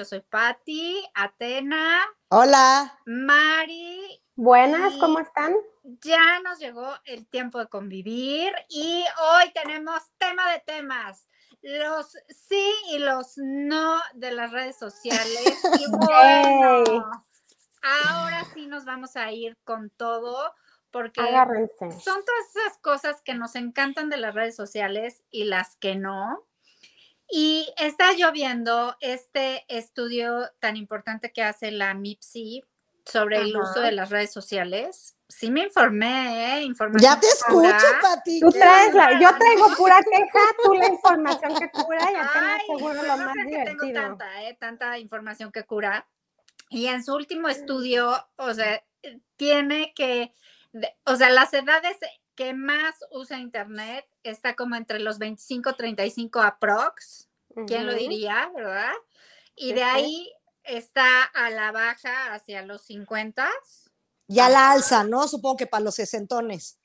yo 0.00 0.06
soy 0.06 0.20
Patti, 0.20 1.04
Atena. 1.12 2.00
Hola. 2.28 2.98
Mari. 3.04 4.22
Buenas, 4.34 4.94
¿cómo 4.96 5.18
están? 5.18 5.54
Ya 5.82 6.40
nos 6.40 6.58
llegó 6.58 6.88
el 7.04 7.26
tiempo 7.26 7.58
de 7.58 7.66
convivir 7.66 8.50
y 8.70 9.04
hoy 9.22 9.52
tenemos 9.52 10.00
tema 10.16 10.50
de 10.52 10.60
temas 10.60 11.28
los 11.60 12.16
sí 12.30 12.72
y 12.92 12.98
los 12.98 13.36
no 13.36 14.00
de 14.14 14.32
las 14.32 14.52
redes 14.52 14.78
sociales. 14.78 15.60
Y 15.78 15.90
bueno, 15.90 17.10
ahora 17.82 18.46
sí 18.54 18.68
nos 18.68 18.86
vamos 18.86 19.16
a 19.16 19.30
ir 19.32 19.58
con 19.64 19.90
todo 19.90 20.54
porque 20.90 21.20
son 21.20 22.24
todas 22.24 22.56
esas 22.56 22.78
cosas 22.78 23.20
que 23.20 23.34
nos 23.34 23.54
encantan 23.54 24.08
de 24.08 24.16
las 24.16 24.34
redes 24.34 24.56
sociales 24.56 25.24
y 25.30 25.44
las 25.44 25.76
que 25.76 25.94
no. 25.94 26.46
Y 27.30 27.72
está 27.78 28.12
lloviendo 28.12 28.96
este 29.00 29.64
estudio 29.68 30.50
tan 30.58 30.76
importante 30.76 31.32
que 31.32 31.42
hace 31.42 31.70
la 31.70 31.94
MIPSI 31.94 32.64
sobre 33.04 33.38
el 33.38 33.56
uso 33.56 33.80
de 33.80 33.92
las 33.92 34.10
redes 34.10 34.32
sociales. 34.32 35.16
Sí 35.28 35.50
me 35.50 35.62
informé, 35.62 36.58
¿eh? 36.58 36.62
Información 36.62 37.14
ya 37.14 37.20
te 37.20 37.28
escucho, 37.28 37.86
Pati. 38.02 38.40
Tú 38.40 38.50
traes 38.50 38.92
la, 38.94 39.12
yo 39.20 39.28
traigo 39.38 39.76
pura 39.76 40.00
queja, 40.02 40.40
tú 40.64 40.74
la 40.74 40.88
información 40.88 41.54
que 41.56 41.70
cura 41.70 42.10
y 42.10 42.14
apenas 42.16 42.62
seguro 42.66 43.02
lo 43.02 43.16
más 43.16 43.34
divertido. 43.34 43.78
tengo 43.78 43.92
tanta, 43.92 44.42
¿eh? 44.42 44.56
Tanta 44.58 44.98
información 44.98 45.52
que 45.52 45.64
cura. 45.64 46.08
Y 46.68 46.86
en 46.86 47.04
su 47.04 47.14
último 47.14 47.48
estudio, 47.48 48.28
o 48.36 48.54
sea, 48.54 48.82
tiene 49.36 49.92
que, 49.94 50.32
o 51.04 51.16
sea, 51.16 51.30
las 51.30 51.52
edades 51.54 51.96
que 52.40 52.54
más 52.54 52.94
usa 53.10 53.38
Internet 53.38 54.08
está 54.22 54.56
como 54.56 54.74
entre 54.74 54.98
los 54.98 55.18
25 55.18 55.74
35 55.74 56.40
aprox. 56.40 57.28
¿Quién 57.66 57.86
lo 57.86 57.92
diría, 57.92 58.50
verdad? 58.54 58.94
Y 59.54 59.74
de 59.74 59.82
ahí 59.82 60.32
está 60.64 61.24
a 61.24 61.50
la 61.50 61.70
baja 61.70 62.32
hacia 62.32 62.62
los 62.62 62.80
50 62.82 63.46
ya 64.30 64.48
la 64.48 64.70
alza, 64.70 65.02
¿no? 65.02 65.26
Supongo 65.26 65.56
que 65.56 65.66
para 65.66 65.82
los 65.82 65.96
sesentones. 65.96 66.78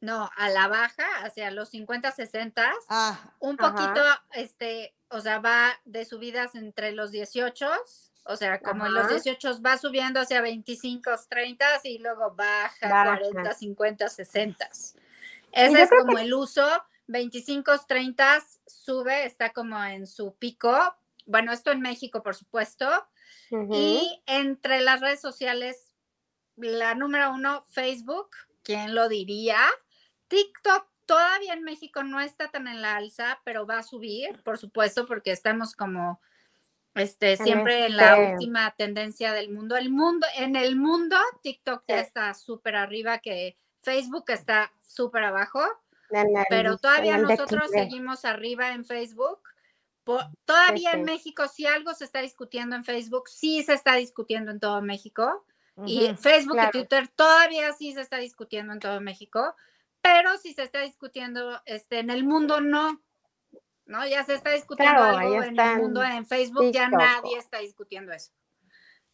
No, 0.00 0.30
a 0.34 0.48
la 0.48 0.68
baja, 0.68 1.06
hacia 1.22 1.50
los 1.50 1.68
50, 1.68 2.10
60. 2.12 2.72
Ah, 2.88 3.34
un 3.40 3.58
poquito, 3.58 4.00
este, 4.32 4.96
o 5.10 5.20
sea, 5.20 5.38
va 5.38 5.78
de 5.84 6.06
subidas 6.06 6.54
entre 6.54 6.92
los 6.92 7.10
18, 7.10 7.68
o 8.28 8.36
sea, 8.36 8.60
como 8.60 8.86
en 8.86 8.94
los 8.94 9.08
18 9.08 9.62
va 9.62 9.78
subiendo 9.78 10.20
hacia 10.20 10.40
25, 10.40 11.10
30 11.28 11.66
y 11.84 11.98
luego 11.98 12.34
baja, 12.34 13.18
40, 13.18 13.54
50, 13.54 14.08
60. 14.08 14.68
Ese 15.52 15.82
es 15.82 15.90
como 15.90 16.18
el 16.18 16.32
uso. 16.34 16.66
25, 17.06 17.72
30 17.88 18.44
sube, 18.66 19.24
está 19.24 19.54
como 19.54 19.82
en 19.82 20.06
su 20.06 20.34
pico. 20.36 20.78
Bueno, 21.24 21.52
esto 21.52 21.72
en 21.72 21.80
México, 21.80 22.22
por 22.22 22.34
supuesto. 22.34 22.86
Y 23.50 24.22
entre 24.26 24.82
las 24.82 25.00
redes 25.00 25.22
sociales 25.22 25.90
la 26.56 26.94
número 26.94 27.32
uno, 27.32 27.62
Facebook, 27.70 28.30
¿quién 28.62 28.94
lo 28.94 29.08
diría? 29.08 29.58
TikTok 30.28 30.86
todavía 31.06 31.54
en 31.54 31.62
México 31.62 32.02
no 32.02 32.20
está 32.20 32.50
tan 32.50 32.68
en 32.68 32.82
la 32.82 32.96
alza, 32.96 33.40
pero 33.44 33.66
va 33.66 33.78
a 33.78 33.82
subir, 33.82 34.42
por 34.42 34.58
supuesto, 34.58 35.06
porque 35.06 35.30
estamos 35.30 35.74
como 35.74 36.20
este, 37.00 37.36
siempre 37.36 37.86
en 37.86 37.96
la 37.96 38.16
este 38.16 38.32
última 38.32 38.70
tendencia 38.76 39.32
del 39.32 39.50
mundo. 39.50 39.76
El 39.76 39.90
mundo, 39.90 40.26
en 40.36 40.56
el 40.56 40.76
mundo, 40.76 41.16
TikTok 41.42 41.84
ya 41.88 42.00
está 42.00 42.34
súper 42.34 42.76
arriba, 42.76 43.18
que 43.18 43.56
Facebook 43.82 44.24
está 44.28 44.72
súper 44.80 45.24
abajo, 45.24 45.60
pero 46.48 46.78
todavía 46.78 47.18
nosotros 47.18 47.70
seguimos 47.70 48.24
arriba 48.24 48.72
en 48.72 48.84
Facebook. 48.84 49.40
todavía 50.44 50.92
en 50.92 51.04
México, 51.04 51.46
si 51.48 51.66
algo 51.66 51.92
se 51.94 52.04
está 52.04 52.20
discutiendo 52.20 52.76
en 52.76 52.84
Facebook, 52.84 53.28
sí 53.28 53.62
se 53.62 53.74
está 53.74 53.94
discutiendo 53.94 54.50
en 54.50 54.60
todo 54.60 54.80
México. 54.82 55.44
Y 55.86 56.12
Facebook 56.16 56.58
y 56.60 56.70
Twitter 56.70 57.06
todavía 57.08 57.72
sí 57.72 57.92
se 57.92 58.00
está 58.00 58.16
discutiendo 58.16 58.72
en 58.72 58.80
todo 58.80 59.00
México, 59.00 59.54
pero 60.00 60.36
si 60.38 60.52
se 60.52 60.64
está 60.64 60.80
discutiendo 60.80 61.60
este, 61.66 62.00
en 62.00 62.10
el 62.10 62.24
mundo, 62.24 62.60
no. 62.60 63.00
¿No? 63.88 64.06
Ya 64.06 64.22
se 64.24 64.34
está 64.34 64.50
discutiendo 64.50 65.02
algo 65.02 65.42
en 65.42 65.58
el 65.58 65.78
mundo, 65.78 66.04
en 66.04 66.24
Facebook, 66.24 66.70
ya 66.70 66.88
nadie 66.88 67.38
está 67.38 67.58
discutiendo 67.58 68.12
eso. 68.12 68.30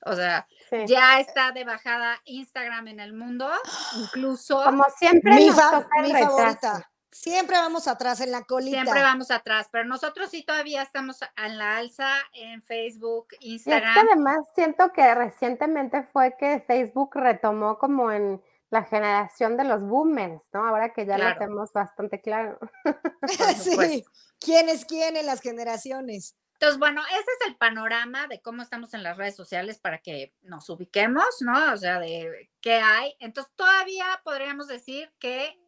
O 0.06 0.14
sea, 0.14 0.46
ya 0.86 1.20
está 1.20 1.52
de 1.52 1.64
bajada 1.64 2.20
Instagram 2.26 2.88
en 2.88 3.00
el 3.00 3.14
mundo, 3.14 3.48
incluso. 3.96 4.62
Como 4.62 4.84
siempre, 4.98 5.34
mi, 5.34 5.46
mi 5.46 6.12
favorita. 6.12 6.90
Siempre 7.10 7.56
vamos 7.56 7.86
atrás 7.86 8.20
en 8.20 8.32
la 8.32 8.42
colita. 8.42 8.82
Siempre 8.82 9.00
vamos 9.00 9.30
atrás, 9.30 9.68
pero 9.70 9.84
nosotros 9.84 10.30
sí 10.30 10.42
todavía 10.42 10.82
estamos 10.82 11.20
en 11.36 11.58
la 11.58 11.76
alza 11.76 12.10
en 12.32 12.60
Facebook, 12.60 13.28
Instagram. 13.38 13.84
Y 13.84 13.86
es 13.86 13.94
que 13.94 14.12
además 14.12 14.46
siento 14.56 14.92
que 14.92 15.14
recientemente 15.14 16.02
fue 16.12 16.34
que 16.36 16.64
Facebook 16.66 17.10
retomó 17.14 17.78
como 17.78 18.10
en 18.10 18.42
la 18.70 18.82
generación 18.82 19.56
de 19.56 19.62
los 19.62 19.80
boomers, 19.80 20.42
¿no? 20.52 20.66
Ahora 20.66 20.92
que 20.92 21.06
ya 21.06 21.16
lo 21.16 21.38
tenemos 21.38 21.72
bastante 21.72 22.20
claro. 22.20 22.58
sí, 23.58 24.04
quién 24.44 24.68
es 24.68 24.84
quién 24.84 25.16
en 25.16 25.26
las 25.26 25.40
generaciones. 25.40 26.36
Entonces, 26.54 26.78
bueno, 26.78 27.02
ese 27.06 27.18
es 27.18 27.48
el 27.48 27.56
panorama 27.56 28.26
de 28.28 28.40
cómo 28.40 28.62
estamos 28.62 28.94
en 28.94 29.02
las 29.02 29.16
redes 29.16 29.34
sociales 29.34 29.78
para 29.78 29.98
que 29.98 30.32
nos 30.42 30.68
ubiquemos, 30.70 31.24
¿no? 31.40 31.72
O 31.72 31.76
sea, 31.76 31.98
de 31.98 32.50
qué 32.60 32.74
hay. 32.74 33.16
Entonces, 33.18 33.52
todavía 33.56 34.06
podríamos 34.24 34.68
decir 34.68 35.12
que 35.18 35.58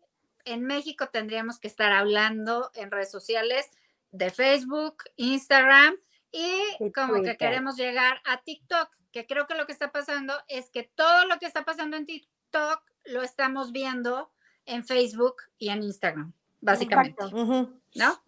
en 0.44 0.62
México 0.62 1.08
tendríamos 1.08 1.58
que 1.58 1.68
estar 1.68 1.92
hablando 1.92 2.70
en 2.74 2.90
redes 2.90 3.10
sociales 3.10 3.68
de 4.12 4.30
Facebook, 4.30 5.02
Instagram 5.16 5.96
y, 6.30 6.92
como 6.94 7.22
que 7.22 7.36
queremos 7.36 7.76
llegar 7.76 8.20
a 8.24 8.42
TikTok, 8.42 8.88
que 9.12 9.26
creo 9.26 9.46
que 9.46 9.54
lo 9.54 9.66
que 9.66 9.72
está 9.72 9.90
pasando 9.90 10.34
es 10.48 10.70
que 10.70 10.84
todo 10.84 11.26
lo 11.26 11.38
que 11.38 11.46
está 11.46 11.64
pasando 11.64 11.96
en 11.96 12.06
TikTok 12.06 12.82
lo 13.06 13.22
estamos 13.22 13.72
viendo 13.72 14.30
en 14.66 14.84
Facebook 14.84 15.36
y 15.58 15.70
en 15.70 15.82
Instagram, 15.82 16.32
básicamente. 16.60 17.24
¿No? 17.32 18.20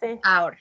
Sí. 0.00 0.20
Ahora, 0.22 0.58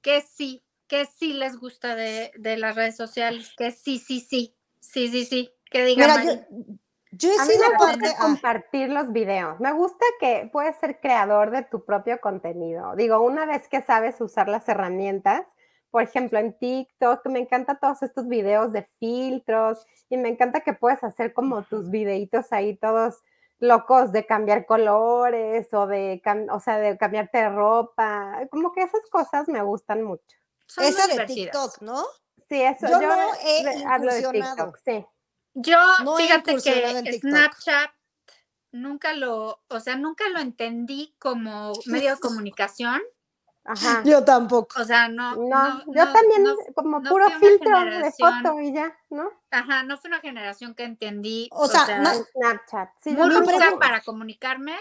que 0.00 0.20
sí, 0.20 0.62
que 0.86 1.06
sí 1.06 1.32
les 1.32 1.56
gusta 1.56 1.94
de, 1.96 2.30
las 2.58 2.76
redes 2.76 2.96
sociales, 2.96 3.52
que 3.56 3.70
sí, 3.70 3.98
sí, 3.98 4.20
sí, 4.20 4.54
sí, 4.80 5.08
sí, 5.08 5.24
sí, 5.24 5.50
que 5.70 5.84
digan. 5.84 6.46
Yo 7.16 7.30
he 7.30 7.46
sido 7.46 7.64
parte 7.78 8.08
de 8.08 8.16
compartir 8.16 8.88
los 8.88 9.12
videos. 9.12 9.60
Me 9.60 9.72
gusta 9.72 10.04
que 10.18 10.48
puedes 10.52 10.76
ser 10.78 10.98
creador 11.00 11.52
de 11.52 11.62
tu 11.62 11.84
propio 11.84 12.20
contenido. 12.20 12.96
Digo, 12.96 13.20
una 13.20 13.46
vez 13.46 13.68
que 13.68 13.82
sabes 13.82 14.20
usar 14.20 14.48
las 14.48 14.68
herramientas, 14.68 15.46
por 15.92 16.02
ejemplo, 16.02 16.40
en 16.40 16.58
TikTok, 16.58 17.24
me 17.26 17.38
encanta 17.38 17.78
todos 17.78 18.02
estos 18.02 18.26
videos 18.26 18.72
de 18.72 18.88
filtros 18.98 19.86
y 20.10 20.16
me 20.16 20.28
encanta 20.28 20.62
que 20.62 20.72
puedes 20.72 21.04
hacer 21.04 21.32
como 21.32 21.62
tus 21.62 21.88
videitos 21.88 22.52
ahí 22.52 22.76
todos 22.76 23.22
locos 23.58 24.12
de 24.12 24.26
cambiar 24.26 24.66
colores 24.66 25.72
o 25.72 25.86
de, 25.86 26.22
o 26.50 26.60
sea, 26.60 26.78
de 26.78 26.98
cambiarte 26.98 27.38
de 27.38 27.48
ropa. 27.48 28.46
Como 28.50 28.72
que 28.72 28.82
esas 28.82 29.02
cosas 29.10 29.48
me 29.48 29.62
gustan 29.62 30.02
mucho. 30.02 30.36
Esa 30.78 31.06
de 31.06 31.24
TikTok, 31.26 31.80
¿no? 31.80 32.04
Sí, 32.48 32.60
eso. 32.62 32.86
Yo, 32.88 33.00
no 33.00 33.34
he 33.44 33.84
hablo 33.86 34.12
de 34.12 34.22
TikTok, 34.22 34.78
sí. 34.84 35.06
Yo, 35.54 35.78
fíjate 36.16 36.56
que 36.56 37.18
Snapchat 37.20 37.90
nunca 38.72 39.12
lo, 39.12 39.62
o 39.68 39.80
sea, 39.80 39.96
nunca 39.96 40.28
lo 40.28 40.40
entendí 40.40 41.14
como 41.18 41.72
medio 41.86 42.14
de 42.14 42.20
comunicación. 42.20 43.00
Ajá. 43.64 44.02
Yo 44.04 44.24
tampoco. 44.24 44.80
O 44.80 44.84
sea, 44.84 45.08
no. 45.08 45.36
No, 45.36 45.84
yo 45.86 46.12
también 46.12 46.44
como 46.74 47.02
puro 47.02 47.26
filtro 47.40 47.80
de 47.84 48.12
foto 48.12 48.60
y 48.60 48.74
ya, 48.74 48.94
¿no? 49.08 49.30
Ajá, 49.50 49.82
no 49.82 49.96
fue 49.96 50.08
una 50.08 50.20
generación 50.20 50.74
que 50.74 50.84
entendí. 50.84 51.48
O, 51.50 51.66
sea, 51.66 51.86
Snapchat. 51.86 52.90
Sí, 53.02 53.10
muy 53.10 53.30
para 53.80 54.02
comunicarme, 54.02 54.76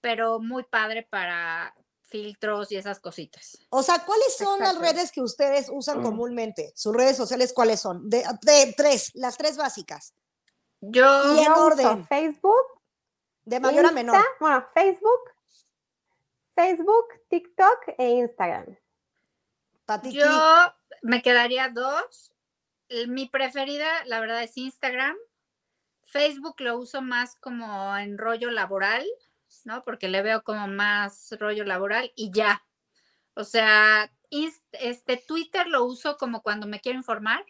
pero 0.00 0.40
muy 0.40 0.64
padre 0.64 1.06
para 1.08 1.74
filtros 2.10 2.72
y 2.72 2.76
esas 2.76 3.00
cositas. 3.00 3.58
O 3.70 3.82
sea, 3.82 4.04
¿cuáles 4.04 4.36
son 4.36 4.58
las 4.58 4.78
redes 4.78 5.12
que 5.12 5.20
ustedes 5.20 5.68
usan 5.70 6.00
mm. 6.00 6.02
comúnmente? 6.02 6.72
¿Sus 6.74 6.94
redes 6.94 7.16
sociales 7.16 7.52
cuáles 7.52 7.80
son? 7.80 8.10
De, 8.10 8.24
tres, 8.76 9.12
las 9.14 9.36
tres 9.36 9.56
básicas. 9.56 10.14
Yo, 10.80 11.34
y 11.34 11.40
en 11.40 11.52
orden. 11.52 12.06
Facebook. 12.06 12.80
De 13.44 13.60
mayor 13.60 13.86
a 13.86 13.92
menor. 13.92 14.16
Bueno, 14.38 14.66
Facebook, 14.74 15.20
Facebook, 16.54 17.06
TikTok 17.28 17.94
e 17.98 18.10
Instagram. 18.10 18.76
Yo 20.10 20.74
me 21.02 21.22
quedaría 21.22 21.68
dos. 21.68 22.32
Mi 23.08 23.28
preferida, 23.28 24.04
la 24.06 24.20
verdad, 24.20 24.42
es 24.42 24.56
Instagram. 24.56 25.16
Facebook 26.02 26.60
lo 26.60 26.78
uso 26.78 27.02
más 27.02 27.36
como 27.36 27.96
en 27.96 28.18
rollo 28.18 28.50
laboral 28.50 29.06
¿no? 29.64 29.82
Porque 29.84 30.08
le 30.08 30.22
veo 30.22 30.42
como 30.42 30.68
más 30.68 31.34
rollo 31.38 31.64
laboral 31.64 32.12
y 32.14 32.30
ya. 32.30 32.62
O 33.34 33.44
sea, 33.44 34.10
este 34.72 35.16
Twitter 35.16 35.66
lo 35.66 35.84
uso 35.84 36.16
como 36.16 36.42
cuando 36.42 36.66
me 36.66 36.80
quiero 36.80 36.98
informar, 36.98 37.44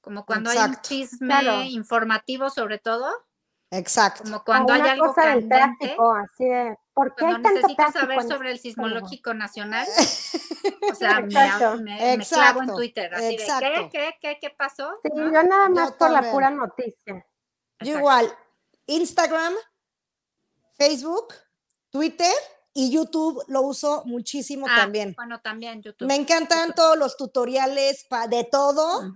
como 0.00 0.24
cuando 0.24 0.50
hay 0.50 0.58
un 0.58 0.76
chisme 0.82 1.68
informativo 1.68 2.50
sobre 2.50 2.78
todo. 2.78 3.10
Exacto. 3.70 4.24
Como 4.24 4.44
cuando 4.44 4.72
hay 4.72 4.82
algo 4.82 5.14
tráfico, 5.14 6.14
así 6.14 6.44
de 6.44 6.78
¿Por 6.96 7.14
qué 7.14 7.26
Cuando 7.26 7.50
necesito 7.50 7.92
saber 7.92 8.22
sobre 8.22 8.52
el 8.52 8.58
sismológico 8.58 9.34
nacional, 9.34 9.86
o 10.90 10.94
sea, 10.94 11.20
me, 11.20 12.16
me, 12.16 12.24
clavo 12.24 12.62
en 12.62 12.68
Twitter, 12.68 13.14
así 13.14 13.36
de, 13.36 13.44
¿qué, 13.60 13.88
qué, 13.92 14.14
qué, 14.18 14.38
qué 14.40 14.48
pasó? 14.48 14.94
Sí, 15.02 15.10
yo 15.14 15.42
nada 15.42 15.68
más 15.68 15.92
por 15.92 16.10
la 16.10 16.32
pura 16.32 16.48
noticia. 16.48 17.26
Yo 17.80 17.98
igual, 17.98 18.32
Instagram, 18.86 19.52
Facebook, 20.78 21.34
Twitter 21.90 22.32
y 22.72 22.90
YouTube 22.90 23.44
lo 23.48 23.60
uso 23.60 24.02
muchísimo 24.06 24.64
ah, 24.66 24.76
también. 24.76 25.12
Bueno, 25.18 25.38
también 25.42 25.82
YouTube. 25.82 26.08
Me 26.08 26.14
encantan 26.14 26.72
todos 26.74 26.96
los 26.96 27.18
tutoriales 27.18 28.06
de 28.30 28.44
todo 28.44 29.12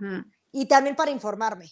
y 0.53 0.67
también 0.67 0.97
para 0.97 1.13
informarme. 1.13 1.65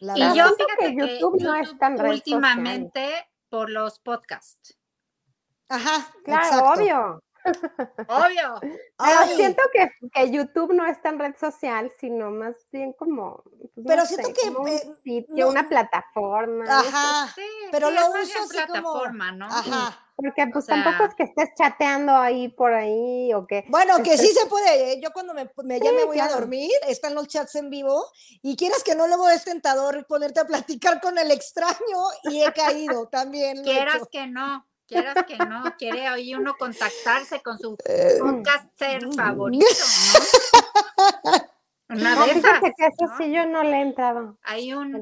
y 0.00 0.34
yo 0.34 0.46
fíjate 0.56 0.96
que, 0.96 1.18
YouTube, 1.18 1.42
no 1.42 1.54
es 1.54 1.78
tan 1.78 2.00
últimamente 2.00 3.28
por 3.50 3.68
los 3.68 3.98
podcasts. 3.98 4.78
Ajá, 5.68 6.12
claro, 6.24 6.72
obvio. 6.72 7.24
Obvio. 8.08 8.60
siento 9.36 9.62
que, 9.72 9.90
que, 10.12 10.30
YouTube 10.30 10.72
no 10.72 10.86
es 10.86 11.00
tan 11.02 11.18
red 11.18 11.34
social, 11.38 11.92
sino 12.00 12.30
más 12.30 12.54
bien 12.72 12.92
como. 12.94 13.42
Pues, 13.74 13.86
pero 13.86 14.06
siento 14.06 14.30
que. 14.32 14.48
Un 14.48 14.96
sitio, 15.02 15.48
una 15.48 15.68
plataforma. 15.68 16.64
Ajá. 16.66 17.34
pero 17.70 17.90
lo 17.90 18.00
uso 18.08 18.16
así 18.16 18.48
plataforma, 18.48 19.32
¿no? 19.32 19.46
Ajá. 19.46 20.00
Porque 20.16 20.46
pues 20.52 20.66
tampoco 20.66 21.04
es 21.04 21.14
que 21.16 21.24
estés 21.24 21.50
chateando 21.58 22.12
ahí 22.12 22.48
por 22.48 22.72
ahí 22.72 23.34
o 23.34 23.46
que. 23.46 23.64
Bueno, 23.68 24.02
que 24.02 24.16
sí 24.16 24.28
se 24.28 24.46
puede. 24.46 24.92
¿eh? 24.92 25.00
Yo 25.02 25.10
cuando 25.12 25.34
me, 25.34 25.50
me 25.64 25.80
ya 25.80 25.92
me 25.92 26.04
voy 26.04 26.20
a 26.20 26.28
dormir, 26.28 26.70
están 26.88 27.14
los 27.14 27.26
chats 27.26 27.56
en 27.56 27.68
vivo 27.68 28.06
y 28.40 28.56
quieras 28.56 28.84
que 28.84 28.94
no, 28.94 29.08
luego 29.08 29.28
es 29.28 29.44
tentador 29.44 30.06
ponerte 30.06 30.40
a 30.40 30.46
platicar 30.46 31.00
con 31.00 31.18
el 31.18 31.32
extraño 31.32 31.98
y 32.24 32.42
he 32.42 32.52
caído 32.52 33.08
también. 33.08 33.62
Quieras 33.64 34.02
que 34.10 34.28
no 34.28 34.64
quieras 34.86 35.16
que 35.26 35.36
no, 35.36 35.62
quiere 35.78 36.10
hoy 36.10 36.34
uno 36.34 36.54
contactarse 36.58 37.42
con 37.42 37.58
su 37.58 37.76
eh, 37.84 38.18
podcaster 38.20 39.12
favorito, 39.14 39.66
¿no? 41.24 41.54
Una 41.90 42.24
de 42.24 42.32
esas, 42.32 42.60
que 42.60 42.86
eso 42.86 43.14
sí 43.18 43.30
yo 43.30 43.46
no 43.46 43.62
le 43.62 43.76
he 43.76 43.82
entrado. 43.82 44.38
Hay 44.42 44.72
un 44.72 44.92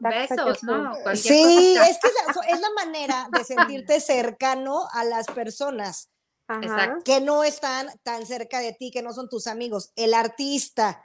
besos, 0.00 0.62
¿no? 0.64 0.92
sí, 1.14 1.76
es 1.76 1.98
que 1.98 2.08
es 2.48 2.60
la, 2.60 2.70
manera 2.84 3.28
de 3.30 3.44
sentirte 3.44 4.00
cercano 4.00 4.88
a 4.92 5.04
las 5.04 5.26
personas 5.28 6.10
que 7.04 7.20
no 7.20 7.44
están 7.44 7.88
tan 8.02 8.26
cerca 8.26 8.58
de 8.58 8.72
ti, 8.72 8.90
que 8.90 9.02
no 9.02 9.12
son 9.12 9.28
tus 9.28 9.46
amigos. 9.46 9.92
El 9.94 10.14
artista, 10.14 11.02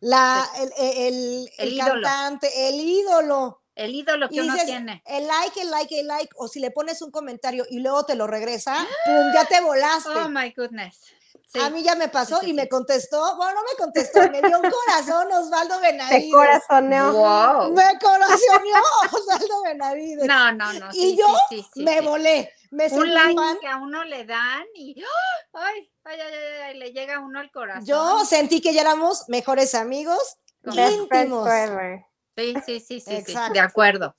la, 0.00 0.44
el, 0.76 1.48
el 1.56 1.78
cantante, 1.78 2.68
el 2.68 2.74
ídolo 2.74 3.59
el 3.80 3.94
ídolo 3.94 4.28
que 4.28 4.40
uno 4.42 4.54
tiene. 4.64 5.02
El 5.06 5.26
like, 5.26 5.60
el 5.60 5.70
like, 5.70 6.00
el 6.00 6.06
like, 6.06 6.30
o 6.36 6.48
si 6.48 6.60
le 6.60 6.70
pones 6.70 7.00
un 7.00 7.10
comentario 7.10 7.64
y 7.70 7.80
luego 7.80 8.04
te 8.04 8.14
lo 8.14 8.26
regresa, 8.26 8.74
¡pum! 9.06 9.32
Ya 9.34 9.44
te 9.46 9.60
volaste. 9.60 10.10
Oh 10.10 10.28
my 10.28 10.52
goodness. 10.56 11.00
A 11.60 11.70
mí 11.70 11.82
ya 11.82 11.96
me 11.96 12.08
pasó 12.08 12.40
y 12.44 12.52
me 12.52 12.68
contestó, 12.68 13.36
bueno, 13.36 13.54
no 13.54 13.62
me 13.62 13.76
contestó, 13.76 14.20
me 14.30 14.40
dio 14.40 14.58
un 14.58 14.70
corazón 14.70 15.32
Osvaldo 15.32 15.80
Benavides. 15.80 16.24
Me 16.26 16.30
corazoneó. 16.30 17.12
Wow. 17.12 17.72
Me 17.72 17.98
corazoneó 17.98 18.82
Osvaldo 19.12 19.62
Benavides. 19.64 20.26
No, 20.26 20.52
no, 20.52 20.72
no. 20.74 20.88
Y 20.92 21.16
yo 21.16 21.26
me 21.76 22.00
volé. 22.02 22.52
Me 22.70 22.86
un 22.86 23.12
like 23.12 23.58
que 23.60 23.66
a 23.66 23.78
uno 23.78 24.04
le 24.04 24.24
dan 24.26 24.64
y 24.76 25.02
ay, 25.54 25.90
ay, 26.04 26.20
ay, 26.20 26.34
ay, 26.66 26.78
le 26.78 26.92
llega 26.92 27.16
a 27.16 27.18
uno 27.18 27.40
al 27.40 27.50
corazón. 27.50 27.84
Yo 27.84 28.24
sentí 28.24 28.60
que 28.60 28.72
ya 28.72 28.82
éramos 28.82 29.28
mejores 29.28 29.74
amigos, 29.74 30.36
íntimos. 30.64 31.48
Sí, 32.36 32.54
sí, 32.64 32.80
sí, 32.80 33.00
sí, 33.00 33.22
sí, 33.22 33.34
de 33.52 33.60
acuerdo. 33.60 34.16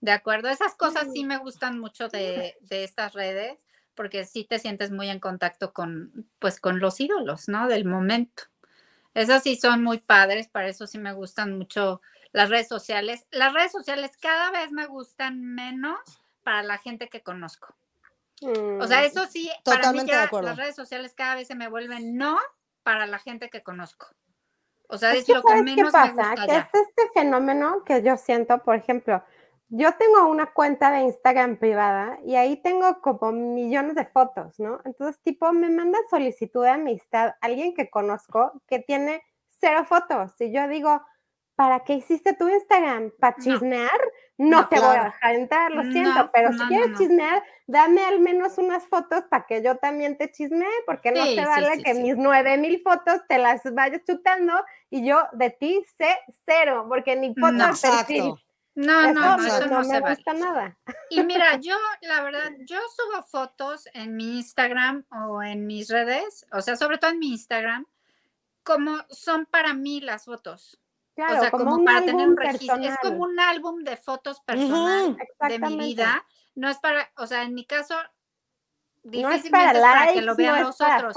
De 0.00 0.12
acuerdo. 0.12 0.48
Esas 0.48 0.74
cosas 0.74 1.08
sí 1.12 1.24
me 1.24 1.38
gustan 1.38 1.78
mucho 1.78 2.08
de, 2.08 2.56
estas 2.70 3.12
redes 3.14 3.58
porque 3.94 4.24
sí 4.24 4.44
te 4.44 4.58
sientes 4.58 4.90
muy 4.90 5.08
en 5.08 5.20
contacto 5.20 5.72
con, 5.72 6.28
pues, 6.38 6.60
con 6.60 6.80
los 6.80 7.00
ídolos, 7.00 7.48
¿no? 7.48 7.68
Del 7.68 7.84
momento. 7.84 8.44
Esas 9.14 9.44
sí 9.44 9.56
son 9.56 9.82
muy 9.82 9.98
padres, 9.98 10.48
para 10.48 10.66
eso 10.66 10.86
sí 10.86 10.98
me 10.98 11.12
gustan 11.12 11.56
mucho 11.56 12.02
las 12.32 12.50
redes 12.50 12.68
sociales. 12.68 13.26
Las 13.30 13.52
redes 13.52 13.70
sociales 13.70 14.16
cada 14.20 14.50
vez 14.50 14.72
me 14.72 14.86
gustan 14.86 15.40
menos 15.40 16.00
para 16.42 16.62
la 16.64 16.78
gente 16.78 17.08
que 17.08 17.22
conozco. 17.22 17.74
O 18.42 18.86
sea, 18.86 19.00
mm, 19.00 19.04
eso 19.04 19.26
sí, 19.26 19.50
para 19.64 19.92
mí 19.92 20.00
ya 20.06 20.28
las 20.30 20.56
redes 20.56 20.74
sociales 20.74 21.14
cada 21.14 21.36
vez 21.36 21.46
se 21.46 21.54
me 21.54 21.68
vuelven 21.68 22.16
no 22.16 22.38
para 22.82 23.06
la 23.06 23.18
gente 23.18 23.48
que 23.48 23.62
conozco. 23.62 24.08
O 24.88 24.98
sea, 24.98 25.14
es, 25.14 25.28
lo 25.28 25.42
que 25.42 25.62
menos 25.62 25.92
qué 25.92 25.92
pasa? 25.92 26.34
que 26.34 26.56
es 26.56 26.66
este 26.72 27.10
fenómeno 27.14 27.82
que 27.84 28.02
yo 28.02 28.16
siento, 28.16 28.62
por 28.62 28.76
ejemplo, 28.76 29.22
yo 29.68 29.92
tengo 29.94 30.28
una 30.28 30.52
cuenta 30.52 30.90
de 30.90 31.00
Instagram 31.02 31.56
privada 31.56 32.18
y 32.24 32.36
ahí 32.36 32.56
tengo 32.62 33.00
como 33.00 33.32
millones 33.32 33.94
de 33.94 34.04
fotos, 34.06 34.58
¿no? 34.60 34.80
Entonces, 34.84 35.20
tipo, 35.22 35.52
me 35.52 35.70
manda 35.70 35.98
solicitud 36.10 36.62
de 36.62 36.70
amistad 36.70 37.34
alguien 37.40 37.74
que 37.74 37.90
conozco 37.90 38.52
que 38.68 38.78
tiene 38.80 39.22
cero 39.60 39.84
fotos 39.84 40.32
y 40.40 40.52
yo 40.52 40.68
digo, 40.68 41.02
¿para 41.56 41.80
qué 41.80 41.94
hiciste 41.94 42.34
tu 42.34 42.48
Instagram? 42.48 43.12
¿Para 43.18 43.36
chismear? 43.36 43.90
No, 43.90 44.08
te 44.36 44.80
voy 44.80 44.96
a 44.96 45.04
dejar 45.04 45.34
entrar, 45.34 45.72
lo 45.72 45.82
siento, 45.92 46.30
pero 46.32 46.52
si 46.52 46.58
quieres 46.66 46.98
chismear, 46.98 47.42
dame 47.66 48.04
al 48.04 48.20
menos 48.20 48.58
unas 48.58 48.84
fotos 48.84 49.24
para 49.30 49.46
que 49.46 49.62
yo 49.62 49.76
también 49.76 50.18
te 50.18 50.30
chismee, 50.30 50.68
porque 50.86 51.12
no 51.12 51.24
se 51.24 51.44
vale 51.44 51.82
que 51.82 51.94
mis 51.94 52.16
nueve 52.16 52.58
mil 52.58 52.80
fotos 52.82 53.20
te 53.28 53.38
las 53.38 53.62
vayas 53.72 54.02
chutando 54.04 54.52
y 54.90 55.06
yo 55.06 55.20
de 55.32 55.50
ti 55.50 55.84
sé 55.96 56.18
cero, 56.46 56.86
porque 56.88 57.16
ni 57.16 57.34
fotos 57.34 57.54
no, 57.54 57.66
perfil. 57.68 58.34
No, 58.76 59.12
no, 59.12 59.36
no, 59.36 59.46
eso 59.46 59.66
no, 59.66 59.84
me 59.84 60.00
gusta 60.00 60.32
nada. 60.32 60.76
Y 61.08 61.22
mira, 61.22 61.56
yo, 61.60 61.76
la 62.02 62.22
verdad, 62.22 62.50
yo 62.66 62.78
subo 62.96 63.22
fotos 63.22 63.88
en 63.94 64.16
mi 64.16 64.38
Instagram 64.38 65.04
o 65.28 65.42
en 65.44 65.66
mis 65.66 65.88
redes, 65.88 66.44
o 66.50 66.60
sea, 66.60 66.74
sobre 66.74 66.98
todo 66.98 67.12
en 67.12 67.20
mi 67.20 67.30
Instagram, 67.30 67.86
como 68.64 68.98
son 69.10 69.46
para 69.46 69.74
mí 69.74 70.00
las 70.00 70.24
fotos 70.24 70.80
o 71.16 71.40
sea, 71.40 71.50
como, 71.50 71.84
para 71.84 72.04
tener 72.04 72.28
un 72.28 72.36
registro. 72.36 72.76
Es 72.76 72.96
como 73.00 73.22
un 73.24 73.38
álbum 73.38 73.84
de 73.84 73.96
fotos 73.96 74.40
personal 74.40 75.16
de 75.48 75.58
mi 75.58 75.76
vida. 75.76 76.24
No 76.54 76.68
es 76.68 76.78
para, 76.78 77.10
o 77.16 77.26
sea, 77.26 77.42
en 77.42 77.54
mi 77.54 77.64
caso, 77.64 77.94
difícilmente 79.02 79.50
no 79.50 79.86
es 79.86 79.92
para, 79.92 80.12
que 80.12 80.22
lo 80.22 80.36
vean 80.36 80.62
los 80.62 80.80
otros. 80.80 81.16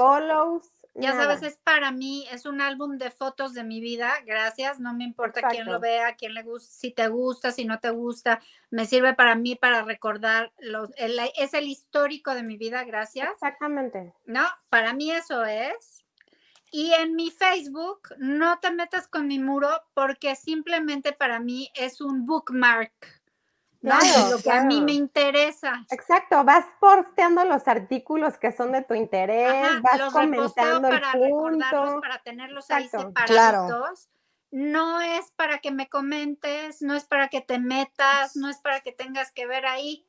ya 0.96 1.14
sabes, 1.14 1.44
es 1.44 1.58
para 1.58 1.92
mí, 1.92 2.28
es 2.32 2.46
un 2.46 2.60
álbum 2.60 2.98
de 2.98 3.12
fotos 3.12 3.54
de 3.54 3.64
mi 3.64 3.80
vida, 3.80 4.12
gracias, 4.26 4.80
no 4.80 4.94
me 4.96 5.04
importa 5.04 5.42
quién 5.48 5.66
lo 5.66 5.80
vea, 5.80 6.16
quién 6.16 6.34
le 6.34 6.42
gusta, 6.42 6.74
si 6.74 6.92
te 6.92 7.08
gusta, 7.08 7.52
si 7.52 7.66
no 7.66 7.80
te 7.80 7.92
gusta, 7.92 8.42
me 8.72 8.86
sirve 8.86 9.14
para 9.14 9.36
mí 9.36 9.56
para 9.56 9.84
recordar, 9.84 10.52
los, 10.58 10.90
es 10.98 11.54
el 11.54 11.68
histórico 11.68 12.34
de 12.34 12.42
mi 12.42 12.58
vida, 12.58 12.84
gracias. 12.84 13.30
Exactamente. 13.32 14.12
No, 14.26 14.44
para 14.70 14.94
mí 14.94 15.12
eso 15.12 15.46
es, 15.46 16.04
y 16.72 16.94
en 16.94 17.16
mi 17.16 17.32
Facebook 17.32 18.10
no 18.18 18.60
te 18.60 18.72
metas 18.72 19.08
con 19.08 19.28
mi 19.28 19.40
muro 19.40 19.70
porque 19.94 20.36
simplemente 20.36 21.14
para 21.14 21.40
mí 21.40 21.72
es 21.76 22.02
un 22.02 22.26
bookmark. 22.26 23.22
Claro, 23.82 24.32
lo 24.32 24.40
que 24.40 24.52
a 24.52 24.64
mí 24.64 24.82
me 24.82 24.94
interesa. 24.94 25.86
Exacto, 25.92 26.44
vas 26.44 26.66
posteando 26.80 27.46
los 27.46 27.68
artículos 27.68 28.38
que 28.38 28.52
son 28.52 28.72
de 28.72 28.84
tu 28.84 28.96
interés, 28.96 29.82
vas 29.82 30.12
comentando 30.12 30.90
para 30.90 31.12
el 31.14 31.30
punto. 31.30 32.02
para 32.02 32.22
tenerlos 32.24 32.70
ahí 32.72 32.90
separados. 32.90 34.10
No 34.50 35.02
es 35.02 35.32
para 35.32 35.60
que 35.60 35.72
me 35.72 35.90
comentes, 35.90 36.82
no 36.82 36.96
es 36.96 37.04
para 37.04 37.28
que 37.28 37.42
te 37.42 37.60
metas, 37.60 38.36
no 38.36 38.50
es 38.50 38.58
para 38.60 38.80
que 38.80 38.94
tengas 38.94 39.32
que 39.32 39.46
ver 39.46 39.66
ahí. 39.66 40.06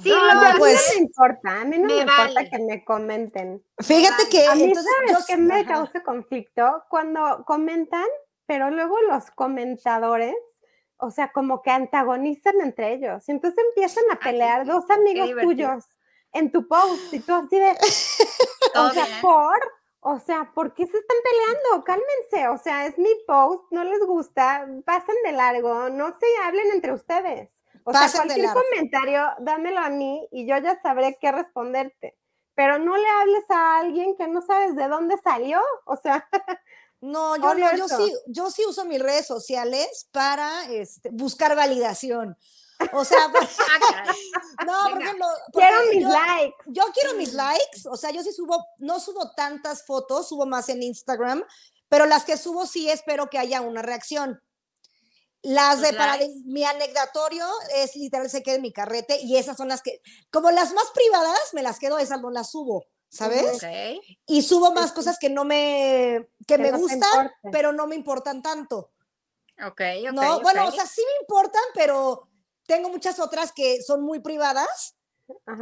Sí, 0.00 0.10
no, 0.10 0.58
pues, 0.58 0.92
me 0.94 1.02
importa, 1.02 1.60
a 1.60 1.64
mí 1.64 1.76
no 1.78 1.86
me, 1.86 1.98
importa 1.98 2.48
que 2.48 2.58
me 2.60 2.84
comenten. 2.84 3.62
Fíjate 3.78 4.28
que 4.30 4.46
a 4.46 4.54
mí 4.54 4.64
entonces 4.64 4.92
sabes 5.08 5.26
que 5.26 5.36
me 5.36 5.66
causa 5.66 6.02
conflicto 6.02 6.84
cuando 6.88 7.44
comentan, 7.46 8.06
pero 8.46 8.70
luego 8.70 9.00
los 9.02 9.30
comentadores, 9.32 10.36
o 10.98 11.10
sea, 11.10 11.32
como 11.32 11.62
que 11.62 11.70
antagonizan 11.70 12.60
entre 12.60 12.94
ellos. 12.94 13.28
Y 13.28 13.32
entonces 13.32 13.62
empiezan 13.68 14.04
a 14.12 14.20
pelear 14.20 14.66
dos 14.66 14.88
amigos 14.88 15.30
tuyos 15.42 15.84
en 16.32 16.52
tu 16.52 16.68
post 16.68 17.12
y 17.12 17.18
tú 17.18 17.34
así 17.34 17.58
de, 17.58 17.72
o 18.76 18.90
sea, 18.90 19.06
por, 19.20 19.58
o 20.00 20.20
sea, 20.20 20.52
¿por 20.54 20.74
qué 20.74 20.86
se 20.86 20.96
están 20.96 21.16
peleando? 21.24 21.84
Cálmense, 21.84 22.48
o 22.48 22.58
sea, 22.58 22.86
es 22.86 22.96
mi 22.98 23.10
post, 23.26 23.64
no 23.72 23.82
les 23.82 24.00
gusta, 24.06 24.66
pasan 24.84 25.16
de 25.24 25.32
largo, 25.32 25.90
no 25.90 26.08
se 26.18 26.26
hablen 26.44 26.70
entre 26.72 26.92
ustedes. 26.92 27.59
O 27.84 27.92
sea, 27.92 28.10
cualquier 28.10 28.48
comentario, 28.52 29.28
dámelo 29.40 29.80
a 29.80 29.90
mí 29.90 30.26
y 30.30 30.46
yo 30.46 30.58
ya 30.58 30.80
sabré 30.80 31.18
qué 31.20 31.32
responderte. 31.32 32.16
Pero 32.54 32.78
no 32.78 32.96
le 32.96 33.08
hables 33.08 33.44
a 33.48 33.78
alguien 33.78 34.16
que 34.16 34.28
no 34.28 34.42
sabes 34.42 34.76
de 34.76 34.88
dónde 34.88 35.16
salió. 35.22 35.60
O 35.86 35.96
sea. 35.96 36.28
No, 37.02 37.34
yo 37.36 37.54
no, 37.54 37.76
yo 37.78 37.88
sí, 37.88 38.14
yo 38.26 38.50
sí 38.50 38.62
uso 38.66 38.84
mis 38.84 39.00
redes 39.00 39.26
sociales 39.26 40.06
para 40.12 40.70
este, 40.70 41.08
buscar 41.08 41.56
validación. 41.56 42.36
O 42.92 43.04
sea, 43.04 43.18
ah, 43.34 44.14
no, 44.66 44.90
por 44.90 45.02
ejemplo, 45.02 45.26
quiero 45.52 45.78
mis 45.94 46.04
likes. 46.04 46.56
Yo 46.66 46.84
quiero 46.94 47.14
mis 47.14 47.32
likes, 47.32 47.88
o 47.90 47.96
sea, 47.96 48.10
yo 48.10 48.22
sí 48.22 48.32
subo, 48.32 48.66
no 48.78 49.00
subo 49.00 49.32
tantas 49.32 49.84
fotos, 49.84 50.28
subo 50.28 50.46
más 50.46 50.68
en 50.68 50.82
Instagram, 50.82 51.42
pero 51.88 52.06
las 52.06 52.24
que 52.24 52.36
subo 52.36 52.66
sí 52.66 52.90
espero 52.90 53.28
que 53.28 53.38
haya 53.38 53.60
una 53.60 53.82
reacción. 53.82 54.40
Las 55.42 55.80
de 55.80 55.94
para 55.94 56.18
mi 56.44 56.64
anecdotorio 56.64 57.46
es 57.74 57.96
literal 57.96 58.28
se 58.28 58.42
queda 58.42 58.56
en 58.56 58.62
mi 58.62 58.72
carrete 58.72 59.18
y 59.22 59.36
esas 59.36 59.56
son 59.56 59.68
las 59.68 59.80
que, 59.80 60.02
como 60.30 60.50
las 60.50 60.74
más 60.74 60.90
privadas, 60.92 61.54
me 61.54 61.62
las 61.62 61.78
quedo, 61.78 61.98
esas 61.98 62.20
no 62.20 62.30
las 62.30 62.50
subo, 62.50 62.84
¿sabes? 63.08 63.62
Y 64.26 64.42
subo 64.42 64.72
más 64.72 64.92
cosas 64.92 65.18
que 65.18 65.30
no 65.30 65.44
me, 65.44 66.28
que, 66.46 66.58
me 66.58 66.72
gustan, 66.72 67.32
pero 67.50 67.72
no 67.72 67.86
me 67.86 67.96
importan 67.96 68.42
tanto. 68.42 68.92
Ok, 69.66 69.80
ok. 69.80 70.12
No, 70.12 70.40
bueno, 70.40 70.66
o 70.66 70.72
sea, 70.72 70.86
sí 70.86 71.02
me 71.04 71.22
importan, 71.22 71.62
pero 71.74 72.28
tengo 72.66 72.90
muchas 72.90 73.18
otras 73.18 73.52
que 73.52 73.82
son 73.82 74.02
muy 74.02 74.20
privadas, 74.20 74.96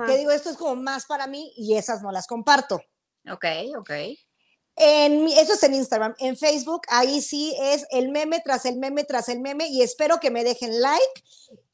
que 0.07 0.17
digo, 0.17 0.33
esto 0.33 0.51
es 0.51 0.57
como 0.57 0.75
más 0.75 1.07
para 1.07 1.27
mí 1.29 1.53
y 1.57 1.77
esas 1.77 2.03
no 2.03 2.11
las 2.11 2.27
comparto. 2.27 2.81
Ok, 3.31 3.45
ok. 3.77 3.91
En, 4.79 5.27
eso 5.27 5.55
es 5.55 5.63
en 5.63 5.75
Instagram. 5.75 6.15
En 6.19 6.37
Facebook, 6.37 6.83
ahí 6.89 7.21
sí 7.21 7.55
es 7.61 7.87
el 7.91 8.11
meme 8.11 8.41
tras 8.41 8.65
el 8.65 8.79
meme 8.79 9.05
tras 9.05 9.29
el 9.29 9.41
meme 9.41 9.67
y 9.69 9.83
espero 9.83 10.21
que 10.21 10.31
me 10.31 10.45
dejen 10.45 10.81
like 10.81 11.23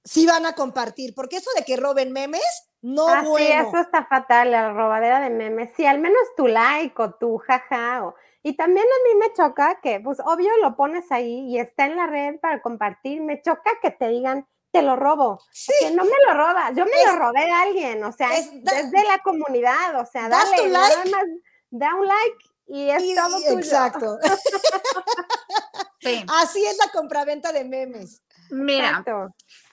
si 0.05 0.27
van 0.27 0.45
a 0.45 0.53
compartir, 0.53 1.15
porque 1.15 1.37
eso 1.37 1.51
de 1.57 1.65
que 1.65 1.77
roben 1.77 2.13
memes, 2.13 2.69
no 2.83 3.09
ah, 3.09 3.25
Sí, 3.39 3.45
eso 3.45 3.79
está 3.79 4.05
fatal, 4.05 4.51
la 4.51 4.71
robadera 4.73 5.21
de 5.21 5.31
memes. 5.31 5.71
Sí, 5.77 5.87
al 5.87 5.99
menos 5.99 6.21
tu 6.37 6.47
like 6.47 6.95
o 7.01 7.15
tu 7.15 7.39
jaja. 7.39 8.15
Y 8.43 8.55
también 8.57 8.85
a 8.85 9.09
mí 9.09 9.19
me 9.19 9.33
choca 9.33 9.81
que, 9.83 10.01
pues 10.01 10.19
obvio 10.21 10.51
lo 10.61 10.77
pones 10.77 11.11
ahí 11.11 11.49
y 11.49 11.59
está 11.59 11.87
en 11.87 11.97
la 11.97 12.07
red 12.07 12.39
para 12.41 12.61
compartir. 12.61 13.23
Me 13.23 13.41
choca 13.41 13.71
que 13.81 13.91
te 13.91 14.09
digan, 14.09 14.47
te 14.71 14.83
lo 14.83 14.97
robo. 14.97 15.41
Sí. 15.51 15.73
Que 15.81 15.91
no 15.93 16.05
me 16.05 16.11
lo 16.27 16.35
robas, 16.35 16.73
yo 16.77 16.85
me 16.85 17.07
lo 17.07 17.19
robé 17.19 17.51
a 17.51 17.63
alguien, 17.63 18.05
o 18.05 18.13
sea, 18.13 18.35
es, 18.37 18.51
desde 18.63 19.05
la 19.09 19.21
comunidad, 19.25 19.99
o 19.99 20.05
sea, 20.05 20.29
dale, 20.29 20.69
nada 20.69 21.05
más, 21.07 21.25
da 21.71 21.95
un 21.95 22.07
like 22.07 22.54
y 22.67 22.91
es 22.91 23.15
todo 23.15 23.37
tuyo. 23.37 23.59
Exacto. 23.59 24.19
Así 26.29 26.65
es 26.65 26.79
la 26.85 26.93
compraventa 26.93 27.53
de 27.53 27.65
memes. 27.65 28.23
Mira, 28.51 29.05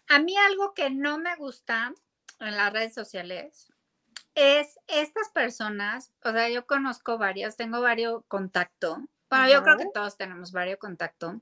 a 0.08 0.20
mí 0.20 0.38
algo 0.38 0.74
que 0.74 0.90
no 0.90 1.18
me 1.18 1.36
gusta 1.36 1.94
en 2.40 2.58
las 2.58 2.74
redes 2.74 2.94
sociales 2.94 3.72
es 4.36 4.80
estas 4.88 5.30
personas, 5.30 6.12
o 6.24 6.32
sea, 6.32 6.50
yo 6.50 6.66
conozco 6.66 7.18
varias, 7.18 7.58
tengo 7.58 7.82
varios 7.82 8.24
contacto, 8.28 9.04
bueno, 9.30 9.50
yo 9.50 9.64
creo 9.64 9.78
que 9.78 9.90
todos 9.94 10.18
tenemos 10.18 10.52
varios 10.52 10.80
contacto, 10.80 11.42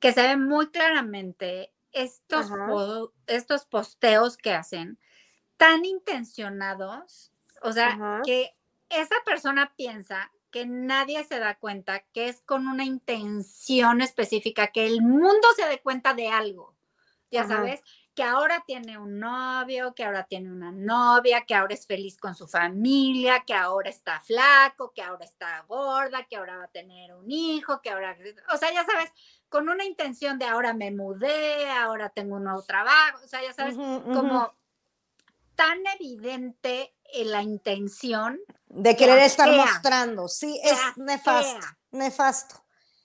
que 0.00 0.12
se 0.12 0.22
ve 0.22 0.36
muy 0.36 0.70
claramente 0.70 1.72
estos, 1.92 2.50
estos 3.26 3.66
posteos 3.66 4.36
que 4.36 4.52
hacen 4.52 4.98
tan 5.56 5.84
intencionados, 5.84 7.32
o 7.62 7.72
sea, 7.72 8.20
que 8.24 8.56
esa 8.88 9.16
persona 9.24 9.74
piensa 9.76 10.30
que 10.50 10.66
nadie 10.66 11.24
se 11.24 11.38
da 11.38 11.58
cuenta, 11.58 12.00
que 12.12 12.28
es 12.28 12.40
con 12.42 12.68
una 12.68 12.84
intención 12.84 14.00
específica, 14.00 14.68
que 14.68 14.86
el 14.86 15.02
mundo 15.02 15.48
se 15.56 15.66
dé 15.66 15.80
cuenta 15.80 16.14
de 16.14 16.28
algo, 16.28 16.76
ya 17.30 17.46
sabes, 17.46 17.82
que 18.14 18.22
ahora 18.24 18.64
tiene 18.66 18.98
un 18.98 19.20
novio, 19.20 19.94
que 19.94 20.04
ahora 20.04 20.24
tiene 20.24 20.50
una 20.50 20.72
novia, 20.72 21.44
que 21.44 21.54
ahora 21.54 21.74
es 21.74 21.86
feliz 21.86 22.18
con 22.18 22.34
su 22.34 22.48
familia, 22.48 23.44
que 23.46 23.54
ahora 23.54 23.90
está 23.90 24.18
flaco, 24.20 24.92
que 24.92 25.02
ahora 25.02 25.24
está 25.24 25.64
gorda, 25.68 26.24
que 26.24 26.36
ahora 26.36 26.56
va 26.56 26.64
a 26.64 26.68
tener 26.68 27.14
un 27.14 27.30
hijo, 27.30 27.80
que 27.80 27.90
ahora, 27.90 28.16
o 28.52 28.56
sea, 28.56 28.72
ya 28.72 28.84
sabes, 28.84 29.12
con 29.48 29.68
una 29.68 29.84
intención 29.84 30.38
de 30.38 30.46
ahora 30.46 30.74
me 30.74 30.90
mudé, 30.90 31.70
ahora 31.70 32.08
tengo 32.08 32.36
un 32.36 32.44
nuevo 32.44 32.62
trabajo, 32.62 33.20
o 33.24 33.28
sea, 33.28 33.42
ya 33.42 33.52
sabes, 33.52 33.76
como 33.76 34.52
tan 35.58 35.78
evidente 35.98 36.94
eh, 37.12 37.24
la 37.24 37.42
intención. 37.42 38.38
De 38.68 38.96
querer 38.96 39.18
estar 39.18 39.50
mostrando, 39.50 40.28
sí, 40.28 40.60
es 40.62 40.78
nefasto, 40.96 41.66
nefasto. 41.90 42.54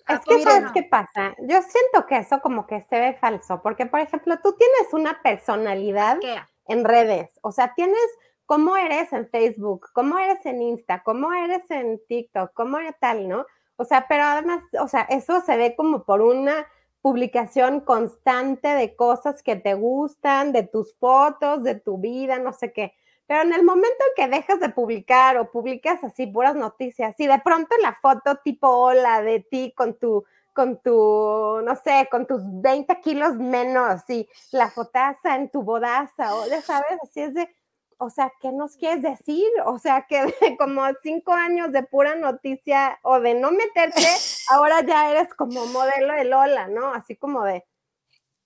Es 0.08 0.20
que, 0.20 0.44
¿sabes 0.44 0.72
qué 0.74 0.84
pasa? 0.84 1.34
Yo 1.40 1.62
siento 1.62 2.06
que 2.08 2.18
eso 2.18 2.42
como 2.42 2.68
que 2.68 2.82
se 2.82 3.00
ve 3.00 3.18
falso, 3.20 3.62
porque, 3.64 3.88
por 3.88 4.02
ejemplo, 4.02 4.38
tú 4.44 4.54
tienes 4.54 4.94
una 4.94 5.22
personalidad 5.24 6.20
en 6.68 6.84
redes, 6.84 7.40
o 7.42 7.52
sea, 7.52 7.74
tienes 7.74 8.06
cómo 8.46 8.78
eres 8.78 9.12
en 9.14 9.28
Facebook, 9.30 9.88
cómo 9.94 10.20
eres 10.20 10.46
en 10.46 10.62
Insta, 10.62 11.02
cómo 11.04 11.34
eres 11.34 11.64
en 11.72 12.00
TikTok, 12.08 12.54
cómo 12.54 12.78
eres 12.78 12.96
tal, 13.00 13.28
¿no? 13.28 13.46
O 13.78 13.86
sea, 13.86 14.06
pero 14.08 14.26
además, 14.26 14.62
o 14.80 14.88
sea, 14.88 15.04
eso 15.04 15.42
se 15.42 15.58
ve 15.58 15.76
como 15.76 16.04
por 16.04 16.22
una 16.22 16.68
publicación 17.04 17.82
constante 17.82 18.70
de 18.70 18.96
cosas 18.96 19.44
que 19.44 19.58
te 19.58 19.74
gustan, 19.74 20.54
de 20.54 20.64
tus 20.64 20.96
fotos, 20.96 21.62
de 21.62 21.76
tu 21.76 21.98
vida, 21.98 22.40
no 22.40 22.54
sé 22.54 22.72
qué. 22.72 22.96
Pero 23.28 23.42
en 23.42 23.54
el 23.54 23.64
momento 23.64 23.98
en 24.08 24.14
que 24.16 24.34
dejas 24.34 24.62
de 24.62 24.70
publicar 24.70 25.38
o 25.38 25.52
publicas 25.52 26.02
así 26.06 26.28
puras 26.28 26.56
noticias 26.56 27.14
y 27.20 27.28
de 27.28 27.40
pronto 27.40 27.76
la 27.82 27.98
foto 28.02 28.38
tipo 28.38 28.70
hola 28.70 29.22
de 29.22 29.42
ti 29.42 29.74
con 29.76 29.96
tu, 29.96 30.24
con 30.54 30.78
tu, 30.78 31.60
no 31.62 31.76
sé, 31.76 32.08
con 32.10 32.26
tus 32.26 32.42
20 32.42 32.98
kilos 33.02 33.34
menos 33.34 34.10
y 34.10 34.30
la 34.54 34.70
fotaza 34.70 35.36
en 35.36 35.50
tu 35.50 35.62
bodaza 35.62 36.34
o 36.34 36.48
ya 36.48 36.62
sabes, 36.62 36.98
así 37.04 37.20
es 37.20 37.34
de, 37.34 37.54
o 38.04 38.10
sea, 38.10 38.32
¿qué 38.42 38.52
nos 38.52 38.76
quieres 38.76 39.02
decir? 39.02 39.48
O 39.66 39.80
sea, 39.80 40.06
que 40.08 40.26
de 40.42 40.58
como 40.58 40.84
cinco 41.02 41.32
años 41.32 41.72
de 41.72 41.84
pura 41.84 42.16
noticia 42.16 43.00
o 43.04 43.20
de 43.20 43.34
no 43.34 43.52
meterte, 43.52 44.02
ahora 44.50 44.86
ya 44.86 45.10
eres 45.10 45.34
como 45.34 45.66
modelo 45.68 46.14
de 46.14 46.26
Lola, 46.26 46.68
¿no? 46.68 46.94
Así 46.94 47.16
como 47.16 47.44
de... 47.44 47.66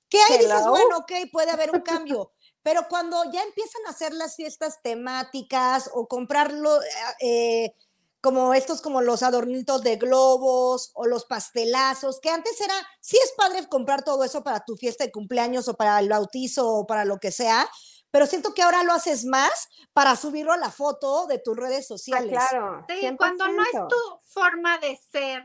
¿Qué 0.10 0.20
hay? 0.22 0.38
Dices, 0.38 0.66
bueno, 0.68 0.98
ok, 1.00 1.12
puede 1.32 1.52
haber 1.52 1.72
un 1.72 1.82
cambio, 1.82 2.32
pero 2.64 2.88
cuando 2.88 3.24
ya 3.32 3.44
empiezan 3.44 3.82
a 3.88 3.90
hacer 3.90 4.14
las 4.14 4.36
fiestas 4.36 4.82
temáticas 4.82 5.90
o 5.94 6.08
comprarlo, 6.08 6.80
eh, 7.20 7.74
como 8.22 8.54
estos, 8.54 8.82
como 8.82 9.02
los 9.02 9.24
adornitos 9.24 9.84
de 9.84 9.96
globos 9.98 10.92
o 10.94 11.08
los 11.08 11.26
pastelazos, 11.26 12.20
que 12.20 12.30
antes 12.30 12.60
era, 12.62 12.76
sí 13.02 13.18
es 13.24 13.34
padre 13.38 13.68
comprar 13.68 14.04
todo 14.04 14.24
eso 14.24 14.44
para 14.44 14.64
tu 14.66 14.76
fiesta 14.76 15.04
de 15.04 15.12
cumpleaños 15.12 15.68
o 15.68 15.76
para 15.76 16.00
el 16.00 16.10
bautizo 16.10 16.70
o 16.70 16.88
para 16.88 17.06
lo 17.06 17.20
que 17.20 17.32
sea, 17.32 17.70
pero 18.12 18.26
siento 18.26 18.54
que 18.54 18.62
ahora 18.62 18.84
lo 18.84 18.94
haces 18.94 19.26
más 19.26 19.70
para 19.94 20.16
subirlo 20.16 20.54
a 20.54 20.58
la 20.58 20.72
foto 20.72 21.28
de 21.28 21.40
tus 21.40 21.56
redes 21.58 21.86
ah, 21.86 21.88
sociales. 21.88 22.32
claro. 22.50 22.86
Sí, 22.88 23.16
cuando 23.18 23.48
no 23.48 23.64
es 23.64 23.72
tu 23.72 24.20
forma 24.24 24.78
de 24.78 24.96
ser 24.96 25.44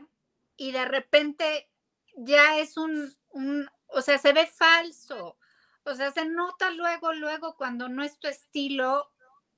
y 0.55 0.71
de 0.71 0.85
repente 0.85 1.69
ya 2.15 2.57
es 2.57 2.77
un, 2.77 3.13
un, 3.31 3.69
o 3.87 4.01
sea, 4.01 4.17
se 4.17 4.33
ve 4.33 4.47
falso. 4.47 5.37
O 5.85 5.95
sea, 5.95 6.11
se 6.11 6.25
nota 6.25 6.69
luego, 6.69 7.13
luego 7.13 7.55
cuando 7.55 7.89
no 7.89 8.03
es 8.03 8.17
tu 8.17 8.27
estilo, 8.27 9.11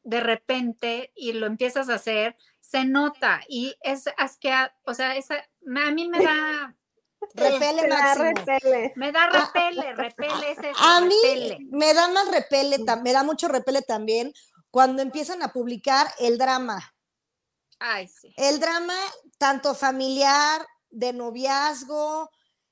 de 0.04 0.20
repente 0.20 1.12
y 1.16 1.34
lo 1.34 1.48
empiezas 1.48 1.90
a 1.90 1.96
hacer, 1.96 2.36
se 2.60 2.86
nota 2.86 3.42
y 3.48 3.76
es, 3.82 4.06
que, 4.40 4.54
o 4.86 4.94
sea, 4.94 5.16
esa, 5.16 5.36
a 5.36 5.92
mí 5.92 6.08
me 6.08 6.24
da 6.24 6.76
Repele 7.34 7.88
máximo. 7.88 8.32
Me 8.96 9.12
da 9.12 9.24
ah, 9.24 9.52
repele, 9.54 9.94
repele 9.94 10.52
ese. 10.52 10.72
A 10.80 11.02
mí 11.02 11.68
me 11.72 11.94
da 11.94 12.08
más 12.08 12.30
repele, 12.30 12.78
me 13.04 13.14
da 13.14 13.24
mucho 13.24 13.48
repele 13.48 13.82
también 13.82 14.34
cuando 14.72 15.02
empiezan 15.02 15.42
a 15.42 15.54
publicar 15.54 16.08
el 16.20 16.38
drama. 16.38 16.94
Ay, 17.80 18.08
sí. 18.08 18.34
El 18.38 18.60
drama, 18.60 18.96
tanto 19.38 19.76
familiar, 19.76 20.66
de 20.90 21.14
noviazgo, 21.14 22.30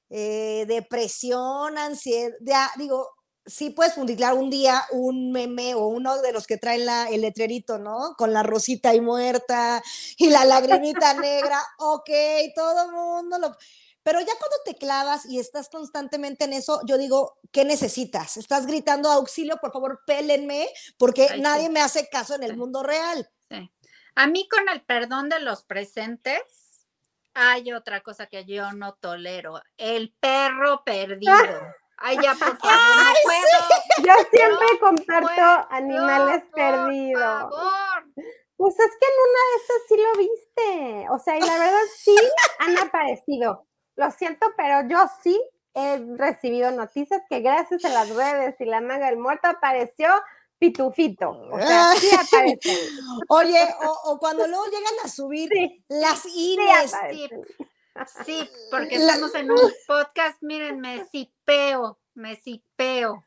eh, 0.10 0.66
depresión, 0.68 1.78
ansiedad, 1.78 2.70
digo, 2.78 3.10
sí 3.46 3.72
puedes 3.72 3.94
publicar 3.94 4.34
un 4.34 4.50
día 4.50 4.84
un 4.92 5.32
meme 5.32 5.76
o 5.76 5.88
uno 5.88 6.22
de 6.22 6.32
los 6.32 6.48
que 6.48 6.58
traen 6.58 6.86
la, 6.86 7.10
el 7.10 7.22
letrerito, 7.22 7.78
¿no? 7.78 8.16
Con 8.18 8.32
la 8.32 8.44
rosita 8.44 8.90
ahí 8.90 9.02
muerta 9.02 9.82
y 10.18 10.30
la 10.30 10.46
lagrimita 10.46 11.14
negra, 11.16 11.62
ok, 11.80 12.10
todo 12.56 12.86
el 12.86 12.92
mundo 12.92 13.40
lo... 13.40 13.58
Pero 14.04 14.20
ya 14.20 14.34
cuando 14.38 14.58
te 14.66 14.76
clavas 14.76 15.26
y 15.26 15.40
estás 15.40 15.70
constantemente 15.70 16.44
en 16.44 16.54
eso, 16.54 16.82
yo 16.86 16.98
digo, 16.98 17.40
¿qué 17.52 17.64
necesitas? 17.64 18.36
Estás 18.38 18.68
gritando 18.68 19.10
auxilio, 19.10 19.58
por 19.58 19.72
favor, 19.72 20.02
pélenme, 20.06 20.68
porque 20.98 21.38
nadie 21.40 21.70
me 21.70 21.82
hace 21.82 22.10
caso 22.10 22.36
en 22.36 22.44
el 22.44 22.58
mundo 22.58 22.84
real. 22.84 23.30
Sí. 23.50 23.72
A 24.16 24.28
mí 24.28 24.48
con 24.50 24.68
el 24.70 24.84
perdón 24.84 25.30
de 25.30 25.40
los 25.40 25.64
presentes, 25.64 26.86
hay 27.34 27.72
otra 27.72 28.02
cosa 28.02 28.28
que 28.28 28.46
yo 28.46 28.74
no 28.74 28.94
tolero, 28.96 29.62
el 29.78 30.14
perro 30.20 30.84
perdido. 30.84 31.34
Ay, 31.98 32.18
ya, 32.22 32.34
por 32.34 32.58
favor, 32.58 32.78
no 32.98 33.14
puedo. 33.24 34.06
Yo 34.06 34.14
siempre 34.30 34.68
comparto 34.80 35.68
animales 35.70 36.44
perdidos. 36.54 37.44
Por 37.44 37.52
favor. 37.52 38.04
Pues 38.58 38.80
es 38.80 38.92
que 39.00 39.08
en 39.08 39.18
una 39.30 39.42
de 39.48 39.56
esas 39.64 39.82
sí 39.88 39.96
lo 39.98 40.18
viste. 40.18 41.10
O 41.12 41.20
sea, 41.20 41.38
y 41.38 41.42
la 41.42 41.58
verdad 41.58 41.82
sí 41.98 42.16
han 42.60 42.78
aparecido 42.78 43.66
lo 43.96 44.12
siento, 44.12 44.46
pero 44.58 44.88
yo 44.88 44.98
sí 45.22 45.40
he 45.74 45.98
recibido 46.18 46.72
noticias 46.72 47.22
que 47.30 47.40
gracias 47.42 47.84
a 47.86 47.90
las 47.90 48.10
redes 48.10 48.56
y 48.60 48.66
la 48.66 48.82
manga 48.82 49.08
del 49.08 49.18
muerto 49.18 49.48
apareció 49.48 50.08
pitufito. 50.60 51.30
O 51.30 51.60
sea, 51.60 51.94
sí 51.96 52.10
aparece. 52.16 52.90
Oye, 53.30 53.60
o, 54.06 54.18
cuando 54.20 54.48
luego 54.48 54.66
llegan 54.66 54.94
a 55.04 55.10
subir 55.10 55.50
las 55.88 56.26
Ines. 56.26 56.94
Sí, 58.26 58.50
porque 58.72 58.96
estamos 58.96 59.36
en 59.36 59.52
un 59.52 59.60
podcast, 59.88 60.42
miren, 60.42 60.80
me 60.80 61.06
sipeo, 61.06 62.00
me 62.16 62.36
sipeo. 62.38 63.24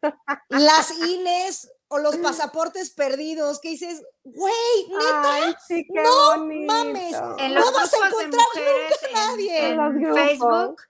Las 0.49 0.91
Ines 1.03 1.71
o 1.89 1.99
los 1.99 2.17
pasaportes 2.23 2.91
perdidos, 2.91 3.61
que 3.61 3.71
dices, 3.71 4.03
güey, 4.25 4.55
neta, 4.89 5.57
no 6.03 6.37
mames, 6.67 7.13
no 7.13 7.73
vas 7.73 7.95
a 7.95 8.07
encontrar 8.07 8.47
nunca 8.55 9.13
nadie. 9.13 9.69
En, 9.69 10.15
Facebook, 10.15 10.83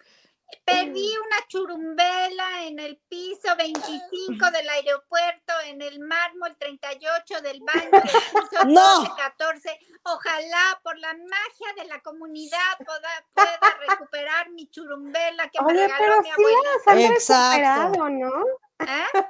Perdí 0.65 1.13
una 1.17 1.47
churumbela 1.49 2.67
en 2.67 2.79
el 2.79 2.97
piso 3.09 3.55
25 3.57 4.51
del 4.51 4.69
aeropuerto, 4.69 5.53
en 5.65 5.83
el 5.83 6.01
mármol 6.01 6.57
38 6.57 7.41
del 7.41 7.61
baño 7.63 7.91
del 7.91 8.03
piso 8.03 8.65
no. 8.67 9.15
14. 9.17 9.79
Ojalá 10.05 10.81
por 10.83 10.99
la 10.99 11.15
magia 11.15 11.83
de 11.83 11.85
la 11.89 12.01
comunidad 12.01 12.59
pueda, 12.85 13.09
pueda 13.35 13.77
recuperar 13.89 14.51
mi 14.51 14.69
churumbela 14.69 15.49
que 15.51 15.63
me 15.63 15.73
regaló 15.73 16.23
mi 16.23 16.31
abuela. 16.31 17.07
Exacto. 17.13 18.09
¿no? 18.09 18.45
¿Eh? 18.81 19.23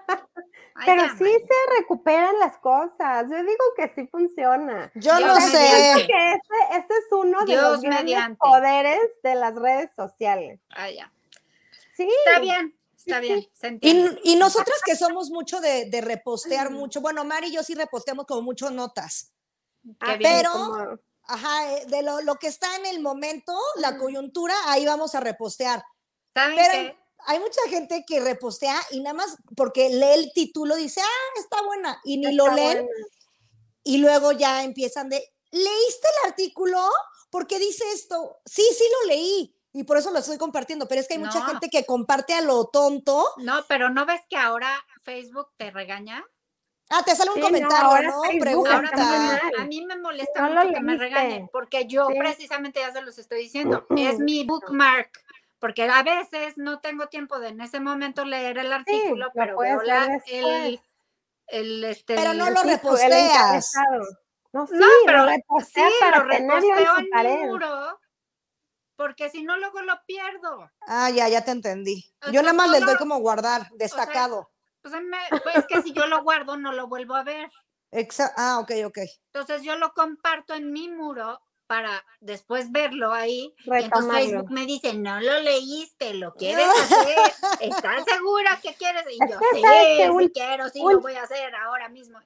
Pero 0.84 1.02
sí 1.16 1.24
se 1.24 1.78
recuperan 1.78 2.38
las 2.38 2.58
cosas. 2.58 3.30
Yo 3.30 3.36
digo 3.36 3.64
que 3.76 3.88
sí 3.94 4.06
funciona. 4.08 4.90
Yo 4.94 5.18
no 5.20 5.40
sé. 5.40 6.04
Que 6.06 6.32
este, 6.32 6.78
este, 6.78 6.94
es 6.94 7.12
uno 7.12 7.44
de 7.46 7.56
los 7.56 7.80
grandes 7.80 8.36
poderes 8.38 9.00
de 9.22 9.34
las 9.34 9.54
redes 9.54 9.90
sociales. 9.96 10.60
Ah, 10.70 10.90
ya. 10.90 11.10
Sí. 11.96 12.08
Está 12.24 12.40
bien. 12.40 12.74
Está 12.96 13.20
bien, 13.20 13.46
y, 13.82 14.32
y, 14.32 14.34
nosotras 14.34 14.80
que 14.84 14.96
somos 14.96 15.30
mucho 15.30 15.60
de, 15.60 15.88
repostear 16.02 16.70
mucho, 16.70 17.00
bueno, 17.00 17.24
Mari 17.24 17.46
y 17.46 17.52
yo 17.52 17.62
sí 17.62 17.76
reposteamos 17.76 18.26
como 18.26 18.42
mucho 18.42 18.68
notas. 18.70 19.32
Ah, 20.00 20.16
pero, 20.20 20.98
ajá, 21.22 21.72
eh, 21.72 21.86
de 21.86 22.02
lo, 22.02 22.34
que 22.34 22.48
está 22.48 22.66
en 22.74 22.86
el 22.86 23.00
momento, 23.00 23.56
la 23.76 23.96
coyuntura, 23.96 24.56
ahí 24.66 24.84
vamos 24.84 25.14
a 25.14 25.20
repostear. 25.20 25.84
pero, 26.32 26.96
hay 27.26 27.40
mucha 27.40 27.60
gente 27.68 28.04
que 28.06 28.20
repostea 28.20 28.80
y 28.90 29.00
nada 29.00 29.14
más 29.14 29.36
porque 29.56 29.88
lee 29.90 30.24
el 30.24 30.32
título 30.32 30.76
dice, 30.76 31.00
ah, 31.00 31.40
está 31.40 31.60
buena, 31.62 32.00
y 32.04 32.18
ni 32.18 32.34
lo 32.34 32.48
leen. 32.52 32.88
Y 33.82 33.98
luego 33.98 34.32
ya 34.32 34.64
empiezan 34.64 35.08
de, 35.08 35.22
¿leíste 35.50 36.08
el 36.22 36.30
artículo? 36.30 36.80
Porque 37.30 37.58
dice 37.58 37.84
esto. 37.92 38.38
Sí, 38.44 38.62
sí 38.76 38.84
lo 39.00 39.08
leí. 39.08 39.54
Y 39.72 39.84
por 39.84 39.98
eso 39.98 40.10
lo 40.10 40.20
estoy 40.20 40.38
compartiendo, 40.38 40.88
pero 40.88 41.00
es 41.00 41.06
que 41.06 41.14
hay 41.14 41.20
mucha 41.20 41.44
gente 41.44 41.68
que 41.68 41.84
comparte 41.84 42.32
a 42.32 42.40
lo 42.40 42.66
tonto. 42.66 43.26
No, 43.36 43.64
pero 43.68 43.90
¿no 43.90 44.06
ves 44.06 44.22
que 44.30 44.36
ahora 44.36 44.72
Facebook 45.02 45.50
te 45.58 45.70
regaña? 45.70 46.24
Ah, 46.88 47.02
te 47.04 47.14
sale 47.14 47.32
un 47.32 47.40
comentario, 47.40 48.10
¿no? 48.10 48.22
Pregunta. 48.40 48.80
a 49.58 49.64
mí 49.64 49.84
me 49.84 49.96
molesta 49.96 50.48
mucho 50.48 50.72
que 50.72 50.80
me 50.80 50.96
regañen, 50.96 51.48
porque 51.52 51.86
yo 51.86 52.06
precisamente 52.16 52.80
ya 52.80 52.92
se 52.92 53.02
los 53.02 53.18
estoy 53.18 53.40
diciendo, 53.40 53.86
es 53.96 54.18
mi 54.20 54.44
bookmark 54.44 55.10
porque 55.58 55.84
a 55.84 56.02
veces 56.02 56.58
no 56.58 56.80
tengo 56.80 57.08
tiempo 57.08 57.38
de 57.38 57.48
en 57.48 57.60
ese 57.60 57.80
momento 57.80 58.24
leer 58.24 58.58
el 58.58 58.72
artículo, 58.72 59.30
pero 59.34 59.58
veo 59.58 59.80
el, 59.80 60.80
el, 61.46 61.84
este, 61.84 62.14
pero 62.14 62.34
no 62.34 62.50
lo 62.50 62.62
reposteas. 62.62 63.72
No, 64.52 64.66
sí, 64.66 64.74
pero 65.04 65.26
lo 65.26 65.32
sí, 65.60 65.80
lo 66.14 66.22
reposteo 66.22 66.98
en 66.98 67.08
mi 67.26 67.46
muro, 67.46 68.00
porque 68.96 69.28
si 69.28 69.42
no 69.42 69.56
luego 69.58 69.82
lo 69.82 70.00
pierdo. 70.06 70.70
Ah, 70.86 71.10
ya, 71.10 71.28
ya 71.28 71.44
te 71.44 71.50
entendí. 71.50 72.04
yo 72.32 72.42
nada 72.42 72.54
más 72.54 72.70
le 72.70 72.80
doy 72.80 72.96
como 72.96 73.18
guardar, 73.18 73.68
destacado. 73.74 74.50
pues, 74.82 74.94
pues 75.42 75.66
que 75.66 75.82
si 75.82 75.92
yo 75.92 76.06
lo 76.06 76.22
guardo 76.22 76.56
no 76.56 76.72
lo 76.72 76.86
vuelvo 76.86 77.16
a 77.16 77.22
ver. 77.22 77.50
ah, 78.36 78.58
ok, 78.60 78.72
ok. 78.86 78.98
Entonces 79.26 79.62
yo 79.62 79.76
lo 79.76 79.90
comparto 79.90 80.54
en 80.54 80.72
mi 80.72 80.88
muro 80.88 81.40
para 81.66 82.04
después 82.20 82.70
verlo 82.72 83.12
ahí. 83.12 83.54
entonces 83.66 84.12
Facebook 84.12 84.50
me 84.50 84.66
dice, 84.66 84.94
no 84.94 85.20
lo 85.20 85.40
leíste, 85.40 86.14
lo 86.14 86.34
quieres 86.38 86.66
hacer, 86.66 87.16
¿estás 87.60 88.04
segura 88.04 88.58
que 88.62 88.74
quieres? 88.74 89.04
Y 89.10 89.18
yo, 89.18 89.38
sí, 89.52 89.62
sí 90.18 90.30
quiero, 90.32 90.68
sí 90.68 90.80
lo 90.80 91.00
voy 91.00 91.14
a 91.14 91.22
hacer 91.22 91.54
ahora 91.54 91.88
mismo. 91.88 92.18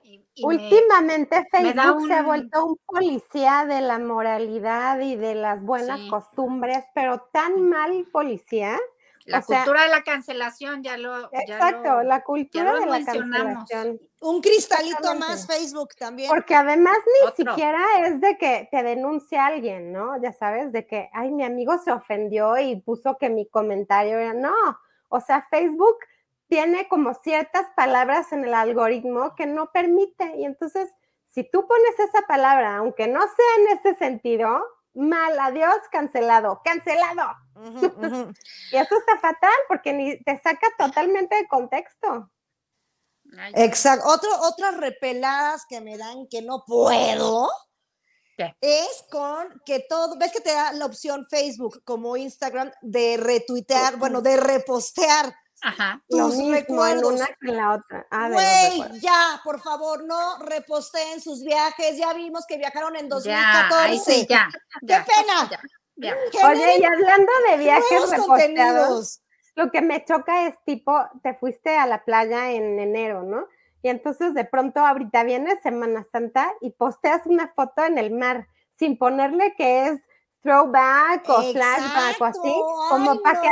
últimamente 0.42 1.46
Facebook 1.50 2.06
se 2.06 2.14
ha 2.14 2.22
vuelto 2.22 2.66
un 2.66 2.76
policía 2.86 3.64
de 3.66 3.80
la 3.80 3.98
moralidad 3.98 5.00
y 5.00 5.16
de 5.16 5.34
las 5.34 5.62
buenas 5.62 6.00
costumbres, 6.08 6.84
pero 6.94 7.28
tan 7.32 7.68
mal 7.68 8.06
policía 8.12 8.78
la 9.30 9.42
cultura 9.42 9.82
de 9.84 9.88
la 9.88 10.02
cancelación, 10.02 10.82
ya 10.82 10.96
lo. 10.96 11.32
Exacto, 11.32 12.02
la 12.02 12.22
cultura 12.22 12.74
de 12.74 12.86
la 12.86 13.04
cancelación. 13.04 14.00
Un 14.20 14.40
cristalito 14.42 15.14
más 15.14 15.46
Facebook 15.46 15.94
también. 15.96 16.28
Porque 16.28 16.54
además 16.54 16.96
ni 17.06 17.30
siquiera 17.44 17.82
es 18.06 18.20
de 18.20 18.36
que 18.36 18.68
te 18.70 18.82
denuncia 18.82 19.46
alguien, 19.46 19.92
¿no? 19.92 20.20
Ya 20.20 20.32
sabes, 20.32 20.72
de 20.72 20.86
que, 20.86 21.08
ay, 21.12 21.30
mi 21.30 21.44
amigo 21.44 21.78
se 21.78 21.92
ofendió 21.92 22.58
y 22.58 22.80
puso 22.80 23.16
que 23.18 23.30
mi 23.30 23.48
comentario 23.48 24.18
era. 24.18 24.34
No, 24.34 24.54
o 25.08 25.20
sea, 25.20 25.46
Facebook 25.50 25.96
tiene 26.48 26.88
como 26.88 27.14
ciertas 27.14 27.66
palabras 27.76 28.32
en 28.32 28.44
el 28.44 28.54
algoritmo 28.54 29.34
que 29.36 29.46
no 29.46 29.70
permite. 29.72 30.36
Y 30.36 30.44
entonces, 30.44 30.90
si 31.28 31.44
tú 31.44 31.66
pones 31.66 31.98
esa 31.98 32.26
palabra, 32.26 32.76
aunque 32.76 33.06
no 33.06 33.20
sea 33.20 33.54
en 33.58 33.78
ese 33.78 33.94
sentido, 33.94 34.60
mal, 34.94 35.38
adiós, 35.38 35.76
cancelado, 35.90 36.60
cancelado. 36.64 37.22
y 38.72 38.76
eso 38.76 38.98
está 38.98 39.18
fatal 39.20 39.58
porque 39.68 39.92
ni 39.92 40.22
te 40.22 40.38
saca 40.38 40.66
totalmente 40.78 41.36
de 41.36 41.48
contexto. 41.48 42.30
Exacto. 43.54 44.08
Otro, 44.08 44.30
otras 44.42 44.76
repeladas 44.76 45.64
que 45.68 45.80
me 45.80 45.96
dan 45.96 46.26
que 46.28 46.42
no 46.42 46.64
puedo. 46.66 47.48
Es 48.62 49.04
con 49.10 49.60
que 49.66 49.80
todo, 49.80 50.16
ves 50.16 50.32
que 50.32 50.40
te 50.40 50.52
da 50.52 50.72
la 50.72 50.86
opción 50.86 51.26
Facebook 51.28 51.82
como 51.84 52.16
Instagram 52.16 52.72
de 52.80 53.18
retuitear, 53.18 53.98
bueno, 53.98 54.22
de 54.22 54.38
repostear 54.38 55.34
Ajá. 55.62 56.02
tus 56.08 56.36
recuerdos. 56.50 57.12
Una 57.12 57.28
la 57.40 57.74
otra. 57.74 58.06
Ah, 58.10 58.28
Güey, 58.30 59.00
ya, 59.00 59.40
por 59.44 59.60
favor, 59.60 60.04
no 60.04 60.38
reposteen 60.38 61.20
sus 61.20 61.42
viajes. 61.44 61.96
Ya 61.96 62.12
vimos 62.14 62.44
que 62.46 62.58
viajaron 62.58 62.96
en 62.96 63.08
2014. 63.08 64.26
Ya, 64.26 64.48
ya, 64.82 65.04
Qué 65.04 65.10
pena. 65.12 66.50
Oye, 66.50 66.78
y 66.78 66.84
hablando 66.84 67.32
de 67.50 67.58
viajes 67.58 68.10
reposteados, 68.10 69.20
lo 69.54 69.70
que 69.70 69.82
me 69.82 70.04
choca 70.04 70.46
es 70.46 70.54
tipo, 70.64 70.98
te 71.22 71.34
fuiste 71.34 71.76
a 71.76 71.86
la 71.86 72.04
playa 72.04 72.50
en 72.52 72.78
enero, 72.78 73.22
¿no? 73.22 73.46
Y 73.82 73.88
entonces 73.88 74.34
de 74.34 74.44
pronto 74.44 74.80
ahorita 74.80 75.24
viene 75.24 75.60
Semana 75.62 76.04
Santa 76.10 76.52
y 76.60 76.70
posteas 76.70 77.22
una 77.26 77.52
foto 77.54 77.84
en 77.84 77.98
el 77.98 78.10
mar 78.10 78.46
sin 78.78 78.98
ponerle 78.98 79.54
que 79.56 79.88
es 79.88 80.00
throwback 80.42 81.28
o 81.28 81.52
flashback 81.52 82.20
o 82.20 82.24
así, 82.24 82.54
como 82.88 83.20
para 83.20 83.40
que 83.40 83.48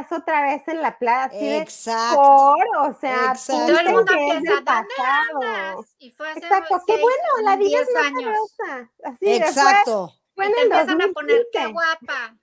estás 0.00 0.18
otra 0.20 0.42
vez 0.42 0.62
en 0.66 0.80
la 0.80 0.98
playa 0.98 1.24
así 1.24 1.54
Exacto. 1.54 2.20
o 2.20 2.94
sea, 3.00 3.34
todo 3.46 3.78
el 3.78 3.90
mundo 3.90 4.12
piensa, 4.12 4.62
pasado. 4.64 5.84
Y 5.98 6.10
fue 6.10 6.30
hace 6.30 6.40
Exacto, 6.40 6.82
qué 6.86 6.92
bueno, 6.92 7.44
la 7.44 7.56
vida 7.56 7.80
es 7.80 7.96
años. 7.96 8.38
Así, 9.04 9.34
Exacto. 9.34 10.12
Bueno, 10.34 10.54
te 10.54 10.62
empiezan 10.62 11.02
a 11.02 11.08
poner 11.08 11.46
qué 11.52 11.66
guapa. 11.66 12.36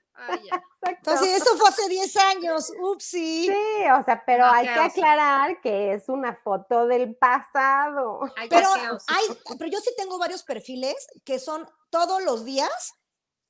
Entonces, 0.82 1.42
eso 1.42 1.58
fue 1.58 1.70
hace 1.70 1.88
10 1.88 2.16
años, 2.18 2.72
upsi. 2.80 3.48
Sí, 3.48 3.84
o 4.00 4.04
sea, 4.04 4.24
pero 4.26 4.46
hay 4.46 4.68
que 4.68 4.80
aclarar 4.80 5.62
que 5.62 5.94
es 5.94 6.10
una 6.10 6.36
foto 6.36 6.88
del 6.88 7.16
pasado. 7.16 8.20
pero, 8.50 8.68
hay, 9.08 9.26
pero 9.58 9.72
yo 9.72 9.80
sí 9.80 9.94
tengo 9.98 10.18
varios 10.18 10.44
perfiles 10.44 11.08
que 11.24 11.40
son 11.40 11.68
todos 11.90 12.24
los 12.24 12.46
días, 12.46 12.94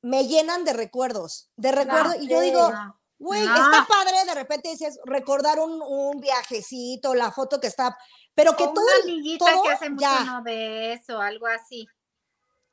me 0.01 0.27
llenan 0.27 0.63
de 0.63 0.73
recuerdos, 0.73 1.51
de 1.55 1.71
recuerdos, 1.71 2.15
y 2.21 2.27
yo 2.27 2.39
digo, 2.39 2.71
güey, 3.19 3.41
está 3.43 3.85
padre, 3.87 4.25
de 4.25 4.33
repente 4.33 4.69
dices, 4.69 4.99
recordar 5.05 5.59
un, 5.59 5.81
un, 5.81 6.19
viajecito, 6.19 7.13
la 7.13 7.31
foto 7.31 7.59
que 7.59 7.67
está, 7.67 7.97
pero 8.33 8.55
que 8.55 8.65
todo, 8.65 8.85
todo 9.37 9.63
que 9.63 9.69
hace 9.69 9.89
mucho 9.89 10.23
no 10.25 10.41
de 10.41 10.93
eso, 10.93 11.21
algo 11.21 11.45
así 11.47 11.87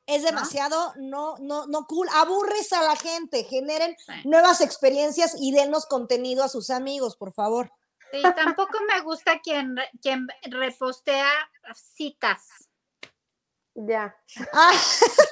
es 0.07 0.23
demasiado 0.23 0.93
no, 0.95 1.35
no, 1.39 1.67
no 1.67 1.85
cool. 1.85 2.07
Aburres 2.13 2.71
a 2.73 2.81
la 2.81 2.95
gente, 2.95 3.43
generen 3.43 3.95
nuevas 4.23 4.61
experiencias 4.61 5.35
y 5.39 5.51
denos 5.51 5.85
contenido 5.85 6.43
a 6.43 6.49
sus 6.49 6.69
amigos, 6.69 7.17
por 7.17 7.33
favor. 7.33 7.71
Sí, 8.11 8.21
tampoco 8.35 8.79
me 8.87 9.01
gusta 9.01 9.39
quien, 9.39 9.75
quien 10.01 10.27
repostea 10.43 11.29
citas. 11.75 12.66
Ya. 13.77 14.15
Ah. 14.53 14.73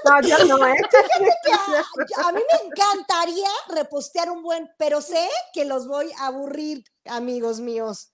No, 0.05 0.21
yo 0.21 0.37
no, 0.45 0.67
¿eh? 0.67 0.75
a, 2.17 2.27
a 2.27 2.31
mí 2.31 2.41
me 2.51 2.67
encantaría 2.67 3.49
repostear 3.69 4.29
un 4.29 4.43
buen, 4.43 4.69
pero 4.77 5.01
sé 5.01 5.27
que 5.51 5.65
los 5.65 5.87
voy 5.87 6.11
a 6.19 6.27
aburrir, 6.27 6.83
amigos 7.05 7.59
míos. 7.59 8.11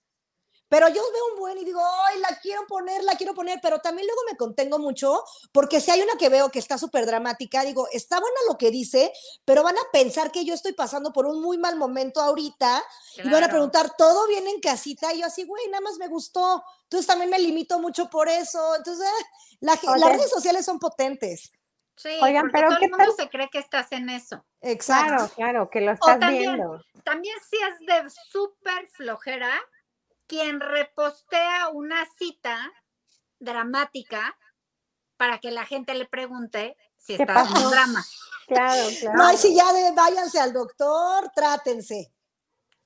Pero 0.71 0.88
yo 0.88 1.01
veo 1.12 1.34
un 1.34 1.38
buen 1.38 1.57
y 1.57 1.65
digo, 1.65 1.81
ay, 2.07 2.19
la 2.19 2.39
quiero 2.41 2.65
poner, 2.65 3.03
la 3.03 3.15
quiero 3.15 3.34
poner, 3.34 3.60
pero 3.62 3.79
también 3.79 4.07
luego 4.07 4.21
me 4.31 4.38
contengo 4.38 4.79
mucho, 4.79 5.21
porque 5.51 5.81
si 5.81 5.91
hay 5.91 6.01
una 6.01 6.15
que 6.15 6.29
veo 6.29 6.49
que 6.49 6.60
está 6.60 6.77
súper 6.77 7.05
dramática, 7.05 7.65
digo, 7.65 7.89
está 7.91 8.21
buena 8.21 8.38
lo 8.47 8.57
que 8.57 8.71
dice, 8.71 9.12
pero 9.43 9.63
van 9.63 9.77
a 9.77 9.91
pensar 9.91 10.31
que 10.31 10.45
yo 10.45 10.53
estoy 10.53 10.71
pasando 10.71 11.12
por 11.12 11.25
un 11.25 11.41
muy 11.41 11.57
mal 11.57 11.75
momento 11.75 12.21
ahorita 12.21 12.81
y 13.17 13.27
van 13.27 13.43
a 13.43 13.49
preguntar, 13.49 13.97
¿todo 13.97 14.25
viene 14.29 14.49
en 14.49 14.62
casita? 14.62 15.13
Y 15.13 15.19
yo 15.19 15.25
así, 15.25 15.43
güey, 15.43 15.67
nada 15.67 15.81
más 15.81 15.97
me 15.97 16.07
gustó. 16.07 16.63
Entonces 16.84 17.05
también 17.05 17.29
me 17.29 17.39
limito 17.39 17.77
mucho 17.77 18.10
por 18.10 18.29
eso. 18.29 18.77
Entonces, 18.77 19.10
las 19.60 19.81
redes 19.81 20.29
sociales 20.29 20.63
son 20.63 20.79
potentes. 20.79 21.51
Sí, 21.97 22.17
Oigan, 22.21 22.49
pero 22.49 22.69
todo 22.69 22.79
el 22.79 22.91
mundo 22.91 23.13
se 23.17 23.27
cree 23.27 23.49
que 23.49 23.60
estás 23.60 23.91
en 23.91 24.10
eso. 24.10 24.41
Exacto. 24.62 25.15
Claro, 25.15 25.31
claro, 25.36 25.69
que 25.69 25.81
lo 25.81 25.91
estás 25.91 26.17
viendo. 26.29 26.81
También 27.03 27.36
si 27.49 27.57
es 27.57 27.79
de 27.86 28.10
súper 28.10 28.88
flojera, 28.88 29.51
quien 30.32 30.62
repostea 30.62 31.67
una 31.74 32.06
cita 32.17 32.72
dramática 33.38 34.38
para 35.17 35.39
que 35.39 35.52
la 35.52 35.65
gente 35.65 35.94
le 35.94 36.06
pregunte 36.06 36.78
si 36.96 37.15
está 37.15 37.41
en 37.41 37.65
un 37.65 37.70
drama. 37.70 38.02
Claro, 38.48 38.82
claro. 39.02 39.17
No, 39.17 39.34
y 39.34 39.36
si 39.36 39.54
ya 39.54 39.74
de, 39.74 39.91
váyanse 39.91 40.39
al 40.39 40.54
doctor, 40.54 41.30
trátense. 41.36 42.13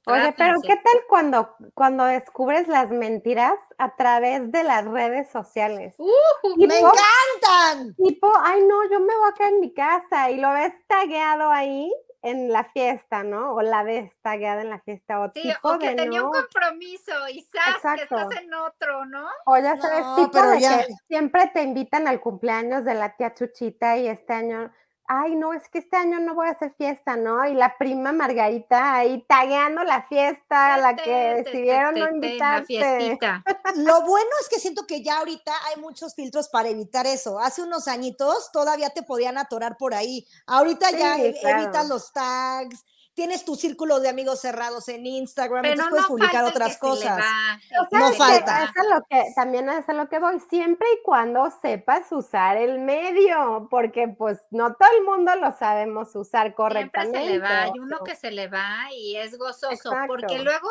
Oye, 0.08 0.34
pero 0.36 0.60
¿qué 0.62 0.76
tal 0.76 1.04
cuando, 1.08 1.56
cuando 1.76 2.06
descubres 2.06 2.68
las 2.68 2.90
mentiras 2.90 3.60
a 3.78 3.96
través 3.96 4.52
de 4.52 4.64
las 4.64 4.84
redes 4.86 5.30
sociales? 5.30 5.94
Uh, 6.00 6.58
¡Me 6.58 6.80
encantan! 6.80 7.94
Tipo, 7.96 8.32
ay 8.44 8.64
no, 8.66 8.90
yo 8.90 9.00
me 9.02 9.16
voy 9.18 9.30
a 9.30 9.34
quedar 9.34 9.54
en 9.54 9.60
mi 9.60 9.72
casa 9.72 10.32
y 10.32 10.38
lo 10.38 10.52
ves 10.52 10.74
tagueado 10.88 11.52
ahí 11.52 11.94
en 12.26 12.52
la 12.52 12.64
fiesta, 12.64 13.24
¿no? 13.24 13.54
O 13.54 13.62
la 13.62 13.84
ves 13.84 14.12
tagueada 14.22 14.62
en 14.62 14.72
la 14.72 14.80
fiesta. 14.80 15.22
O, 15.22 15.32
sí, 15.34 15.54
o 15.62 15.78
que 15.78 15.94
tenía 15.94 16.24
un 16.24 16.32
compromiso 16.32 17.12
y 17.32 17.42
sabes 17.44 18.00
que 18.00 18.04
estás 18.04 18.42
en 18.42 18.54
otro, 18.54 19.06
¿no? 19.06 19.28
O 19.46 19.58
ya 19.58 19.78
sabes, 19.78 20.04
tipo 20.16 20.42
de 20.42 20.58
que 20.58 20.94
siempre 21.08 21.52
te 21.54 21.62
invitan 21.62 22.08
al 22.08 22.20
cumpleaños 22.20 22.84
de 22.84 22.96
la 22.96 23.16
tía 23.16 23.36
Chuchita 23.36 23.98
y 23.98 24.08
este 24.08 24.34
año 24.34 24.74
ay, 25.08 25.36
no, 25.36 25.54
es 25.54 25.68
que 25.70 25.80
este 25.80 25.96
año 25.96 26.20
no 26.20 26.34
voy 26.34 26.48
a 26.48 26.52
hacer 26.52 26.74
fiesta, 26.78 27.16
¿no? 27.16 27.46
Y 27.48 27.54
la 27.54 27.78
prima 27.78 28.12
Margarita 28.12 28.96
ahí 28.96 29.24
tagueando 29.28 29.84
la 29.84 30.04
fiesta 30.08 30.76
a 30.76 30.78
la 30.78 30.96
que 30.96 31.44
decidieron 31.44 31.96
no 31.96 32.10
invitarte. 32.10 33.18
Lo 33.76 34.02
bueno 34.02 34.30
es 34.42 34.50
que 34.50 34.60
siento 34.60 34.86
que 34.88 35.04
ya 35.04 35.20
ahorita 35.20 35.52
hay 35.68 35.82
muchos 35.82 36.16
filtros 36.16 36.50
para 36.50 36.70
evitar 36.70 37.06
eso. 37.06 37.40
Hace 37.40 37.62
unos 37.62 37.88
añitos 37.88 38.52
todavía 38.52 38.90
te 38.90 39.04
podían 39.04 39.38
atorar 39.38 39.78
por 39.78 39.94
ahí. 39.94 40.26
Ahorita 40.48 40.92
ya 40.92 41.18
e, 41.18 41.36
evitas 41.42 41.88
los 41.88 42.12
tags, 42.12 42.84
tienes 43.16 43.46
tu 43.46 43.56
círculo 43.56 44.00
de 44.02 44.10
amigos 44.10 44.42
cerrados 44.42 44.90
en 44.90 45.06
Instagram, 45.06 45.62
Pero 45.62 45.74
entonces 45.74 45.92
puedes 45.92 46.08
publicar 46.08 46.44
otras 46.44 46.78
cosas. 46.78 47.24
no 47.92 48.12
falta. 48.14 48.66
Es 48.66 48.90
lo 48.90 49.04
que, 49.10 49.24
también 49.36 49.70
es 49.70 49.88
a 49.90 49.94
lo 49.94 50.08
que 50.10 50.20
voy, 50.20 50.40
siempre 50.50 50.86
y 50.94 51.04
cuando 51.04 51.50
sepas 51.62 52.12
usar 52.12 52.58
el 52.58 52.80
medio, 52.80 53.68
porque 53.72 54.10
pues 54.10 54.42
no 54.52 54.76
todo 54.76 54.90
el 54.98 55.04
mundo 55.04 55.34
lo 55.36 55.52
sabemos 55.54 56.16
usar 56.16 56.54
correctamente. 56.54 57.20
Siempre 57.20 57.34
se 57.34 57.40
le 57.40 57.40
va, 57.40 57.62
hay 57.64 57.80
uno 57.80 58.00
que 58.04 58.16
se 58.16 58.32
le 58.32 58.48
va 58.48 58.78
y 58.94 59.16
es 59.16 59.38
gozoso, 59.38 59.92
porque 60.08 60.40
luego, 60.40 60.68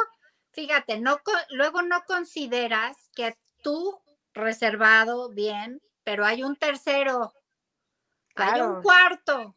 fíjate, 0.52 1.00
no, 1.00 1.18
luego 1.48 1.82
no 1.82 2.04
consideras 2.06 3.10
que 3.14 3.34
tú 3.62 3.98
reservado 4.34 5.30
bien, 5.30 5.80
pero 6.04 6.26
hay 6.26 6.42
un 6.42 6.56
tercero, 6.56 7.32
hay 8.36 8.60
un 8.60 8.82
cuarto 8.82 9.56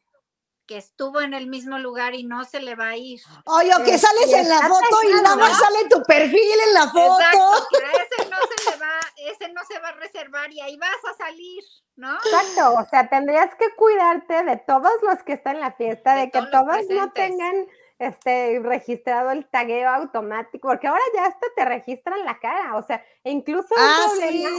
que 0.67 0.77
estuvo 0.77 1.21
en 1.21 1.33
el 1.33 1.47
mismo 1.47 1.79
lugar 1.79 2.13
y 2.13 2.23
no 2.23 2.43
se 2.43 2.59
le 2.59 2.75
va 2.75 2.89
a 2.89 2.97
ir. 2.97 3.21
Oye, 3.45 3.71
que 3.85 3.97
sales 3.97 4.33
en 4.33 4.49
la 4.49 4.59
foto 4.59 5.03
y 5.03 5.13
nada 5.13 5.35
más 5.37 5.57
sale 5.57 5.87
tu 5.89 6.03
perfil 6.03 6.59
en 6.67 6.73
la 6.73 6.89
foto. 6.89 7.19
Exacto, 7.19 7.67
que 7.69 7.77
ese 7.77 8.29
no 8.29 8.37
se 8.37 8.69
le 8.69 8.77
va, 8.77 8.99
ese 9.31 9.53
no 9.53 9.61
se 9.65 9.79
va 9.79 9.87
a 9.89 9.93
reservar 9.93 10.51
y 10.51 10.59
ahí 10.59 10.77
vas 10.77 10.89
a 11.09 11.15
salir, 11.15 11.63
¿no? 11.95 12.13
Exacto, 12.15 12.73
o 12.73 12.85
sea, 12.89 13.09
tendrías 13.09 13.55
que 13.55 13.73
cuidarte 13.75 14.43
de 14.43 14.57
todos 14.57 14.91
los 15.03 15.23
que 15.23 15.33
están 15.33 15.55
en 15.55 15.61
la 15.61 15.71
fiesta, 15.71 16.15
de, 16.15 16.29
que 16.29 16.41
todos, 16.51 16.77
no 16.89 17.11
tengan 17.13 17.67
este 17.97 18.59
registrado 18.61 19.31
el 19.31 19.47
tagueo 19.47 19.89
automático, 19.89 20.67
porque 20.67 20.87
ahora 20.87 21.01
ya 21.15 21.25
hasta 21.25 21.47
te 21.55 21.65
registran 21.65 22.25
la 22.25 22.39
cara, 22.39 22.75
o 22.75 22.83
sea, 22.83 23.03
incluso 23.23 23.73
ah, 23.77 24.07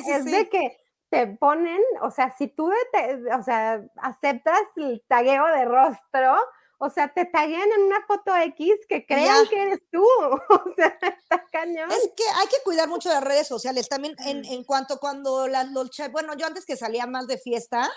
es 0.09 0.25
de 0.25 0.49
que 0.49 0.88
te 1.11 1.27
ponen, 1.27 1.81
o 2.03 2.11
sea, 2.11 2.35
si 2.37 2.49
tú 2.49 2.71
o 2.71 3.43
sea, 3.43 3.83
aceptas 3.97 4.61
el 4.77 5.03
tagueo 5.09 5.47
de 5.47 5.65
rostro, 5.65 6.37
o 6.81 6.91
sea, 6.91 7.13
te 7.13 7.25
taguean 7.25 7.69
en 7.73 7.83
una 7.83 8.05
foto 8.07 8.35
X 8.37 8.75
que 8.89 9.05
crean 9.05 9.47
que 9.49 9.63
eres 9.63 9.81
tú. 9.91 10.05
O 10.49 10.75
sea, 10.77 10.97
está 11.01 11.45
cañón. 11.51 11.91
Es 11.91 12.11
que 12.17 12.23
hay 12.37 12.47
que 12.47 12.63
cuidar 12.65 12.89
mucho 12.89 13.09
las 13.09 13.23
redes 13.23 13.49
sociales. 13.49 13.89
También 13.89 14.15
en, 14.21 14.45
en 14.45 14.65
cuanto 14.65 14.99
cuando 14.99 15.49
las 15.49 15.69
bueno, 16.13 16.35
yo 16.37 16.47
antes 16.47 16.65
que 16.65 16.77
salía 16.77 17.07
más 17.07 17.27
de 17.27 17.39
fiesta, 17.39 17.91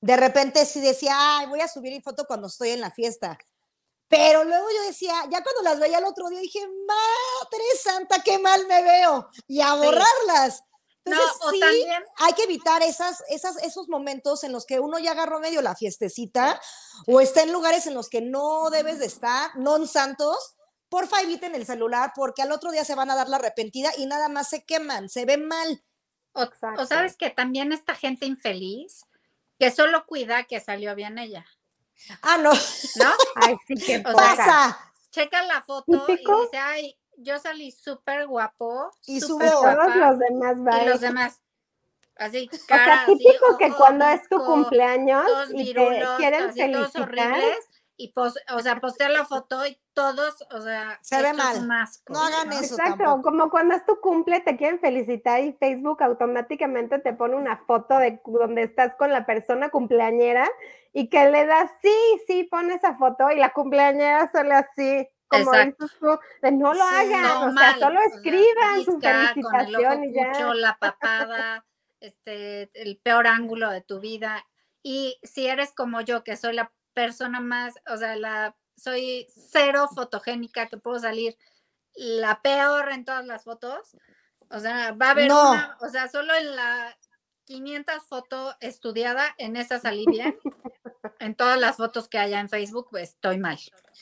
de 0.00 0.16
repente 0.16 0.64
sí 0.64 0.80
decía, 0.80 1.14
ay, 1.16 1.46
voy 1.46 1.60
a 1.60 1.68
subir 1.68 1.92
mi 1.92 2.00
foto 2.00 2.24
cuando 2.26 2.46
estoy 2.46 2.70
en 2.70 2.80
la 2.80 2.90
fiesta. 2.90 3.36
Pero 4.06 4.44
luego 4.44 4.66
yo 4.70 4.86
decía, 4.86 5.14
ya 5.30 5.42
cuando 5.42 5.62
las 5.62 5.80
veía 5.80 5.98
el 5.98 6.04
otro 6.04 6.28
día, 6.28 6.38
dije, 6.38 6.60
madre 6.86 7.64
santa, 7.82 8.22
qué 8.22 8.38
mal 8.38 8.64
me 8.68 8.82
veo. 8.82 9.28
Y 9.48 9.60
a 9.60 9.74
borrarlas. 9.74 10.62
Entonces, 11.04 11.36
sí, 11.50 11.60
hay 12.16 12.32
que 12.32 12.44
evitar 12.44 12.82
esas, 12.82 13.22
esas, 13.28 13.62
esos 13.62 13.88
momentos 13.88 14.42
en 14.42 14.52
los 14.52 14.64
que 14.64 14.80
uno 14.80 14.98
ya 14.98 15.12
agarró 15.12 15.38
medio 15.38 15.60
la 15.60 15.76
fiestecita 15.76 16.58
o 17.06 17.20
está 17.20 17.42
en 17.42 17.52
lugares 17.52 17.86
en 17.86 17.94
los 17.94 18.08
que 18.08 18.22
no 18.22 18.70
debes 18.70 18.98
de 18.98 19.06
estar, 19.06 19.54
non 19.56 19.86
santos. 19.86 20.56
Porfa, 20.88 21.20
eviten 21.20 21.54
el 21.54 21.66
celular 21.66 22.12
porque 22.14 22.40
al 22.40 22.52
otro 22.52 22.70
día 22.70 22.84
se 22.84 22.94
van 22.94 23.10
a 23.10 23.16
dar 23.16 23.28
la 23.28 23.36
arrepentida 23.36 23.90
y 23.98 24.06
nada 24.06 24.28
más 24.28 24.48
se 24.48 24.64
queman, 24.64 25.08
se 25.08 25.24
ven 25.24 25.46
mal. 25.46 25.82
O, 26.32 26.48
o 26.78 26.86
sabes 26.86 27.16
que 27.16 27.30
también 27.30 27.72
esta 27.72 27.94
gente 27.94 28.26
infeliz 28.26 29.04
que 29.58 29.70
solo 29.70 30.06
cuida 30.06 30.44
que 30.44 30.60
salió 30.60 30.94
bien 30.94 31.18
ella. 31.18 31.44
Ah, 32.22 32.38
no. 32.38 32.52
¿No? 32.52 33.12
Ay, 33.36 33.56
sí 33.66 33.74
que 33.74 34.00
pasa. 34.00 34.78
checa 35.10 35.42
la 35.42 35.62
foto 35.62 36.06
y 36.08 36.16
dice, 36.16 36.58
ay, 36.58 36.96
yo 37.18 37.38
salí 37.38 37.70
súper 37.70 38.26
guapo. 38.26 38.90
Y 39.06 39.20
subo 39.20 39.38
todos 39.38 39.96
los 39.96 40.18
demás, 40.18 40.82
Y 40.82 40.86
los 40.86 41.00
demás. 41.00 41.40
Así, 42.16 42.48
cara, 42.68 42.82
o 42.82 42.86
sea, 42.86 43.06
típico 43.06 43.58
que 43.58 43.72
cuando 43.72 44.06
es 44.06 44.28
tu 44.28 44.38
cumpleaños 44.38 45.26
y 45.52 45.74
te 45.74 46.04
quieren 46.16 46.52
felicitar. 46.52 46.72
Todos 46.72 46.96
horribles, 46.96 47.58
y 47.96 48.12
o 48.16 48.60
sea, 48.60 48.80
postear 48.80 49.10
la 49.12 49.24
foto 49.24 49.64
y 49.66 49.78
todos, 49.92 50.44
o 50.50 50.60
sea, 50.60 50.98
se 51.00 51.22
ve 51.22 51.32
mal. 51.32 51.66
no 52.08 52.20
hagan 52.20 52.52
eso. 52.52 52.74
Exacto, 52.74 53.20
como 53.22 53.50
cuando 53.50 53.74
es 53.74 53.86
tu 53.86 54.00
cumple, 54.00 54.40
te 54.40 54.56
quieren 54.56 54.80
felicitar 54.80 55.42
y 55.42 55.52
Facebook 55.52 56.02
automáticamente 56.02 56.98
te 56.98 57.12
pone 57.12 57.36
una 57.36 57.58
foto 57.58 57.98
de 57.98 58.20
donde 58.24 58.64
estás 58.64 58.96
con 58.96 59.12
la 59.12 59.26
persona 59.26 59.70
cumpleañera 59.70 60.48
y 60.92 61.08
que 61.08 61.30
le 61.30 61.46
das, 61.46 61.70
sí, 61.82 61.94
sí, 62.26 62.44
pone 62.44 62.74
esa 62.74 62.96
foto 62.96 63.30
y 63.30 63.36
la 63.36 63.52
cumpleañera 63.52 64.28
sale 64.32 64.54
así 64.54 65.08
como 65.28 65.52
no 66.52 66.74
lo 66.74 66.82
hagan, 66.84 67.48
o 67.48 67.52
sea, 67.58 67.78
solo 67.78 68.00
escriban 68.00 68.84
su 68.84 69.00
felicitación 69.00 70.04
y 70.04 70.12
ya. 70.12 70.54
la 70.54 70.76
papada, 70.78 71.64
este, 72.00 72.70
el 72.74 72.98
peor 72.98 73.26
ángulo 73.26 73.70
de 73.70 73.80
tu 73.80 74.00
vida. 74.00 74.46
Y 74.82 75.18
si 75.22 75.46
eres 75.46 75.72
como 75.74 76.00
yo, 76.02 76.24
que 76.24 76.36
soy 76.36 76.54
la 76.54 76.72
persona 76.92 77.40
más, 77.40 77.74
o 77.88 77.96
sea, 77.96 78.16
la 78.16 78.56
soy 78.76 79.26
cero 79.34 79.88
fotogénica, 79.94 80.68
que 80.68 80.76
puedo 80.76 80.98
salir 80.98 81.36
la 81.94 82.42
peor 82.42 82.90
en 82.92 83.04
todas 83.04 83.24
las 83.24 83.44
fotos. 83.44 83.96
O 84.50 84.60
sea, 84.60 84.92
va 84.92 85.08
a 85.08 85.10
haber 85.10 85.32
una, 85.32 85.76
o 85.80 85.88
sea, 85.88 86.08
solo 86.08 86.34
en 86.34 86.54
la 86.54 86.96
500 87.44 88.02
fotos 88.04 88.56
estudiada, 88.60 89.34
en 89.38 89.56
esa 89.56 89.78
salí 89.80 90.04
bien. 90.06 90.38
en 91.24 91.34
todas 91.34 91.58
las 91.58 91.76
fotos 91.76 92.08
que 92.08 92.18
haya 92.18 92.38
en 92.38 92.48
Facebook, 92.48 92.88
pues 92.90 93.10
estoy 93.10 93.38
mal. 93.38 93.58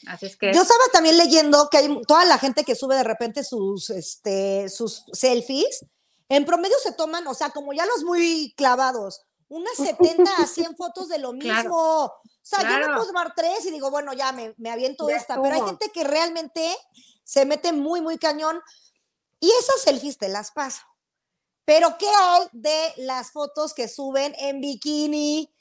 Así 0.07 0.27
es 0.27 0.37
que. 0.37 0.53
Yo 0.53 0.63
estaba 0.63 0.85
también 0.93 1.17
leyendo 1.17 1.69
que 1.71 1.79
hay 1.79 2.03
toda 2.07 2.25
la 2.25 2.39
gente 2.39 2.65
que 2.65 2.75
sube 2.75 2.97
de 2.97 3.05
repente 3.05 3.45
sus, 3.45 3.91
este, 3.91 4.69
sus 4.69 5.05
selfies. 5.13 5.87
En 6.29 6.45
promedio 6.45 6.77
se 6.83 6.93
toman, 6.93 7.27
o 7.27 7.35
sea, 7.35 7.51
como 7.51 7.73
ya 7.73 7.87
los 7.87 8.03
muy 8.03 8.53
clavados, 8.57 9.23
unas 9.49 9.75
70 9.77 10.37
a 10.37 10.47
100 10.47 10.77
fotos 10.77 11.09
de 11.09 11.19
lo 11.19 11.33
mismo. 11.33 12.05
o 12.05 12.23
sea, 12.43 12.63
yo 12.63 12.87
me 12.87 12.95
puedo 12.95 13.07
tomar 13.07 13.35
tres 13.37 13.65
y 13.67 13.71
digo, 13.71 13.91
bueno, 13.91 14.13
ya 14.13 14.33
me, 14.33 14.55
me 14.57 14.71
aviento 14.71 15.09
esta, 15.09 15.41
pero 15.41 15.55
hay 15.55 15.63
gente 15.63 15.91
que 15.93 16.05
realmente 16.05 16.77
se 17.23 17.45
mete 17.45 17.73
muy, 17.73 18.01
muy 18.01 18.19
cañón. 18.19 18.61
Y 19.39 19.51
esas 19.61 19.81
selfies 19.83 20.19
te 20.19 20.29
las 20.29 20.51
paso. 20.51 20.83
Pero 21.65 21.97
¿qué 21.99 22.09
hay 22.09 22.49
de 22.53 22.93
las 22.99 23.31
fotos 23.31 23.75
que 23.75 23.89
suben 23.89 24.35
en 24.39 24.61
bikini, 24.61 25.52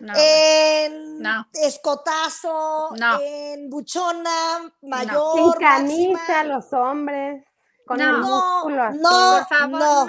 en 0.00 1.22
escotazo, 1.54 2.90
en 3.20 3.70
buchona 3.70 4.72
mayor? 4.82 5.34
Sin 5.34 5.52
camisa 5.52 6.44
los 6.44 6.72
hombres, 6.72 7.44
con 7.86 7.98
no, 7.98 8.04
el 8.04 8.16
músculo 8.18 8.90
No, 8.92 9.68
no. 9.68 10.06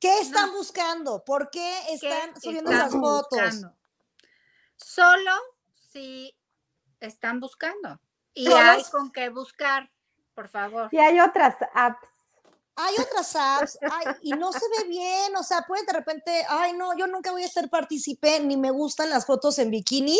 ¿Qué 0.00 0.20
están 0.20 0.52
buscando? 0.52 1.24
¿Por 1.24 1.50
qué 1.50 1.92
están 1.92 2.40
subiendo 2.40 2.70
esas 2.70 2.92
fotos? 2.92 3.66
Solo 4.76 5.32
si 5.72 6.36
están 7.00 7.40
buscando. 7.40 8.00
Y 8.32 8.46
hay 8.52 8.84
con 8.92 9.10
qué 9.10 9.28
buscar, 9.30 9.90
por 10.34 10.48
favor. 10.48 10.88
Y 10.92 10.98
hay 10.98 11.18
otras 11.20 11.56
apps 11.74 12.17
hay 12.80 12.94
otras 13.00 13.34
apps 13.34 13.78
y 14.22 14.30
no 14.30 14.52
se 14.52 14.60
ve 14.78 14.88
bien, 14.88 15.34
o 15.36 15.42
sea, 15.42 15.62
puede 15.62 15.84
de 15.84 15.92
repente, 15.92 16.46
ay, 16.48 16.74
no, 16.74 16.96
yo 16.96 17.08
nunca 17.08 17.32
voy 17.32 17.42
a 17.42 17.48
ser 17.48 17.68
partícipe, 17.68 18.38
ni 18.38 18.56
me 18.56 18.70
gustan 18.70 19.10
las 19.10 19.26
fotos 19.26 19.58
en 19.58 19.70
bikini, 19.70 20.18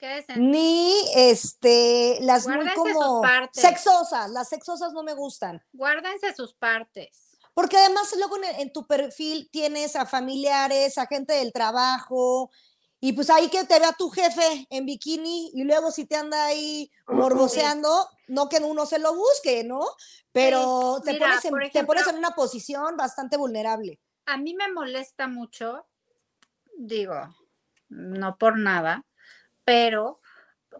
¿Qué 0.00 0.18
es 0.18 0.24
ni 0.36 0.94
este, 1.14 2.18
las 2.22 2.46
muy 2.46 2.66
como 2.74 3.22
sexosas, 3.52 4.30
las 4.30 4.48
sexosas 4.48 4.92
no 4.92 5.02
me 5.02 5.12
gustan. 5.14 5.62
Guárdense 5.72 6.34
sus 6.34 6.54
partes. 6.54 7.36
Porque 7.52 7.76
además 7.76 8.14
luego 8.16 8.36
en 8.42 8.72
tu 8.72 8.86
perfil 8.86 9.50
tienes 9.50 9.96
a 9.96 10.06
familiares, 10.06 10.96
a 10.96 11.06
gente 11.06 11.34
del 11.34 11.52
trabajo, 11.52 12.50
y 13.00 13.12
pues 13.12 13.30
ahí 13.30 13.48
que 13.48 13.64
te 13.64 13.78
vea 13.78 13.92
tu 13.92 14.10
jefe 14.10 14.66
en 14.70 14.84
bikini 14.84 15.52
y 15.54 15.64
luego 15.64 15.92
si 15.92 16.06
te 16.06 16.16
anda 16.16 16.46
ahí 16.46 16.90
morboseando, 17.06 18.08
no 18.26 18.48
que 18.48 18.58
uno 18.58 18.86
se 18.86 18.98
lo 18.98 19.14
busque, 19.14 19.62
¿no? 19.62 19.80
Pero 20.32 21.00
te, 21.04 21.14
pones 21.14 21.44
en, 21.44 21.70
te 21.70 21.84
pones 21.84 22.06
en 22.08 22.16
una 22.16 22.30
posición 22.30 22.96
bastante 22.96 23.36
vulnerable. 23.36 24.00
A 24.26 24.36
mí 24.36 24.54
me 24.54 24.70
molesta 24.72 25.28
mucho, 25.28 25.86
digo, 26.76 27.34
no 27.88 28.36
por 28.36 28.58
nada, 28.58 29.06
pero 29.64 30.20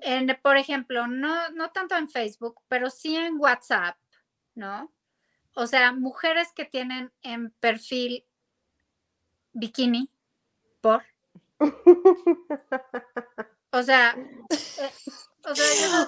en, 0.00 0.36
por 0.42 0.56
ejemplo, 0.56 1.06
no, 1.06 1.50
no 1.50 1.70
tanto 1.70 1.96
en 1.96 2.08
Facebook, 2.08 2.60
pero 2.68 2.90
sí 2.90 3.16
en 3.16 3.38
WhatsApp, 3.38 3.96
¿no? 4.54 4.92
O 5.54 5.66
sea, 5.66 5.92
mujeres 5.92 6.48
que 6.54 6.64
tienen 6.64 7.12
en 7.22 7.50
perfil 7.52 8.24
bikini, 9.52 10.10
por. 10.80 11.04
O 13.70 13.82
sea, 13.82 14.16
eh, 14.16 14.92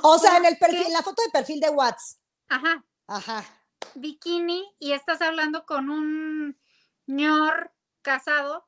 o 0.03 0.19
sea, 0.19 0.39
en 0.39 0.47
el 0.47 0.57
perfil, 0.57 0.87
en 0.87 0.93
la 0.95 1.03
foto 1.03 1.23
de 1.23 1.31
perfil 1.31 1.61
de 1.61 1.69
WhatsApp. 1.69 2.19
Ajá. 2.49 2.85
Ajá. 3.07 3.45
Bikini 3.95 4.75
y 4.79 4.93
estás 4.93 5.21
hablando 5.21 5.67
con 5.67 5.91
un 5.91 6.59
señor 7.07 7.73
casado. 8.03 8.67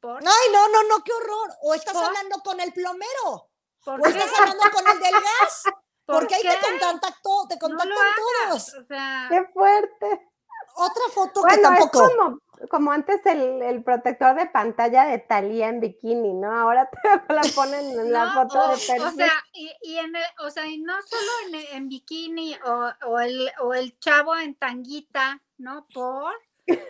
¿Por? 0.00 0.18
Ay, 0.18 0.52
no, 0.52 0.68
no, 0.68 0.88
no, 0.88 1.02
qué 1.02 1.12
horror. 1.12 1.50
O 1.62 1.74
estás 1.74 1.96
hablando 1.96 2.40
con 2.44 2.60
el 2.60 2.72
plomero. 2.72 3.50
¿Por 3.84 4.00
o 4.00 4.06
estás 4.06 4.30
hablando 4.38 4.70
con 4.72 4.88
el 4.88 5.00
del 5.00 5.14
gas. 5.14 5.62
porque 6.06 6.34
ahí 6.34 6.42
te 6.42 6.80
contactó, 6.84 7.46
te 7.48 7.58
contactan 7.58 7.98
todos. 8.16 8.74
O 8.74 8.84
sea... 8.84 9.26
Qué 9.30 9.44
fuerte. 9.52 10.30
Otra 10.76 11.02
foto 11.14 11.42
que 11.44 11.58
tampoco. 11.58 12.04
Es 12.04 12.14
como, 12.14 12.38
como 12.68 12.92
antes 12.92 13.24
el, 13.26 13.62
el, 13.62 13.82
protector 13.82 14.36
de 14.36 14.46
pantalla 14.46 15.06
de 15.06 15.18
Talía 15.18 15.68
en 15.68 15.80
bikini, 15.80 16.34
¿no? 16.34 16.52
Ahora 16.52 16.90
te 17.26 17.32
la 17.32 17.42
ponen 17.54 17.98
en 17.98 18.12
la 18.12 18.32
foto 18.32 18.60
de 18.68 18.74
perfil. 18.74 19.02
O 19.02 19.10
sea, 19.12 19.32
y, 19.52 19.72
y 19.82 19.98
en 19.98 20.12
o 20.44 20.50
sea, 20.50 20.66
y 20.66 20.78
no 20.78 20.94
solo 21.02 21.30
en, 21.48 21.76
en 21.76 21.88
bikini 21.88 22.56
o, 22.64 22.90
o, 23.06 23.20
el, 23.20 23.50
o 23.60 23.74
el 23.74 23.98
chavo 23.98 24.36
en 24.36 24.54
tanguita, 24.54 25.40
¿no? 25.58 25.86
Por. 25.92 26.34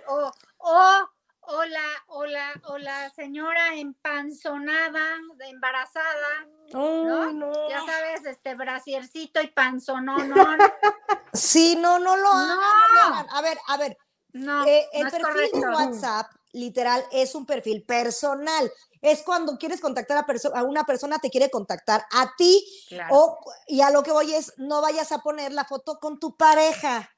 O, 0.08 0.30
o 0.58 1.10
o 1.52 1.64
la, 1.64 2.54
o 2.58 2.78
la, 2.78 3.10
señora 3.10 3.74
empanzonada, 3.74 5.16
embarazada, 5.48 6.46
¿no? 6.72 7.68
Ya 7.68 7.80
sabes, 7.84 8.24
este 8.24 8.54
brasiercito 8.54 9.40
y 9.40 9.48
panzonón. 9.48 10.32
sí, 11.32 11.76
no, 11.76 11.98
no 11.98 12.16
lo 12.16 12.28
hagan, 12.28 13.26
A 13.30 13.42
ver, 13.42 13.58
a 13.66 13.76
ver. 13.76 13.98
No, 14.32 14.64
eh, 14.66 14.88
el 14.92 15.10
perfil 15.10 15.60
de 15.60 15.68
WhatsApp, 15.68 16.30
literal, 16.52 17.04
es 17.12 17.34
un 17.34 17.46
perfil 17.46 17.82
personal. 17.84 18.72
Es 19.02 19.22
cuando 19.22 19.56
quieres 19.58 19.80
contactar 19.80 20.18
a, 20.18 20.58
a 20.58 20.62
una 20.62 20.84
persona, 20.84 21.18
te 21.18 21.30
quiere 21.30 21.50
contactar 21.50 22.04
a 22.12 22.34
ti. 22.36 22.64
O, 23.10 23.38
y 23.66 23.80
a 23.80 23.90
lo 23.90 24.02
que 24.02 24.12
voy 24.12 24.34
es, 24.34 24.52
no 24.58 24.80
vayas 24.80 25.12
a 25.12 25.18
poner 25.18 25.52
la 25.52 25.64
foto 25.64 25.98
con 25.98 26.18
tu 26.18 26.36
pareja 26.36 27.10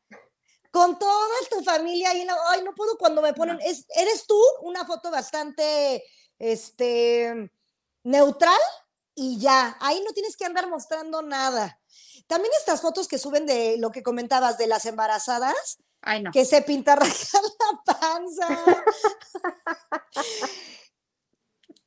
con 0.70 0.98
toda 0.98 1.36
tu 1.50 1.62
familia 1.62 2.14
y 2.14 2.26
ay, 2.48 2.62
no 2.64 2.74
puedo 2.74 2.96
cuando 2.96 3.20
me 3.20 3.34
ponen, 3.34 3.60
es, 3.60 3.84
eres 3.94 4.26
tú 4.26 4.40
una 4.62 4.86
foto 4.86 5.10
bastante, 5.10 6.02
este, 6.38 7.52
neutral 8.02 8.58
y 9.14 9.38
ya, 9.38 9.76
ahí 9.80 10.02
no 10.04 10.12
tienes 10.12 10.36
que 10.36 10.44
andar 10.44 10.68
mostrando 10.68 11.22
nada. 11.22 11.78
También 12.26 12.52
estas 12.58 12.80
fotos 12.80 13.06
que 13.06 13.18
suben 13.18 13.46
de 13.46 13.76
lo 13.78 13.90
que 13.90 14.02
comentabas 14.02 14.58
de 14.58 14.66
las 14.66 14.86
embarazadas, 14.86 15.78
que 16.32 16.44
se 16.44 16.62
pinta 16.62 16.96
la 16.96 17.04
panza. 17.84 18.48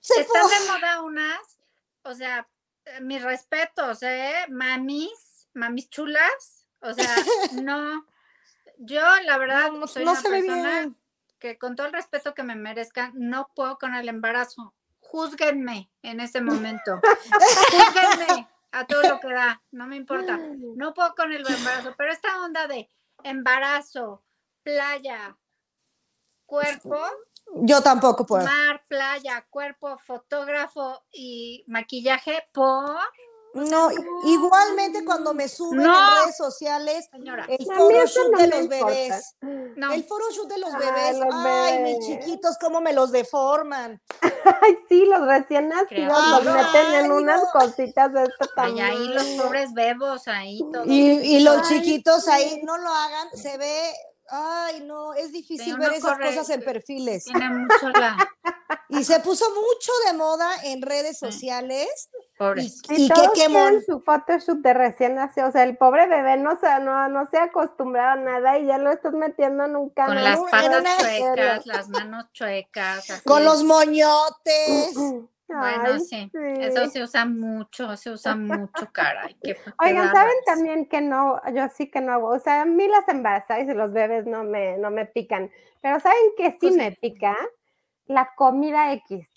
Están 0.01 0.47
de 0.47 0.71
moda 0.71 1.01
unas, 1.01 1.57
o 2.03 2.13
sea, 2.13 2.47
eh, 2.85 3.01
mis 3.01 3.21
respetos, 3.23 4.03
¿eh? 4.03 4.45
Mamis, 4.49 5.47
mamis 5.53 5.89
chulas, 5.89 6.67
o 6.79 6.93
sea, 6.93 7.15
no, 7.63 8.05
yo, 8.77 9.01
la 9.23 9.37
verdad, 9.37 9.71
no, 9.71 9.87
soy 9.87 10.03
una 10.03 10.21
persona 10.21 10.93
que 11.39 11.57
con 11.57 11.75
todo 11.75 11.87
el 11.87 11.93
respeto 11.93 12.33
que 12.33 12.43
me 12.43 12.55
merezca, 12.55 13.11
no 13.13 13.49
puedo 13.55 13.77
con 13.77 13.95
el 13.95 14.07
embarazo. 14.07 14.73
Júzguenme 14.99 15.91
en 16.01 16.19
ese 16.19 16.41
momento. 16.41 16.99
Júzguenme 17.71 18.47
a 18.71 18.85
todo 18.85 19.03
lo 19.03 19.19
que 19.19 19.33
da, 19.33 19.61
no 19.71 19.87
me 19.87 19.95
importa. 19.95 20.39
No 20.75 20.93
puedo 20.93 21.15
con 21.15 21.31
el 21.31 21.47
embarazo, 21.47 21.93
pero 21.97 22.11
esta 22.11 22.41
onda 22.43 22.67
de 22.67 22.89
embarazo, 23.25 24.23
playa, 24.63 25.37
cuerpo. 26.45 26.97
Yo 27.55 27.81
tampoco 27.81 28.25
puedo. 28.25 28.45
Mar, 28.45 28.83
playa, 28.87 29.45
cuerpo, 29.49 29.97
fotógrafo 29.97 31.03
y 31.11 31.63
maquillaje 31.67 32.47
por 32.53 32.97
no, 33.55 33.89
igualmente 34.25 35.05
cuando 35.05 35.33
me 35.33 35.47
suben 35.47 35.79
en 35.79 35.87
redes 35.87 36.35
sociales 36.35 37.09
el 37.13 37.65
photoshoot 37.65 38.35
de 38.37 38.47
los 38.47 38.67
bebés. 38.67 39.35
El 39.41 40.03
photoshoot 40.03 40.49
de 40.49 40.57
los 40.57 40.73
bebés. 40.73 41.17
Ay, 41.31 41.79
mis 41.83 42.05
chiquitos, 42.05 42.57
cómo 42.59 42.81
me 42.81 42.91
los 42.91 43.13
deforman. 43.13 44.01
Ay, 44.61 44.77
sí, 44.89 45.05
los 45.05 45.25
recién 45.25 45.69
nacidos 45.69 46.29
los 46.31 46.43
meten 46.43 47.05
en 47.05 47.11
unas 47.13 47.49
cositas 47.53 48.11
de 48.11 48.23
este 48.23 48.45
tamaño. 48.55 48.83
ahí 48.83 49.07
los 49.07 49.23
pobres 49.41 49.73
bebos, 49.73 50.27
ahí 50.27 50.59
todos. 50.73 50.87
Y, 50.87 51.39
los 51.39 51.67
chiquitos 51.69 52.27
ahí, 52.27 52.61
no 52.63 52.77
lo 52.77 52.89
hagan, 52.89 53.29
se 53.35 53.57
ve 53.57 53.93
Ay, 54.29 54.81
no, 54.81 55.13
es 55.13 55.31
difícil 55.31 55.77
ver 55.77 55.93
esas 55.93 56.17
cosas 56.17 56.49
en 56.49 56.61
perfiles. 56.63 57.25
Tiene 57.25 57.49
mucho 57.49 57.89
la... 57.89 58.17
Y 58.89 59.03
se 59.03 59.19
puso 59.19 59.45
mucho 59.49 59.91
de 60.07 60.13
moda 60.17 60.49
en 60.63 60.81
redes 60.81 61.17
sociales. 61.17 62.09
Y, 62.89 63.09
que 63.09 63.29
quemón. 63.33 63.81
su 63.85 64.01
photoshoot 64.01 64.59
de 64.59 64.73
recién 64.73 65.15
nacido. 65.15 65.47
O 65.47 65.51
sea, 65.51 65.63
el 65.63 65.77
pobre 65.77 66.07
bebé 66.07 66.37
no 66.37 66.57
se, 66.59 66.79
no, 66.81 67.07
no 67.09 67.27
se 67.29 67.37
acostumbraba 67.37 68.13
a 68.13 68.15
nada 68.17 68.59
y 68.59 68.67
ya 68.67 68.77
lo 68.77 68.91
estás 68.91 69.13
metiendo 69.13 69.65
en 69.65 69.75
un 69.75 69.89
canal. 69.89 70.37
Con 70.37 70.51
las 70.51 70.51
patas 70.51 70.97
chuecas, 70.99 71.65
las 71.65 71.89
manos 71.89 72.25
chuecas. 72.33 73.21
Con 73.25 73.43
los 73.43 73.63
moñotes. 73.63 74.95
Bueno, 75.47 75.99
sí. 75.99 76.31
eso 76.33 76.89
se 76.89 77.03
usa 77.03 77.25
mucho, 77.25 77.95
se 77.97 78.09
usa 78.09 78.35
mucho, 78.35 78.91
caray. 78.91 79.37
Oigan, 79.79 80.11
¿saben 80.11 80.35
también 80.45 80.87
que 80.87 81.01
no? 81.01 81.39
Yo 81.53 81.67
sí 81.69 81.89
que 81.89 82.01
no 82.01 82.13
hago, 82.13 82.29
o 82.29 82.39
sea, 82.39 82.63
a 82.63 82.65
mí 82.65 82.87
las 82.87 83.07
embarazadas 83.07 83.67
y 83.69 83.73
los 83.73 83.93
bebés 83.93 84.25
no 84.25 84.43
me, 84.43 84.77
no 84.77 84.89
me 84.89 85.05
pican, 85.05 85.51
pero 85.81 85.99
¿saben 85.99 86.31
que 86.35 86.51
sí 86.51 86.57
pues 86.61 86.75
me 86.75 86.91
pica? 86.93 87.37
La 88.07 88.31
comida 88.35 88.91
X. 88.93 89.27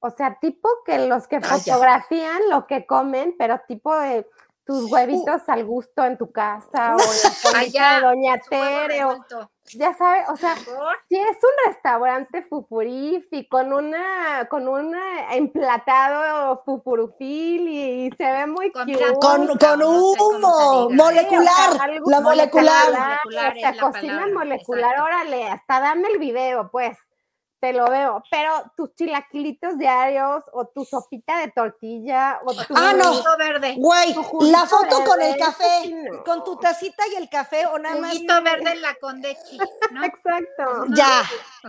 O 0.00 0.10
sea, 0.10 0.38
tipo 0.40 0.68
que 0.86 1.06
los 1.06 1.26
que 1.26 1.40
fotografían 1.40 2.38
lo 2.50 2.66
que 2.66 2.86
comen, 2.86 3.34
pero 3.36 3.60
tipo 3.66 3.94
de 3.94 4.26
tus 4.64 4.84
uh. 4.84 4.94
huevitos 4.94 5.48
al 5.48 5.64
gusto 5.64 6.04
en 6.04 6.16
tu 6.16 6.30
casa 6.30 6.96
o 6.96 7.58
en 7.58 7.72
de 7.72 8.00
Doña 8.00 8.38
Tere 8.38 9.04
o 9.04 9.24
ya 9.74 9.94
sabes, 9.94 10.28
o 10.28 10.36
sea, 10.36 10.56
si 10.56 11.16
es 11.16 11.36
un 11.42 11.72
restaurante 11.72 12.42
fufurifi 12.42 13.48
con 13.48 13.72
una 13.72 14.46
con 14.48 14.68
un 14.68 14.94
emplatado 15.30 16.62
fufurufil 16.64 17.68
y, 17.68 18.10
se 18.16 18.24
ve 18.24 18.46
muy 18.46 18.70
con, 18.72 18.86
con, 19.20 19.58
con 19.58 19.82
humo 19.82 20.90
molecular, 20.90 22.00
la 22.06 22.20
molecular, 22.20 23.18
molecular, 23.24 23.78
cocina 23.80 24.26
molecular, 24.32 25.00
órale, 25.00 25.48
hasta 25.48 25.80
dame 25.80 26.08
el 26.08 26.18
video, 26.18 26.70
pues 26.70 26.96
te 27.60 27.72
lo 27.72 27.86
veo, 27.86 28.22
pero 28.30 28.52
tus 28.76 28.94
chilaquilitos 28.94 29.78
diarios 29.78 30.44
o 30.52 30.66
tu 30.68 30.84
sopita 30.84 31.38
de 31.40 31.50
tortilla 31.50 32.40
o 32.44 32.54
tu 32.54 32.74
ah, 32.74 32.92
no. 32.92 33.12
verde. 33.36 33.74
Güey, 33.76 34.14
la 34.50 34.66
foto 34.66 35.04
con 35.04 35.20
el 35.20 35.36
café, 35.36 35.92
con 36.24 36.44
tu 36.44 36.56
tacita 36.56 37.02
y 37.12 37.16
el 37.16 37.28
café 37.28 37.66
o 37.66 37.78
nada 37.78 38.00
más. 38.00 38.14
verde 38.44 38.72
en 38.72 38.82
la 38.82 38.94
condechi, 38.94 39.58
¿no? 39.90 40.04
Exacto. 40.04 40.86
ya, 40.94 41.22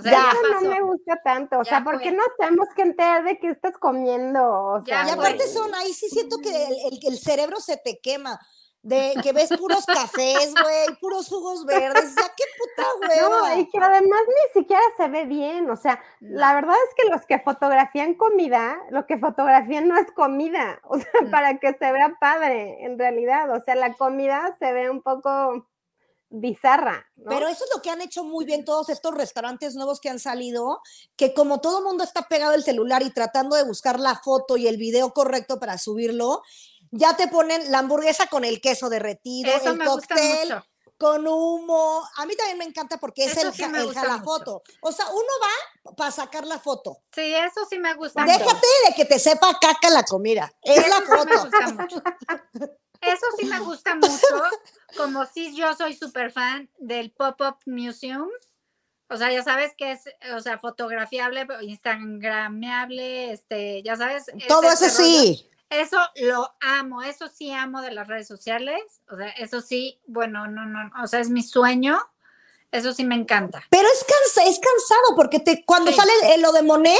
ya. 0.04 0.34
no 0.54 0.70
me 0.70 0.82
gusta 0.82 1.20
tanto, 1.24 1.60
o 1.60 1.66
sea, 1.66 1.84
¿por 1.84 2.00
qué 2.00 2.12
no 2.12 2.24
tenemos 2.38 2.68
que 2.76 2.84
enterar 2.84 3.24
de 3.24 3.40
qué 3.40 3.50
estás 3.50 3.78
comiendo? 3.78 4.42
O 4.48 4.84
sea, 4.86 5.08
y 5.08 5.12
aparte 5.12 5.48
son, 5.48 5.74
ahí 5.74 5.94
sí 5.94 6.08
siento 6.10 6.38
que 6.38 6.50
el, 6.50 7.00
el 7.02 7.18
cerebro 7.18 7.60
se 7.60 7.78
te 7.78 8.00
quema 8.00 8.40
de 8.82 9.14
que 9.22 9.34
ves 9.34 9.50
puros 9.58 9.86
cafés, 9.86 10.54
güey, 10.54 10.98
puros 11.02 11.28
jugos 11.28 11.66
verdes, 11.66 12.16
ya 12.16 12.34
qué 12.36 12.44
puta 12.58 12.90
güey. 12.98 13.20
No, 13.20 13.60
y 13.60 13.70
que 13.70 13.78
además 13.78 14.22
ni 14.28 14.62
siquiera 14.62 14.82
se 14.96 15.08
ve 15.10 15.26
bien, 15.26 15.70
o 15.70 15.76
sea, 15.76 16.02
la 16.22 16.54
verdad 16.54 16.76
es 16.88 16.96
que 16.96 17.10
los 17.12 17.26
que 17.26 17.40
fotografían 17.40 18.14
comida, 18.14 18.78
lo 18.90 19.06
que 19.06 19.18
fotografían 19.18 19.88
no 19.88 19.98
es 19.98 20.10
comida, 20.12 20.80
o 20.84 20.98
sea, 20.98 21.22
mm. 21.22 21.32
para 21.32 21.60
que 21.60 21.74
se 21.74 21.92
vea 21.92 22.16
padre, 22.20 22.86
en 22.86 22.98
realidad, 22.98 23.54
o 23.56 23.62
sea, 23.62 23.76
la 23.76 23.94
comida 23.94 24.56
se 24.60 24.72
ve 24.72 24.90
un 24.90 25.02
poco 25.02 25.68
bizarra. 26.30 27.08
Pero 27.28 27.48
eso 27.48 27.64
es 27.66 27.72
lo 27.76 27.82
que 27.82 27.90
han 27.90 28.02
hecho 28.02 28.24
muy 28.24 28.46
bien 28.46 28.64
todos 28.64 28.90
estos 28.90 29.14
restaurantes 29.16 29.76
nuevos 29.76 30.00
que 30.00 30.10
han 30.10 30.20
salido, 30.20 30.82
que 31.16 31.34
como 31.34 31.60
todo 31.60 31.84
mundo 31.84 32.04
está 32.04 32.28
pegado 32.28 32.54
el 32.54 32.64
celular 32.64 33.02
y 33.02 33.12
tratando 33.12 33.56
de 33.56 33.64
buscar 33.64 34.00
la 34.00 34.16
foto 34.16 34.56
y 34.56 34.68
el 34.68 34.78
video 34.78 35.12
correcto 35.12 35.60
para 35.60 35.78
subirlo, 35.78 36.44
ya 36.92 37.16
te 37.16 37.28
ponen 37.28 37.72
la 37.72 37.80
hamburguesa 37.80 38.28
con 38.28 38.46
el 38.46 38.62
queso 38.62 38.90
derretido, 38.90 39.52
el 39.64 39.80
cóctel 39.84 40.62
con 41.00 41.26
humo. 41.26 42.08
A 42.18 42.26
mí 42.26 42.36
también 42.36 42.58
me 42.58 42.66
encanta 42.66 42.98
porque 42.98 43.24
es 43.26 43.38
el, 43.38 43.48
la 43.48 44.22
foto. 44.22 44.62
O 44.82 44.92
sea, 44.92 45.08
uno 45.10 45.30
va 45.42 45.96
para 45.96 46.12
sacar 46.12 46.46
la 46.46 46.60
foto. 46.60 46.98
Sí, 47.16 47.34
eso 47.34 47.66
sí 47.68 47.80
me 47.80 47.96
gusta. 47.96 48.24
Déjate 48.26 48.68
de 48.88 48.96
que 48.96 49.06
te 49.06 49.18
sepa 49.18 49.58
caca 49.60 49.90
la 49.90 50.04
comida. 50.04 50.52
Es 50.62 50.88
la 50.88 51.02
foto. 51.02 51.50
Eso 53.02 53.26
sí 53.38 53.46
me 53.46 53.60
gusta 53.60 53.96
mucho. 53.96 54.10
Como 54.98 55.26
si 55.26 55.56
yo 55.56 55.74
soy 55.74 55.96
súper 55.96 56.32
fan 56.34 56.70
del 56.78 57.12
Pop-Up 57.12 57.58
Museum. 57.66 58.30
O 59.08 59.18
sea, 59.18 59.32
ya 59.32 59.42
sabes 59.42 59.72
que 59.78 59.94
es, 59.94 60.02
o 60.36 60.40
sea, 60.42 60.60
fotografiable, 60.60 61.48
instagrameable, 61.62 63.32
este, 63.32 63.82
ya 63.84 63.96
sabes. 63.96 64.26
Todo 64.48 64.70
eso 64.70 64.88
sí. 64.90 65.50
Eso 65.70 65.98
lo 66.16 66.56
amo, 66.62 67.04
eso 67.04 67.28
sí 67.28 67.52
amo 67.52 67.82
de 67.82 67.92
las 67.92 68.08
redes 68.08 68.28
sociales, 68.28 69.02
o 69.10 69.16
sea, 69.16 69.30
eso 69.30 69.62
sí, 69.62 70.02
bueno, 70.08 70.48
no, 70.48 70.66
no, 70.66 70.92
o 71.02 71.08
sea, 71.08 71.20
es 71.20 71.30
mi 71.30 71.44
sueño, 71.44 72.00
eso 72.72 72.94
sí 72.94 73.04
me 73.04 73.16
encanta. 73.16 73.64
Pero 73.70 73.88
es, 73.88 74.06
es 74.46 74.60
cansado 74.60 75.16
porque 75.16 75.40
te, 75.40 75.64
cuando 75.66 75.92
sale 75.92 76.12
lo 76.40 76.52
de 76.52 76.64
Monet, 76.64 76.98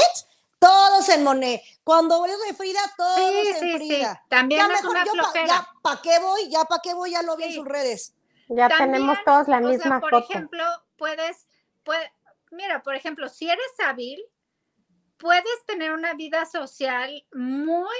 todos 0.60 1.08
en 1.08 1.24
Monet. 1.24 1.62
Cuando 1.82 2.18
vuelvo 2.18 2.36
de 2.46 2.54
Frida, 2.54 2.80
todos 2.96 3.46
en 3.46 3.76
Frida. 3.78 4.24
También 4.28 4.70
es 4.70 4.84
una 4.84 5.04
Ya, 5.46 5.68
¿para 5.82 6.00
qué 6.02 6.18
voy? 6.20 6.48
Ya, 6.50 6.64
¿para 6.64 6.80
qué 6.82 6.94
voy? 6.94 7.10
Ya 7.12 7.22
lo 7.22 7.36
vi 7.36 7.44
en 7.44 7.54
sus 7.54 7.64
redes. 7.64 8.14
Ya 8.48 8.68
tenemos 8.68 9.18
todos 9.24 9.48
la 9.48 9.60
misma 9.60 10.00
sea, 10.00 10.00
por 10.00 10.14
ejemplo, 10.14 10.64
puedes, 10.96 11.46
puede, 11.84 12.12
mira, 12.50 12.82
por 12.82 12.96
ejemplo, 12.96 13.28
si 13.28 13.48
eres 13.48 13.70
hábil, 13.84 14.20
puedes 15.18 15.64
tener 15.66 15.92
una 15.92 16.14
vida 16.14 16.44
social 16.46 17.24
muy 17.32 17.96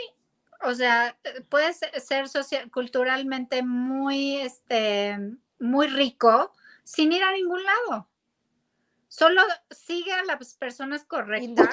o 0.62 0.74
sea, 0.74 1.18
puedes 1.48 1.80
ser 2.04 2.28
social, 2.28 2.70
culturalmente 2.70 3.62
muy, 3.62 4.36
este, 4.40 5.18
muy 5.58 5.86
rico 5.88 6.52
sin 6.84 7.12
ir 7.12 7.22
a 7.22 7.32
ningún 7.32 7.62
lado. 7.62 8.08
Solo 9.08 9.42
sigue 9.70 10.12
a 10.12 10.24
las 10.24 10.54
personas 10.54 11.04
correctas. 11.04 11.66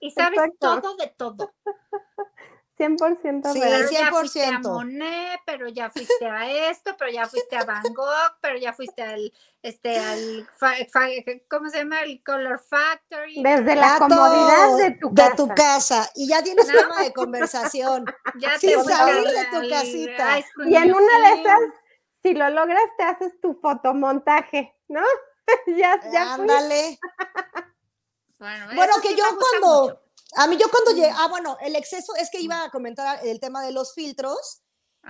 Y 0.00 0.10
sabes 0.10 0.40
todo 0.58 0.96
de 0.96 1.08
todo. 1.16 1.54
100% 2.78 3.52
sí, 3.52 3.60
Pero 3.60 3.90
ya 3.90 4.10
fuiste 4.10 4.44
a 4.44 4.58
Monet, 4.60 5.40
pero 5.44 5.68
ya 5.68 5.90
fuiste 5.90 6.26
a 6.26 6.70
esto, 6.70 6.94
pero 6.96 7.10
ya 7.10 7.26
fuiste 7.26 7.56
a 7.56 7.64
Van 7.64 7.82
Gogh, 7.92 8.38
pero 8.40 8.56
ya 8.56 8.72
fuiste 8.72 9.02
al, 9.02 9.32
este, 9.62 9.98
al, 9.98 10.48
¿cómo 11.50 11.68
se 11.68 11.78
llama? 11.78 12.02
El 12.02 12.22
Color 12.22 12.60
Factory. 12.60 13.42
Desde 13.42 13.74
la 13.74 13.98
comodidad 13.98 14.76
de 14.76 14.90
tu 14.92 15.12
casa. 15.12 15.30
De 15.30 15.36
tu 15.36 15.48
casa. 15.48 16.10
Y 16.14 16.28
ya 16.28 16.42
tienes 16.42 16.66
tema 16.66 17.02
de 17.02 17.12
conversación. 17.12 18.04
Ya 18.38 18.58
Sin 18.58 18.70
te 18.70 18.84
salir 18.84 19.26
de 19.26 19.44
tu 19.46 19.68
casita. 19.68 20.38
Y 20.66 20.76
en 20.76 20.94
una 20.94 21.28
de 21.28 21.40
esas, 21.40 21.60
si 22.22 22.34
lo 22.34 22.48
logras, 22.50 22.84
te 22.96 23.02
haces 23.02 23.40
tu 23.40 23.54
fotomontaje, 23.54 24.76
¿no? 24.86 25.02
ya, 25.66 26.00
ya. 26.12 26.34
Ándale. 26.34 26.98
bueno, 28.38 28.66
bueno 28.74 28.94
que 29.02 29.16
yo 29.16 29.24
cuando 29.38 30.07
a 30.34 30.46
mí 30.46 30.56
yo 30.56 30.66
cuando 30.70 30.92
llegué, 30.92 31.10
ah, 31.14 31.28
bueno, 31.28 31.56
el 31.60 31.76
exceso 31.76 32.14
es 32.16 32.30
que 32.30 32.40
iba 32.40 32.64
a 32.64 32.70
comentar 32.70 33.24
el 33.26 33.40
tema 33.40 33.64
de 33.64 33.72
los 33.72 33.94
filtros 33.94 34.62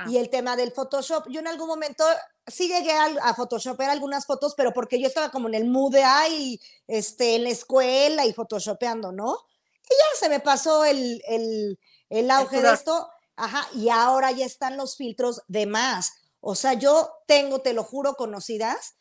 y 0.07 0.17
ah. 0.17 0.21
el 0.21 0.31
tema 0.31 0.57
del 0.57 0.73
Photoshop. 0.73 1.29
Yo 1.29 1.41
en 1.41 1.49
algún 1.49 1.67
momento 1.67 2.05
sí 2.47 2.69
llegué 2.69 2.93
a, 2.93 3.07
a 3.23 3.35
photoshopear 3.35 3.91
algunas 3.91 4.27
fotos, 4.27 4.55
pero 4.57 4.73
porque 4.73 5.01
yo 5.01 5.09
estaba 5.09 5.31
como 5.31 5.49
en 5.49 5.55
el 5.55 5.65
mood 5.67 5.93
de, 5.93 6.05
ay, 6.05 6.61
este, 6.87 7.37
en 7.37 7.45
la 7.45 7.51
escuela 7.51 8.25
y 8.27 8.33
photoshopeando, 8.33 9.13
¿no? 9.13 9.37
Y 9.85 9.91
ya 9.91 10.19
se 10.21 10.29
me 10.29 10.41
pasó 10.41 10.85
el, 10.85 11.23
el, 11.27 11.79
el 12.11 12.31
auge 12.31 12.63
de 12.63 12.73
esto, 12.73 13.09
ajá, 13.37 13.67
y 13.75 13.89
ahora 13.89 14.31
ya 14.31 14.47
están 14.47 14.77
los 14.77 14.97
filtros 14.97 15.43
de 15.49 15.67
más. 15.67 16.13
O 16.41 16.55
sea, 16.55 16.75
yo 16.75 17.11
tengo, 17.27 17.61
te 17.61 17.73
lo 17.73 17.83
juro, 17.83 18.15
conocidas 18.15 18.95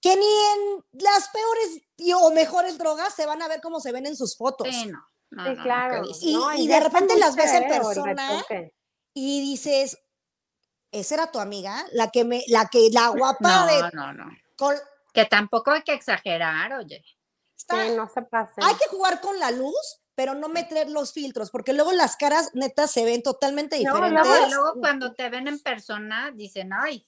que 0.00 0.14
ni 0.14 0.24
en 0.24 0.84
las 0.92 1.28
peores 1.30 1.82
o 2.22 2.30
mejores 2.30 2.78
drogas 2.78 3.14
se 3.14 3.26
van 3.26 3.42
a 3.42 3.48
ver 3.48 3.60
cómo 3.60 3.80
se 3.80 3.90
ven 3.90 4.06
en 4.06 4.16
sus 4.16 4.36
fotos. 4.36 4.68
Sí, 4.70 4.86
no 4.86 5.00
sí, 5.30 5.56
claro. 5.62 6.02
y, 6.56 6.66
de 6.66 6.80
repente 6.80 7.18
las 7.18 7.36
ves 7.36 7.52
en 7.52 7.68
persona 7.68 8.44
y 9.14 9.40
dices, 9.40 9.98
¿esa 10.92 11.14
era 11.14 11.30
tu 11.30 11.38
amiga? 11.38 11.84
La 11.92 12.10
que 12.10 12.24
me, 12.24 12.42
la 12.48 12.66
que, 12.66 12.88
la 12.92 13.08
guapa 13.08 13.66
de. 13.66 13.90
No, 13.92 14.12
no, 14.12 14.30
Que 15.12 15.24
tampoco 15.26 15.72
hay 15.72 15.82
que 15.82 15.94
exagerar, 15.94 16.72
oye. 16.74 17.02
no 17.96 18.08
se 18.08 18.22
pase. 18.22 18.60
Hay 18.62 18.74
que 18.74 18.88
jugar 18.90 19.20
con 19.20 19.38
la 19.38 19.50
luz, 19.50 20.02
pero 20.14 20.34
no 20.34 20.48
meter 20.48 20.88
los 20.88 21.12
filtros, 21.12 21.50
porque 21.50 21.72
luego 21.72 21.92
las 21.92 22.16
caras 22.16 22.50
netas 22.54 22.90
se 22.90 23.04
ven 23.04 23.22
totalmente 23.22 23.76
diferentes. 23.76 24.12
No, 24.12 24.24
luego, 24.24 24.46
luego 24.46 24.80
cuando 24.80 25.14
te 25.14 25.28
ven 25.28 25.48
en 25.48 25.60
persona 25.60 26.30
dicen, 26.32 26.70
ay, 26.72 27.06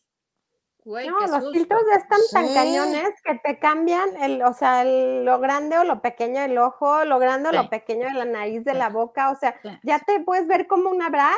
no, 0.85 1.27
los 1.27 1.53
filtros 1.53 1.81
ya 1.90 1.99
están 1.99 2.21
tan 2.33 2.55
cañones 2.55 3.11
que 3.23 3.35
te 3.43 3.59
cambian 3.59 4.16
el, 4.23 4.43
o 4.43 4.53
sea, 4.53 4.85
lo 4.85 5.38
grande 5.38 5.77
o 5.79 5.85
lo 5.85 6.01
pequeño 6.01 6.40
del 6.40 6.59
ojo, 6.59 7.05
lo 7.05 7.19
grande 7.19 7.51
o 7.51 7.53
lo 7.53 7.69
pequeño 7.69 8.07
de 8.07 8.14
la 8.14 8.25
nariz, 8.25 8.64
de 8.64 8.75
la 8.75 8.88
boca, 8.88 9.31
o 9.31 9.37
sea, 9.37 9.61
ya 9.83 9.99
te 10.01 10.21
puedes 10.21 10.47
ver 10.47 10.66
como 10.66 10.90
una 10.90 11.09
brat. 11.09 11.35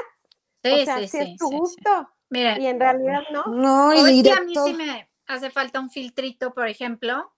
Sí, 0.63 0.73
o 0.73 0.85
sea, 0.85 1.09
si 1.09 1.19
es 1.19 1.37
tu 1.37 1.51
gusto. 1.51 2.09
Mira, 2.31 2.59
y 2.59 2.67
en 2.67 2.81
realidad 2.81 3.23
no. 3.31 3.45
No, 3.47 3.95
y 3.95 4.29
a 4.29 4.41
mí 4.41 4.55
sí 4.55 4.73
me 4.75 5.09
hace 5.27 5.51
falta 5.51 5.81
un 5.81 5.91
filtrito, 5.91 6.55
por 6.55 6.69
ejemplo, 6.69 7.33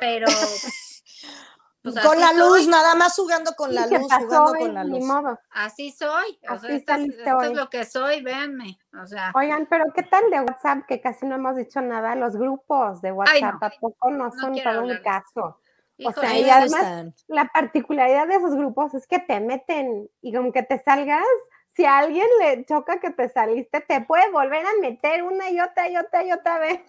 pero 0.00 0.26
Pues 1.84 2.00
con 2.00 2.18
la 2.18 2.32
luz, 2.32 2.66
nada 2.66 2.94
más 2.94 3.14
jugando 3.14 3.52
con 3.54 3.74
la 3.74 3.86
luz, 3.86 4.10
jugando 4.10 4.54
con 4.58 4.72
la 4.72 4.84
luz. 4.84 5.04
Así 5.50 5.92
soy, 5.92 6.40
Así 6.48 6.66
esto, 6.68 6.94
es 7.42 7.52
lo 7.52 7.68
que 7.68 7.84
soy, 7.84 8.22
véanme. 8.22 8.78
O 9.02 9.06
sea. 9.06 9.32
Oigan, 9.34 9.66
pero 9.68 9.84
¿qué 9.94 10.02
tal 10.02 10.30
de 10.30 10.40
WhatsApp? 10.40 10.86
Que 10.88 11.02
casi 11.02 11.26
no 11.26 11.34
hemos 11.34 11.56
dicho 11.56 11.82
nada, 11.82 12.14
los 12.14 12.36
grupos 12.36 13.02
de 13.02 13.12
WhatsApp 13.12 13.60
tampoco 13.60 14.10
no 14.10 14.32
son 14.32 14.54
todo 14.62 14.82
un 14.82 14.96
caso. 15.02 15.60
O 16.02 16.12
sea, 16.12 16.38
y 16.38 16.48
además 16.48 17.12
la 17.28 17.50
particularidad 17.52 18.28
de 18.28 18.36
esos 18.36 18.54
grupos 18.54 18.94
es 18.94 19.06
que 19.06 19.18
te 19.18 19.38
meten 19.40 20.08
y 20.22 20.32
como 20.34 20.52
que 20.52 20.62
te 20.62 20.82
salgas, 20.82 21.22
si 21.76 21.84
a 21.84 21.98
alguien 21.98 22.26
le 22.40 22.64
choca 22.64 22.98
que 22.98 23.10
te 23.10 23.28
saliste, 23.28 23.82
te 23.82 24.00
puede 24.00 24.30
volver 24.30 24.64
a 24.64 24.80
meter 24.80 25.22
una 25.22 25.50
y 25.50 25.60
otra 25.60 25.90
y 25.90 25.98
otra 25.98 26.24
y 26.24 26.32
otra 26.32 26.58
vez. 26.58 26.80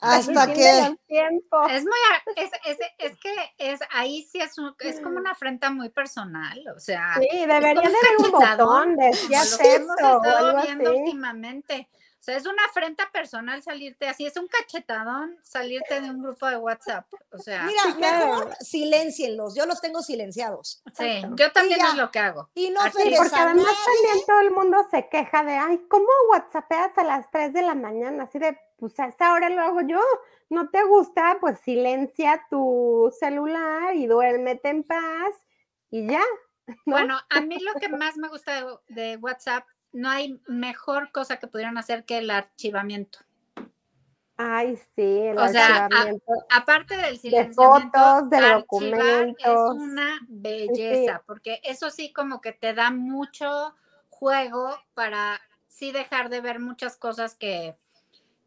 Hasta 0.00 0.46
que 0.52 0.78
es 1.08 1.84
muy 1.84 1.98
es, 2.36 2.50
es, 2.66 2.78
es, 2.98 3.16
que 3.18 3.34
es 3.58 3.80
ahí 3.90 4.26
sí 4.30 4.40
es 4.40 4.54
es 4.80 5.00
como 5.00 5.18
una 5.18 5.32
afrenta 5.32 5.70
muy 5.70 5.88
personal 5.88 6.58
o 6.74 6.80
sea 6.80 7.14
sí 7.20 7.38
debería 7.46 7.74
de 7.74 8.24
un 8.24 8.30
botón 8.30 8.96
de 8.96 9.12
si 9.12 9.28
lo 9.28 9.58
que 9.58 9.74
hemos 9.74 9.96
estado 9.96 10.62
viendo 10.62 10.96
últimamente 10.96 11.88
o 12.20 12.24
sea, 12.24 12.36
es 12.36 12.46
una 12.46 12.64
afrenta 12.64 13.08
personal 13.12 13.62
salirte 13.62 14.08
así, 14.08 14.26
es 14.26 14.36
un 14.36 14.48
cachetadón 14.48 15.38
salirte 15.42 16.00
de 16.00 16.10
un 16.10 16.20
grupo 16.20 16.46
de 16.46 16.56
WhatsApp. 16.56 17.06
O 17.30 17.38
sea, 17.38 17.62
mira, 17.62 17.94
mejor 17.94 18.56
silencienlos, 18.60 19.54
yo 19.54 19.66
los 19.66 19.80
tengo 19.80 20.02
silenciados. 20.02 20.82
Sí, 20.94 21.22
yo 21.36 21.52
también 21.52 21.80
es 21.80 21.94
lo 21.94 22.10
que 22.10 22.18
hago. 22.18 22.50
Y 22.54 22.70
no 22.70 22.80
porque 22.92 23.16
además 23.16 23.36
también 23.36 24.26
todo 24.26 24.40
el 24.40 24.50
mundo 24.50 24.84
se 24.90 25.08
queja 25.08 25.44
de, 25.44 25.52
ay, 25.52 25.80
¿cómo 25.88 26.08
WhatsAppeas 26.30 26.98
a 26.98 27.04
las 27.04 27.30
3 27.30 27.52
de 27.52 27.62
la 27.62 27.74
mañana? 27.74 28.24
Así 28.24 28.40
de, 28.40 28.58
pues 28.78 28.98
a 29.00 29.06
esta 29.06 29.32
hora 29.32 29.50
lo 29.50 29.60
hago 29.60 29.80
yo. 29.82 30.00
¿No 30.48 30.70
te 30.70 30.82
gusta? 30.84 31.38
Pues 31.40 31.58
silencia 31.60 32.46
tu 32.48 33.12
celular 33.18 33.94
y 33.94 34.06
duérmete 34.06 34.70
en 34.70 34.84
paz 34.84 35.34
y 35.90 36.06
ya. 36.08 36.22
Bueno, 36.84 37.18
a 37.30 37.40
mí 37.40 37.58
lo 37.60 37.80
que 37.80 37.88
más 37.88 38.18
me 38.18 38.28
gusta 38.28 38.62
de 38.88 39.16
WhatsApp 39.16 39.64
no 39.92 40.10
hay 40.10 40.38
mejor 40.46 41.10
cosa 41.12 41.38
que 41.38 41.46
pudieran 41.46 41.78
hacer 41.78 42.04
que 42.04 42.18
el 42.18 42.30
archivamiento. 42.30 43.20
Ay, 44.36 44.76
sí, 44.94 45.18
el 45.18 45.38
o 45.38 45.48
sea, 45.48 45.88
aparte 46.50 46.96
del 46.96 47.18
silenciamiento, 47.18 47.64
de 47.64 47.80
fotos, 47.80 48.30
de 48.30 48.40
documentos. 48.52 49.36
Es 49.46 49.82
una 49.82 50.20
belleza, 50.28 51.24
porque 51.26 51.60
eso 51.64 51.90
sí 51.90 52.12
como 52.12 52.40
que 52.40 52.52
te 52.52 52.72
da 52.72 52.92
mucho 52.92 53.74
juego 54.10 54.76
para 54.94 55.40
sí 55.66 55.90
dejar 55.90 56.28
de 56.28 56.40
ver 56.40 56.60
muchas 56.60 56.96
cosas 56.96 57.34
que, 57.34 57.76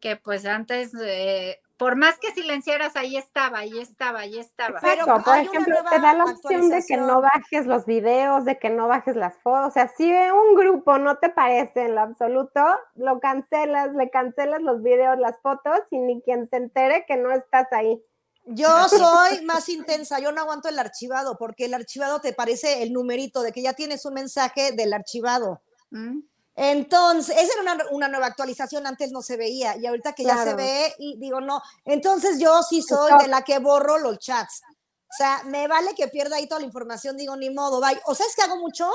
que 0.02 0.16
pues 0.16 0.44
antes 0.44 0.92
eh, 1.00 1.60
por 1.78 1.96
más 1.96 2.18
que 2.18 2.32
silenciaras, 2.32 2.94
ahí 2.96 3.16
estaba, 3.16 3.60
ahí 3.60 3.80
estaba, 3.80 4.20
ahí 4.20 4.38
estaba. 4.38 4.78
Pero 4.80 5.04
por 5.04 5.36
ejemplo, 5.36 5.76
te 5.90 5.98
da 5.98 6.14
la 6.14 6.24
opción 6.26 6.68
de 6.68 6.84
que 6.86 6.96
no 6.96 7.20
bajes 7.20 7.66
los 7.66 7.86
videos, 7.86 8.44
de 8.44 8.58
que 8.58 8.70
no 8.70 8.88
bajes 8.88 9.16
las 9.16 9.34
fotos. 9.38 9.68
O 9.68 9.70
sea, 9.72 9.92
si 9.96 10.12
un 10.12 10.54
grupo 10.54 10.98
no 10.98 11.18
te 11.18 11.28
parece 11.28 11.86
en 11.86 11.94
lo 11.94 12.02
absoluto, 12.02 12.60
lo 12.94 13.18
cancelas, 13.18 13.94
le 13.94 14.10
cancelas 14.10 14.62
los 14.62 14.82
videos, 14.82 15.18
las 15.18 15.40
fotos 15.40 15.80
y 15.90 15.98
ni 15.98 16.22
quien 16.22 16.48
se 16.48 16.56
entere 16.56 17.04
que 17.06 17.16
no 17.16 17.32
estás 17.32 17.66
ahí. 17.72 18.00
Yo 18.44 18.88
soy 18.88 19.44
más 19.44 19.68
intensa, 19.68 20.18
yo 20.18 20.30
no 20.30 20.40
aguanto 20.40 20.68
el 20.68 20.78
archivado, 20.78 21.36
porque 21.38 21.64
el 21.64 21.74
archivado 21.74 22.20
te 22.20 22.32
parece 22.32 22.82
el 22.82 22.92
numerito 22.92 23.42
de 23.42 23.52
que 23.52 23.62
ya 23.62 23.72
tienes 23.72 24.04
un 24.04 24.14
mensaje 24.14 24.72
del 24.72 24.92
archivado. 24.92 25.62
Mm. 25.90 26.20
Entonces, 26.54 27.34
esa 27.36 27.62
era 27.62 27.86
una, 27.92 28.08
nueva 28.08 28.26
actualización, 28.26 28.86
antes 28.86 29.10
no 29.10 29.22
se 29.22 29.36
veía 29.36 29.76
y 29.76 29.86
ahorita 29.86 30.12
que 30.12 30.24
ya 30.24 30.42
se 30.44 30.54
ve, 30.54 30.94
y 30.98 31.16
digo, 31.18 31.40
no, 31.40 31.62
entonces 31.84 32.38
yo 32.38 32.62
sí 32.62 32.82
soy 32.82 33.12
de 33.22 33.28
la 33.28 33.42
que 33.42 33.58
borro 33.58 33.98
los 33.98 34.18
chats. 34.18 34.62
O 35.08 35.14
sea, 35.16 35.42
me 35.44 35.66
vale 35.66 35.94
que 35.94 36.08
pierda 36.08 36.36
ahí 36.36 36.46
toda 36.46 36.60
la 36.60 36.66
información, 36.66 37.16
digo, 37.16 37.36
ni 37.36 37.50
modo, 37.50 37.80
bye. 37.80 38.00
O 38.06 38.14
sea, 38.14 38.26
es 38.26 38.34
que 38.34 38.42
hago 38.42 38.56
mucho, 38.56 38.90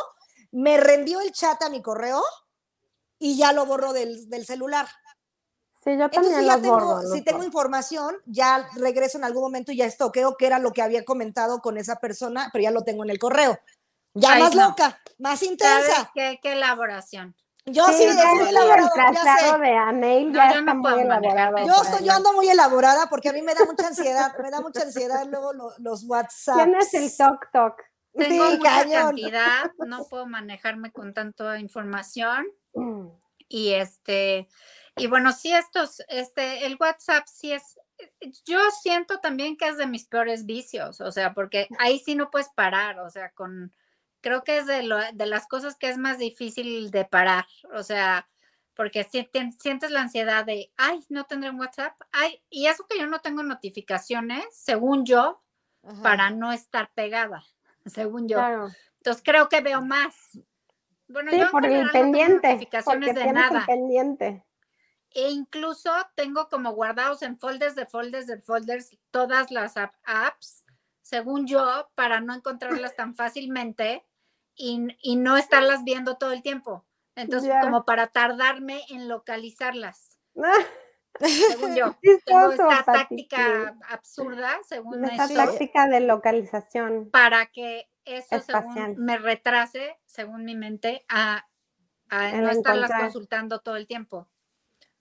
me 0.51 0.77
reenvío 0.77 1.19
el 1.21 1.31
chat 1.31 1.61
a 1.63 1.69
mi 1.69 1.81
correo 1.81 2.23
y 3.19 3.37
ya 3.37 3.53
lo 3.53 3.65
borro 3.65 3.91
del, 3.91 4.27
celular. 4.45 4.87
Sí, 5.83 5.97
yo 5.97 6.09
también 6.09 6.33
Entonces, 6.33 6.45
ya 6.45 6.61
tengo, 6.61 7.01
si 7.13 7.21
tengo 7.23 7.43
información, 7.43 8.15
ya 8.25 8.67
regreso 8.75 9.17
en 9.17 9.23
algún 9.23 9.43
momento 9.43 9.71
y 9.71 9.77
ya 9.77 9.85
estoqueo 9.85 10.37
que 10.37 10.45
era 10.45 10.59
lo 10.59 10.73
que 10.73 10.81
había 10.83 11.05
comentado 11.05 11.61
con 11.61 11.77
esa 11.77 11.95
persona, 11.95 12.49
pero 12.51 12.63
ya 12.63 12.71
lo 12.71 12.83
tengo 12.83 13.03
en 13.03 13.09
el 13.09 13.19
correo. 13.19 13.57
Ya 14.13 14.35
más 14.39 14.55
loca, 14.55 14.99
más 15.19 15.41
intensa. 15.43 16.11
qué, 16.13 16.39
qué 16.41 16.53
elaboración? 16.53 17.35
Yo 17.69 17.85
sí, 17.87 18.09
sí 18.09 18.17
muy 18.35 18.47
elaborado, 18.47 18.89
ya 19.13 19.37
sé. 19.37 19.59
de 19.59 19.75
Anail 19.75 20.33
ya 20.33 20.49
está 20.49 20.73
muy 20.73 21.01
elaborado. 21.01 21.57
Yo, 21.65 21.73
estoy, 21.83 22.07
yo 22.07 22.13
ando 22.13 22.31
muy 22.31 22.49
elaborada 22.49 23.07
porque 23.09 23.29
a 23.29 23.33
mí 23.33 23.41
me 23.41 23.53
da 23.53 23.65
mucha 23.65 23.87
ansiedad, 23.87 24.33
me 24.41 24.49
da 24.49 24.61
mucha 24.61 24.83
ansiedad 24.83 25.27
luego 25.29 25.51
los, 25.77 26.03
WhatsApp. 26.05 26.55
¿Quién 26.55 26.75
es 26.75 26.93
el 26.93 27.17
Tok 27.17 27.51
Tok? 27.51 27.81
tengo 28.17 28.51
mucha 28.51 28.89
cantidad, 28.89 29.71
no 29.85 30.05
puedo 30.05 30.25
manejarme 30.25 30.91
con 30.91 31.13
tanta 31.13 31.59
información. 31.59 32.47
Mm. 32.73 33.07
Y 33.49 33.73
este, 33.73 34.47
y 34.95 35.07
bueno, 35.07 35.31
sí, 35.31 35.53
estos, 35.53 36.01
este, 36.07 36.65
el 36.65 36.77
WhatsApp 36.79 37.25
sí 37.27 37.53
es, 37.53 37.79
yo 38.45 38.59
siento 38.81 39.19
también 39.19 39.57
que 39.57 39.67
es 39.67 39.77
de 39.77 39.87
mis 39.87 40.07
peores 40.07 40.45
vicios, 40.45 41.01
o 41.01 41.11
sea, 41.11 41.33
porque 41.33 41.67
ahí 41.79 41.99
sí 41.99 42.15
no 42.15 42.31
puedes 42.31 42.49
parar, 42.49 42.99
o 42.99 43.09
sea, 43.09 43.31
con, 43.31 43.73
creo 44.27 44.43
que 44.43 44.57
es 44.57 44.65
de, 44.65 44.83
lo, 44.83 44.97
de 45.13 45.25
las 45.25 45.47
cosas 45.47 45.77
que 45.77 45.87
es 45.87 45.97
más 45.97 46.17
difícil 46.17 46.91
de 46.91 47.05
parar, 47.05 47.45
o 47.73 47.81
sea, 47.81 48.27
porque 48.73 49.05
sientes 49.05 49.89
la 49.89 50.01
ansiedad 50.01 50.45
de, 50.45 50.69
ay, 50.75 50.99
no 51.07 51.23
tendré 51.23 51.49
un 51.49 51.59
WhatsApp, 51.59 51.93
ay, 52.11 52.43
y 52.49 52.67
eso 52.67 52.85
que 52.89 52.99
yo 52.99 53.07
no 53.07 53.21
tengo 53.21 53.41
notificaciones, 53.41 54.45
según 54.51 55.05
yo, 55.05 55.41
para 56.03 56.29
no 56.29 56.51
estar 56.51 56.91
pegada, 56.93 57.45
según 57.85 58.27
yo. 58.27 58.37
Entonces 58.97 59.23
creo 59.23 59.47
que 59.47 59.61
veo 59.61 59.81
más. 59.81 60.13
Bueno, 61.07 61.31
sí, 61.31 61.41
por 61.49 61.65
el 61.65 61.89
pendiente. 61.91 62.49
Notificaciones 62.49 63.15
de 63.15 63.31
nada. 63.31 63.65
pendiente. 63.65 64.43
E 65.11 65.29
incluso 65.29 65.89
tengo 66.15 66.49
como 66.49 66.73
guardados 66.73 67.21
en 67.21 67.39
folders 67.39 67.75
de 67.75 67.85
folders 67.85 68.27
de 68.27 68.41
folders 68.41 68.97
todas 69.09 69.51
las 69.51 69.75
apps, 69.77 70.65
según 71.01 71.47
yo, 71.47 71.89
para 71.95 72.19
no 72.19 72.33
encontrarlas 72.33 72.97
tan 72.97 73.15
fácilmente 73.15 74.03
y, 74.57 74.97
y 75.01 75.15
no 75.15 75.37
estarlas 75.37 75.83
viendo 75.83 76.17
todo 76.17 76.33
el 76.33 76.41
tiempo. 76.41 76.85
Entonces, 77.15 77.51
como 77.61 77.85
para 77.85 78.07
tardarme 78.07 78.81
en 78.89 79.07
localizarlas. 79.07 80.19
según 81.19 81.75
yo. 81.75 81.95
Tengo 82.25 82.51
esta 82.51 82.83
táctica 82.83 83.75
absurda, 83.89 84.59
según 84.67 85.03
esta 85.05 85.27
táctica 85.27 85.87
de 85.87 86.01
localización. 86.01 87.09
Para 87.09 87.47
que 87.47 87.89
eso 88.05 88.37
me 88.97 89.17
retrase, 89.17 89.97
según 90.05 90.45
mi 90.45 90.55
mente, 90.55 91.05
a, 91.09 91.47
no 92.09 92.49
estarlas 92.49 92.91
consultando 92.91 93.59
todo 93.61 93.75
el 93.75 93.87
tiempo. 93.87 94.29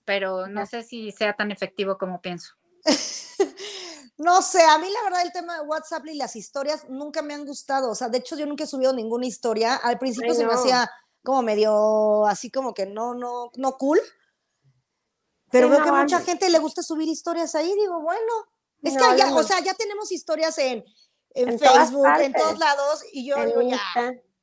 Pero 0.05 0.47
no 0.47 0.65
sé 0.65 0.83
si 0.83 1.11
sea 1.11 1.33
tan 1.33 1.51
efectivo 1.51 1.97
como 1.97 2.21
pienso. 2.21 2.55
No 4.17 4.41
sé, 4.41 4.61
a 4.63 4.77
mí 4.79 4.89
la 4.89 5.03
verdad 5.03 5.21
el 5.21 5.31
tema 5.31 5.55
de 5.55 5.61
WhatsApp 5.61 6.05
y 6.07 6.15
las 6.15 6.35
historias 6.35 6.89
nunca 6.89 7.21
me 7.21 7.33
han 7.33 7.45
gustado. 7.45 7.91
O 7.91 7.95
sea, 7.95 8.09
de 8.09 8.17
hecho 8.17 8.35
yo 8.35 8.45
nunca 8.45 8.63
he 8.63 8.67
subido 8.67 8.93
ninguna 8.93 9.27
historia. 9.27 9.75
Al 9.75 9.99
principio 9.99 10.33
se 10.33 10.45
me 10.45 10.53
hacía 10.53 10.89
como 11.23 11.43
medio 11.43 12.25
así 12.25 12.49
como 12.49 12.73
que 12.73 12.85
no, 12.85 13.13
no, 13.13 13.51
no 13.55 13.77
cool. 13.77 13.99
Pero 15.51 15.69
veo 15.69 15.83
que 15.83 15.91
mucha 15.91 16.19
gente 16.21 16.49
le 16.49 16.59
gusta 16.59 16.83
subir 16.83 17.07
historias 17.07 17.55
ahí, 17.55 17.73
digo, 17.73 18.01
bueno, 18.01 18.33
es 18.81 18.93
que 18.93 19.17
ya, 19.17 19.33
o 19.33 19.43
sea, 19.43 19.59
ya 19.61 19.73
tenemos 19.73 20.11
historias 20.11 20.57
en, 20.57 20.83
en, 21.31 21.57
Facebook, 21.57 22.07
en 22.19 22.33
todos 22.33 22.57
lados, 22.59 23.03
y 23.13 23.27
yo 23.27 23.45
digo, 23.45 23.61
ya. 23.61 23.79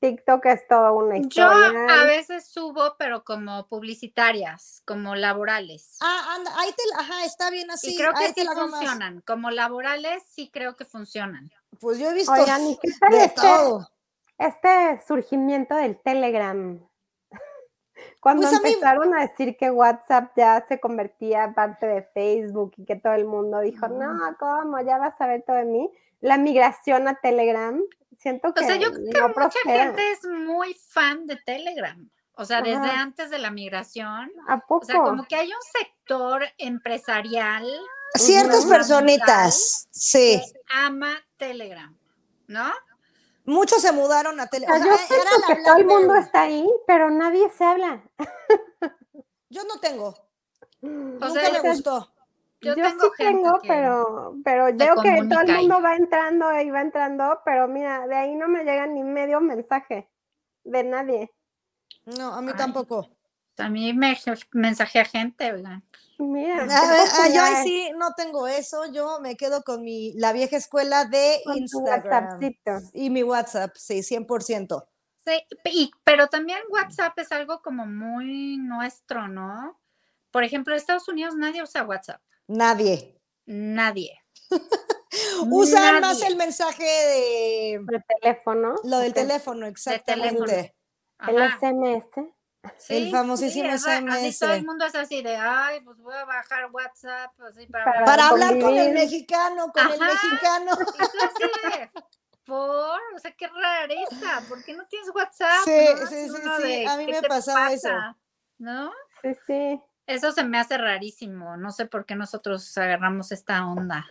TikTok 0.04 0.44
es 0.44 0.68
todo 0.68 0.92
una 0.96 1.16
historia. 1.16 1.72
Yo 1.72 1.88
a 1.88 2.04
veces 2.04 2.46
subo, 2.46 2.94
pero 2.98 3.24
como 3.24 3.66
publicitarias, 3.68 4.82
como 4.84 5.14
laborales. 5.14 5.96
Ah, 6.02 6.34
anda, 6.36 6.50
ahí 6.58 6.70
te, 6.72 6.82
ajá, 7.00 7.24
está 7.24 7.48
bien 7.48 7.70
así. 7.70 7.94
Y 7.94 7.96
creo 7.96 8.12
que 8.12 8.34
sí 8.34 8.46
funcionan. 8.46 9.22
Como 9.22 9.50
laborales, 9.50 10.22
sí 10.28 10.50
creo 10.52 10.76
que 10.76 10.84
funcionan. 10.84 11.50
Pues 11.80 11.98
yo 11.98 12.10
he 12.10 12.14
visto 12.14 12.34
de 12.34 12.42
este 12.42 13.40
todo 13.40 13.88
este 14.36 15.00
surgimiento 15.06 15.74
del 15.74 15.98
Telegram. 15.98 16.86
Cuando 18.20 18.42
pues 18.42 18.52
empezaron 18.52 19.14
a, 19.14 19.22
decir 19.26 19.56
que 19.56 19.70
WhatsApp 19.70 20.32
ya 20.36 20.62
se 20.68 20.80
convertía 20.80 21.44
en 21.44 21.54
parte 21.54 21.86
de 21.86 22.02
Facebook 22.02 22.72
y 22.76 22.84
que 22.84 22.96
todo 22.96 23.14
el 23.14 23.24
mundo 23.24 23.60
dijo, 23.60 23.88
no, 23.88 24.36
¿cómo? 24.38 24.80
Ya 24.82 24.98
vas 24.98 25.18
a 25.18 25.26
ver 25.26 25.44
todo 25.46 25.56
de 25.56 25.64
mí. 25.64 25.90
La 26.20 26.36
migración 26.36 27.08
a 27.08 27.14
Telegram, 27.20 27.80
siento 28.24 28.54
que. 28.54 28.64
O 28.64 28.66
sea, 28.66 28.76
yo 28.76 28.92
creo 28.92 29.32
que 29.34 29.40
mucha 29.40 29.58
gente 29.64 30.12
es 30.12 30.24
muy 30.24 30.74
fan 30.88 31.26
de 31.26 31.36
Telegram. 31.36 32.10
O 32.36 32.44
sea, 32.44 32.62
desde 32.62 32.90
antes 32.90 33.30
de 33.30 33.38
la 33.38 33.50
migración. 33.50 34.32
¿A 34.48 34.58
poco? 34.60 34.84
O 34.84 34.86
sea, 34.86 34.98
como 35.00 35.24
que 35.24 35.36
hay 35.36 35.48
un 35.48 35.62
sector 35.80 36.42
empresarial. 36.58 37.64
Ciertas 38.14 38.64
personitas, 38.66 39.88
sí. 39.90 40.42
ama 40.68 41.16
Telegram, 41.36 41.96
¿no? 42.46 42.72
Muchos 43.44 43.82
se 43.82 43.92
mudaron 43.92 44.40
a 44.40 44.46
tele. 44.46 44.66
O 44.66 44.76
sea, 44.76 44.86
yo 44.86 45.46
que 45.46 45.62
todo 45.64 45.76
el 45.76 45.84
mundo 45.84 46.14
está 46.16 46.42
ahí, 46.42 46.66
pero 46.86 47.10
nadie 47.10 47.50
se 47.50 47.64
habla. 47.64 48.02
Yo 49.50 49.64
no 49.64 49.78
tengo. 49.80 50.14
Nunca 50.80 51.50
me 51.52 51.60
gustó. 51.60 52.13
Yo, 52.64 52.74
sí 52.74 53.08
tengo, 53.18 53.60
pero, 53.66 54.36
pero 54.44 54.64
veo 54.74 54.96
que 55.02 55.22
todo 55.28 55.40
el 55.40 55.56
mundo 55.58 55.82
va 55.82 55.96
entrando 55.96 56.60
y 56.60 56.70
va 56.70 56.80
entrando, 56.80 57.40
pero 57.44 57.68
mira, 57.68 58.06
de 58.06 58.14
ahí 58.14 58.34
no 58.34 58.48
me 58.48 58.64
llega 58.64 58.86
ni 58.86 59.02
medio 59.02 59.40
mensaje 59.40 60.08
de 60.64 60.84
nadie. 60.84 61.32
No, 62.04 62.34
a 62.34 62.42
mí 62.42 62.52
tampoco. 62.56 63.08
A 63.56 63.68
mí 63.68 63.92
me 63.92 64.12
a 64.12 65.04
gente, 65.04 65.52
oigan. 65.52 65.84
Mira, 66.18 66.66
ah, 66.70 67.04
ah, 67.20 67.28
yo 67.28 67.42
sí 67.62 67.90
no 67.96 68.14
tengo 68.14 68.46
eso, 68.46 68.86
yo 68.92 69.20
me 69.20 69.36
quedo 69.36 69.62
con 69.62 69.82
mi, 69.82 70.12
la 70.14 70.32
vieja 70.32 70.56
escuela 70.56 71.04
de 71.04 71.40
Instagram 71.54 72.40
y 72.92 73.10
mi 73.10 73.22
WhatsApp, 73.22 73.74
sí, 73.76 74.00
100%. 74.00 74.84
Sí, 75.24 75.90
pero 76.04 76.28
también 76.28 76.58
WhatsApp 76.68 77.18
es 77.18 77.32
algo 77.32 77.62
como 77.62 77.86
muy 77.86 78.58
nuestro, 78.58 79.28
¿no? 79.28 79.80
Por 80.30 80.44
ejemplo, 80.44 80.74
en 80.74 80.78
Estados 80.78 81.08
Unidos 81.08 81.34
nadie 81.36 81.62
usa 81.62 81.84
WhatsApp. 81.84 82.20
Nadie. 82.48 83.20
Nadie. 83.46 84.18
Usan 85.50 86.00
más 86.00 86.22
el 86.22 86.36
mensaje 86.36 86.84
de... 86.84 88.02
teléfono. 88.20 88.76
Lo 88.84 88.98
del 88.98 89.12
teléfono, 89.12 89.66
exactamente. 89.66 90.74
El 91.26 91.50
SMS 91.52 92.34
el 92.88 93.10
famosísimo 93.10 93.70
SMS. 93.76 94.08
Así 94.08 94.38
todo 94.38 94.52
el 94.52 94.64
mundo 94.64 94.84
es 94.86 94.94
así 94.94 95.22
de, 95.22 95.36
ay, 95.36 95.80
pues 95.82 95.98
voy 95.98 96.14
a 96.14 96.24
bajar 96.24 96.70
WhatsApp 96.72 97.32
así 97.40 97.66
para, 97.66 98.04
para, 98.04 98.28
hablar 98.28 98.58
con 98.58 98.76
el 98.76 98.92
mexicano, 98.92 99.70
con 99.72 99.92
el 99.92 100.00
mexicano. 100.00 100.72
por, 102.46 103.00
o 103.14 103.18
sea, 103.18 103.32
qué 103.32 103.48
rareza, 103.48 104.42
¿por 104.48 104.64
qué 104.64 104.74
no 104.74 104.86
tienes 104.86 105.10
WhatsApp? 105.14 105.64
Sí, 105.64 105.86
sí, 106.08 106.28
sí, 106.28 106.42
sí, 106.62 106.84
a 106.84 106.96
mí 106.96 107.06
me 107.06 107.22
pasaba 107.22 107.72
eso. 107.72 107.90
¿No? 108.58 108.92
Sí, 109.22 109.30
sí. 109.46 109.80
Eso 110.06 110.32
se 110.32 110.44
me 110.44 110.58
hace 110.58 110.76
rarísimo, 110.76 111.56
no 111.56 111.72
sé 111.72 111.86
por 111.86 112.04
qué 112.04 112.14
nosotros 112.14 112.76
agarramos 112.76 113.32
esta 113.32 113.66
onda. 113.66 114.06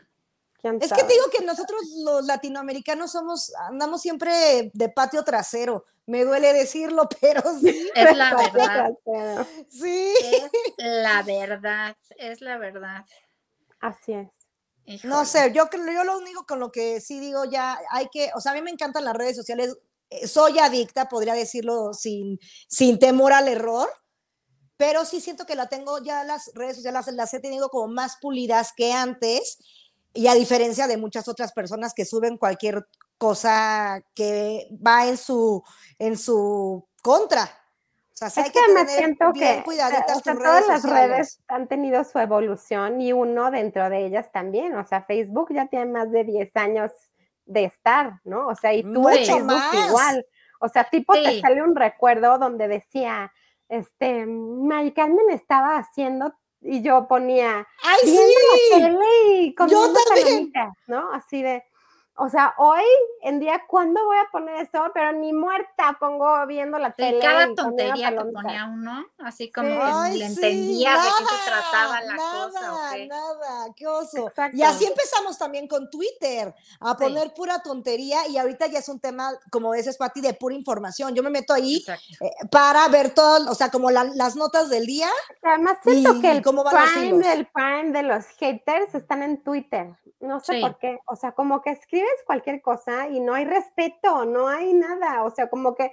Es 0.64 0.94
que 0.94 1.04
te 1.04 1.14
digo 1.14 1.26
que 1.30 1.44
nosotros 1.44 1.82
los 2.06 2.26
latinoamericanos 2.26 3.12
somos, 3.12 3.52
andamos 3.70 4.02
siempre 4.02 4.72
de 4.74 4.90
patio 4.90 5.24
trasero. 5.26 5.84
Me 6.06 6.24
duele 6.24 6.54
decirlo, 6.54 7.10
pero 7.22 7.42
sí. 7.60 7.90
Es 7.94 8.16
la 8.16 8.34
verdad. 8.34 9.48
Sí. 9.68 10.14
Es 10.22 10.52
la 10.78 11.22
verdad, 11.24 11.98
es 12.18 12.40
la 12.40 12.58
verdad. 12.58 13.06
Así 13.82 14.14
es. 14.14 14.30
No 15.04 15.26
sé, 15.26 15.52
yo 15.54 15.68
creo, 15.68 15.86
yo 15.86 16.04
lo 16.06 16.18
único 16.18 16.46
con 16.46 16.60
lo 16.60 16.72
que 16.72 17.00
sí 17.00 17.20
digo 17.20 17.46
ya 17.46 17.80
hay 17.90 18.10
que, 18.10 18.32
o 18.36 18.42
sea, 18.42 18.52
a 18.52 18.56
mí 18.56 18.62
me 18.62 18.70
encantan 18.70 19.06
las 19.06 19.16
redes 19.16 19.36
sociales, 19.36 19.78
eh, 20.10 20.28
soy 20.28 20.60
adicta, 20.60 21.08
podría 21.08 21.34
decirlo 21.34 21.94
sin, 21.94 22.38
sin 22.68 23.00
temor 23.00 23.32
al 23.32 23.48
error, 23.48 23.90
pero 24.78 25.06
sí 25.06 25.22
siento 25.22 25.46
que 25.46 25.56
la 25.56 25.68
tengo 25.68 26.00
ya 26.04 26.24
las 26.24 26.52
redes 26.56 26.78
sociales 26.78 27.08
las 27.14 27.34
he 27.34 27.40
tenido 27.40 27.70
como 27.70 27.88
más 27.88 28.18
pulidas 28.22 28.74
que 28.76 28.92
antes 28.92 29.60
y 30.14 30.28
a 30.28 30.36
diferencia 30.36 30.88
de 30.88 30.98
muchas 30.98 31.28
otras 31.28 31.54
personas 31.54 31.94
que 31.94 32.06
suben 32.06 32.38
cualquier 32.38 32.86
cosa 33.18 34.02
que 34.14 34.68
va 34.86 35.08
en 35.08 35.18
su, 35.18 35.64
en 35.98 36.18
su 36.18 36.88
contra. 37.02 37.44
O 37.44 38.16
sea, 38.16 38.44
hay 38.44 38.52
que, 38.52 38.60
me 38.74 38.88
siento 38.88 39.34
que 39.34 39.58
eh, 39.58 39.64
todas 40.24 40.68
las 40.68 40.84
redes 40.84 41.42
han 41.48 41.68
tenido 41.68 42.04
su 42.04 42.20
evolución 42.20 43.02
y 43.02 43.12
uno 43.12 43.50
dentro 43.50 43.90
de 43.90 44.06
ellas 44.06 44.32
también. 44.32 44.76
O 44.76 44.86
sea, 44.86 45.04
Facebook 45.04 45.52
ya 45.52 45.66
tiene 45.66 45.86
más 45.86 46.12
de 46.12 46.24
10 46.24 46.56
años 46.56 46.92
de 47.46 47.66
estar, 47.66 48.20
¿no? 48.24 48.48
O 48.48 48.56
sea, 48.56 48.74
y 48.74 48.84
tú 48.84 49.10
igual. 49.10 50.26
O 50.60 50.70
sea, 50.70 50.84
tipo 50.86 51.14
te 51.14 51.42
sale 51.42 51.64
un 51.64 51.76
recuerdo 51.76 52.38
donde 52.38 52.68
decía, 52.68 53.34
este, 53.78 54.26
Mari 54.26 54.92
Carmen 54.92 55.30
estaba 55.32 55.78
haciendo 55.78 56.34
y 56.62 56.82
yo 56.82 57.08
ponía 57.08 57.68
¡Ay, 57.84 58.00
sí! 58.04 58.18
la 58.72 58.78
tele 58.78 59.06
y 59.42 59.56
yo 59.70 59.94
también. 59.94 60.52
¿no? 60.88 61.12
Así 61.12 61.42
de, 61.42 61.64
o 62.16 62.30
sea, 62.30 62.54
hoy 62.58 62.84
en 63.24 63.40
día, 63.40 63.64
¿cuándo 63.68 64.04
voy 64.06 64.18
a 64.18 64.30
poner 64.32 64.56
eso? 64.58 64.84
Pero 64.94 65.14
ni 65.14 65.34
muerta 65.34 65.98
pongo 66.00 66.46
viendo 66.46 66.78
la 66.78 66.92
tele. 66.92 67.20
Cada 67.20 67.56
tontería 67.56 68.10
que 68.12 68.26
ponía 68.26 68.66
uno, 68.66 69.06
así 69.20 69.52
como 69.52 69.70
que 69.70 70.18
le 70.18 70.26
entendía 70.26 70.92
de 70.92 70.98
qué 71.00 71.26
se 71.26 71.50
trataba 71.50 72.02
la 72.02 72.16
cosa. 72.16 72.62
Nada, 72.62 72.98
nada, 73.08 73.74
qué 73.76 73.88
oso. 73.88 74.32
Y 74.54 74.62
así 74.62 74.86
empezamos 74.86 75.40
también 75.40 75.68
con 75.68 75.90
Twitter, 75.90 76.54
a 76.82 76.96
poner 76.96 77.34
pura 77.34 77.64
tontería 77.64 78.28
y 78.28 78.38
ahorita 78.38 78.68
ya 78.68 78.80
es 78.80 78.90
un 78.90 79.00
tema, 79.00 79.32
como 79.50 79.74
dices, 79.74 79.98
Pati, 79.98 80.22
de 80.22 80.34
pura 80.34 80.54
información. 80.54 81.16
Yo 81.16 81.24
me 81.24 81.32
meto 81.32 81.54
ahí 81.54 81.84
eh, 81.88 82.30
para 82.52 82.88
ver 82.90 83.14
todo, 83.14 83.50
o 83.50 83.56
sea, 83.56 83.72
como 83.72 83.90
las 83.90 84.36
notas 84.36 84.70
del 84.70 84.86
día. 84.86 85.10
Además 85.42 85.78
siento 85.82 86.22
que 86.22 86.32
el, 86.32 86.42
cómo 86.44 86.64
van 86.64 86.76
prime, 86.94 87.34
el 87.34 87.48
prime 87.48 87.92
de 87.92 88.04
los 88.04 88.26
haters 88.38 88.94
están 88.94 89.24
en 89.24 89.42
Twitter. 89.42 89.96
No 90.20 90.40
sé 90.40 90.62
por 90.62 90.78
qué. 90.78 91.00
O 91.06 91.16
sea, 91.16 91.34
como 91.34 91.62
que 91.62 91.72
escribes 92.04 92.26
cualquier 92.26 92.62
cosa 92.62 93.08
y 93.08 93.20
no 93.20 93.34
hay 93.34 93.46
respeto, 93.46 94.26
no 94.26 94.48
hay 94.48 94.74
nada. 94.74 95.24
O 95.24 95.34
sea, 95.34 95.50
como 95.50 95.76
que 95.76 95.92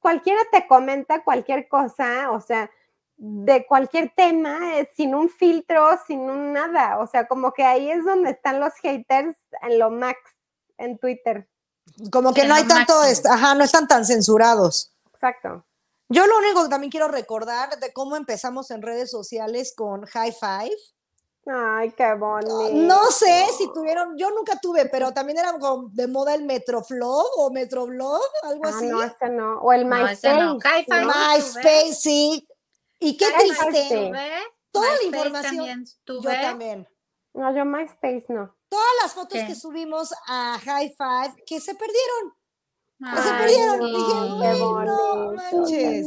cualquiera 0.00 0.40
te 0.50 0.66
comenta 0.66 1.24
cualquier 1.24 1.68
cosa, 1.68 2.30
o 2.30 2.40
sea, 2.40 2.70
de 3.16 3.66
cualquier 3.66 4.12
tema, 4.16 4.78
eh, 4.78 4.90
sin 4.96 5.14
un 5.14 5.28
filtro, 5.28 5.98
sin 6.06 6.20
un 6.20 6.52
nada. 6.52 6.98
O 6.98 7.06
sea, 7.06 7.26
como 7.26 7.52
que 7.52 7.64
ahí 7.64 7.90
es 7.90 8.04
donde 8.04 8.30
están 8.30 8.60
los 8.60 8.74
haters 8.74 9.36
en 9.62 9.78
lo 9.78 9.90
max 9.90 10.18
en 10.78 10.98
Twitter. 10.98 11.48
Como 12.10 12.32
que 12.32 12.46
no 12.46 12.54
hay 12.54 12.64
tanto, 12.64 12.94
ajá, 13.30 13.54
no 13.54 13.64
están 13.64 13.86
tan 13.86 14.04
censurados. 14.04 14.92
Exacto. 15.12 15.64
Yo 16.08 16.26
lo 16.26 16.38
único 16.38 16.64
que 16.64 16.68
también 16.68 16.90
quiero 16.90 17.08
recordar 17.08 17.78
de 17.78 17.92
cómo 17.92 18.16
empezamos 18.16 18.70
en 18.70 18.82
redes 18.82 19.10
sociales 19.10 19.72
con 19.74 20.04
High 20.04 20.32
Five. 20.32 20.76
Ay, 21.44 21.90
qué 21.92 22.14
bonito. 22.14 22.70
No 22.72 23.10
sé 23.10 23.46
si 23.58 23.72
tuvieron, 23.72 24.16
yo 24.16 24.30
nunca 24.30 24.58
tuve, 24.60 24.86
pero 24.86 25.12
también 25.12 25.38
era 25.38 25.52
como 25.58 25.88
de 25.88 26.06
moda 26.06 26.34
el 26.34 26.44
Metroflow 26.44 27.24
o 27.36 27.50
Metroblog, 27.50 28.22
algo 28.44 28.62
ah, 28.64 28.68
así. 28.68 28.86
No, 28.86 29.02
ese 29.02 29.28
no. 29.28 29.60
O 29.60 29.72
el 29.72 29.84
MySpace. 29.84 30.36
No, 30.38 30.58
MySpace, 30.58 31.94
sí. 31.94 32.46
Y 33.00 33.16
qué 33.16 33.26
triste. 33.36 34.12
Toda 34.70 34.96
la 34.96 35.02
información. 35.02 35.84
Yo 36.06 36.20
también. 36.22 36.88
No, 37.34 37.54
yo 37.54 37.64
MySpace 37.64 38.26
no. 38.28 38.54
Todas 38.68 38.92
las 39.02 39.12
fotos 39.12 39.42
que 39.42 39.54
subimos 39.54 40.14
a 40.28 40.58
High 40.64 40.94
Five 40.96 41.42
que 41.44 41.60
se 41.60 41.74
perdieron. 41.74 42.34
que 43.00 43.22
se 43.22 43.34
perdieron. 43.34 43.80
Dije, 43.80 44.60
no 44.60 45.32
manches. 45.32 46.06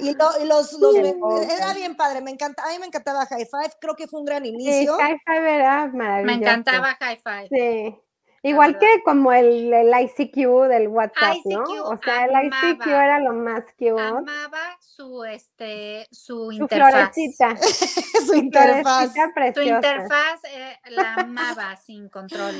Y, 0.00 0.14
los, 0.44 0.72
los 0.74 0.94
era 0.94 1.74
bien 1.74 1.96
padre, 1.96 2.20
me 2.20 2.30
encanta, 2.30 2.64
a 2.64 2.70
mí 2.70 2.78
me 2.78 2.86
encantaba 2.86 3.26
High 3.26 3.46
Five, 3.46 3.72
creo 3.80 3.94
que 3.94 4.06
fue 4.06 4.20
un 4.20 4.26
gran 4.26 4.44
inicio. 4.46 4.96
Sí, 4.96 5.02
High 5.02 5.20
Five 5.24 5.54
era 5.54 5.86
maravilloso. 5.88 6.26
Me 6.26 6.32
encantaba 6.34 6.96
High 7.00 7.20
Five. 7.22 7.48
Sí. 7.50 7.96
Igual 8.42 8.78
que 8.78 8.86
como 9.04 9.32
el, 9.32 9.72
el, 9.72 9.88
ICQ 9.88 10.68
del 10.68 10.88
WhatsApp, 10.88 11.38
¿no? 11.44 11.64
O 11.84 11.96
sea, 11.96 12.26
el 12.26 12.46
ICQ 12.46 12.86
era 12.86 13.18
lo 13.18 13.32
más 13.32 13.64
cute. 13.76 14.00
Amaba 14.00 14.78
su 14.80 15.24
este 15.24 16.06
su, 16.12 16.52
interfaz. 16.52 17.14
su 17.14 18.34
interfaz. 18.34 19.12
Su 19.54 19.62
interfaz 19.62 20.44
eh, 20.44 20.76
la 20.90 21.14
amaba 21.14 21.76
sin 21.76 22.08
control. 22.08 22.54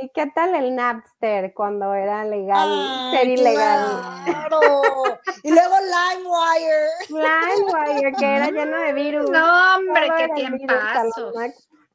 ¿Y 0.00 0.08
qué 0.14 0.26
tal 0.34 0.54
el 0.54 0.74
Napster 0.74 1.52
cuando 1.52 1.92
era 1.92 2.24
legal, 2.24 3.10
ser 3.10 3.28
ilegal? 3.28 4.24
Claro. 4.24 4.60
y 5.42 5.50
luego 5.50 5.74
LimeWire. 5.80 6.88
LimeWire, 7.08 8.12
que 8.16 8.24
era 8.24 8.50
lleno 8.50 8.78
de 8.78 8.92
virus. 8.92 9.30
No, 9.30 9.76
hombre, 9.76 10.08
qué 10.16 10.28
tiempazos. 10.34 11.34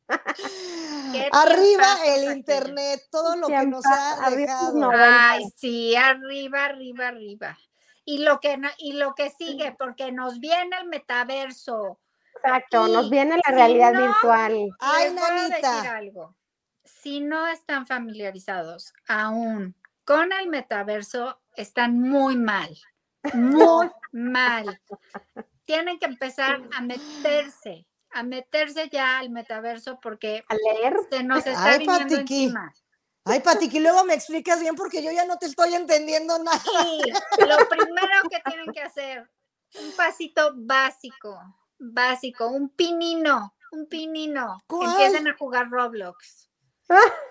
arriba 1.31 1.85
el 2.05 2.37
internet, 2.37 3.01
todo 3.11 3.35
lo 3.35 3.47
que 3.47 3.65
nos 3.65 3.83
ha 3.85 4.29
dejado. 4.29 4.91
Ay, 4.93 5.43
sí, 5.55 5.95
arriba, 5.95 6.65
arriba, 6.65 7.07
arriba. 7.07 7.57
Y 8.05 8.19
lo 8.19 8.39
que 8.39 8.59
y 8.77 8.93
lo 8.93 9.15
que 9.15 9.31
sigue, 9.31 9.75
porque 9.77 10.11
nos 10.11 10.39
viene 10.39 10.77
el 10.79 10.87
metaverso. 10.87 11.99
Exacto, 12.35 12.87
nos 12.87 13.09
viene 13.09 13.39
la 13.43 13.51
realidad 13.51 13.93
virtual. 13.93 14.69
Ay, 14.79 15.13
Nanita. 15.13 15.95
algo 15.97 16.36
si 17.01 17.19
no 17.19 17.47
están 17.47 17.85
familiarizados 17.85 18.93
aún 19.07 19.75
con 20.05 20.31
el 20.31 20.47
metaverso, 20.47 21.39
están 21.55 21.99
muy 21.99 22.37
mal, 22.37 22.77
muy 23.33 23.89
mal. 24.11 24.81
Tienen 25.65 25.99
que 25.99 26.05
empezar 26.05 26.61
a 26.73 26.81
meterse, 26.81 27.85
a 28.11 28.23
meterse 28.23 28.87
ya 28.89 29.19
al 29.19 29.29
metaverso 29.29 29.99
porque 30.01 30.43
¿A 30.47 30.55
leer? 30.55 30.95
se 31.09 31.23
nos 31.23 31.39
está 31.45 31.65
Ay, 31.65 31.79
viniendo 31.79 32.15
encima. 32.15 32.73
Ay, 33.25 33.41
Pati, 33.41 33.67
que 33.67 33.81
luego 33.81 34.05
me 34.05 34.13
explicas 34.13 34.61
bien 34.61 34.75
porque 34.75 35.03
yo 35.03 35.11
ya 35.11 35.25
no 35.25 35.37
te 35.37 35.47
estoy 35.47 35.73
entendiendo 35.73 36.41
nada. 36.41 36.57
Sí, 36.59 37.01
lo 37.39 37.67
primero 37.67 38.29
que 38.29 38.39
tienen 38.45 38.71
que 38.71 38.81
hacer, 38.81 39.29
un 39.81 39.91
pasito 39.97 40.53
básico, 40.55 41.37
básico, 41.77 42.47
un 42.47 42.69
pinino, 42.69 43.53
un 43.73 43.87
pinino. 43.87 44.63
Empiecen 44.69 45.27
a 45.27 45.35
jugar 45.35 45.69
Roblox. 45.69 46.46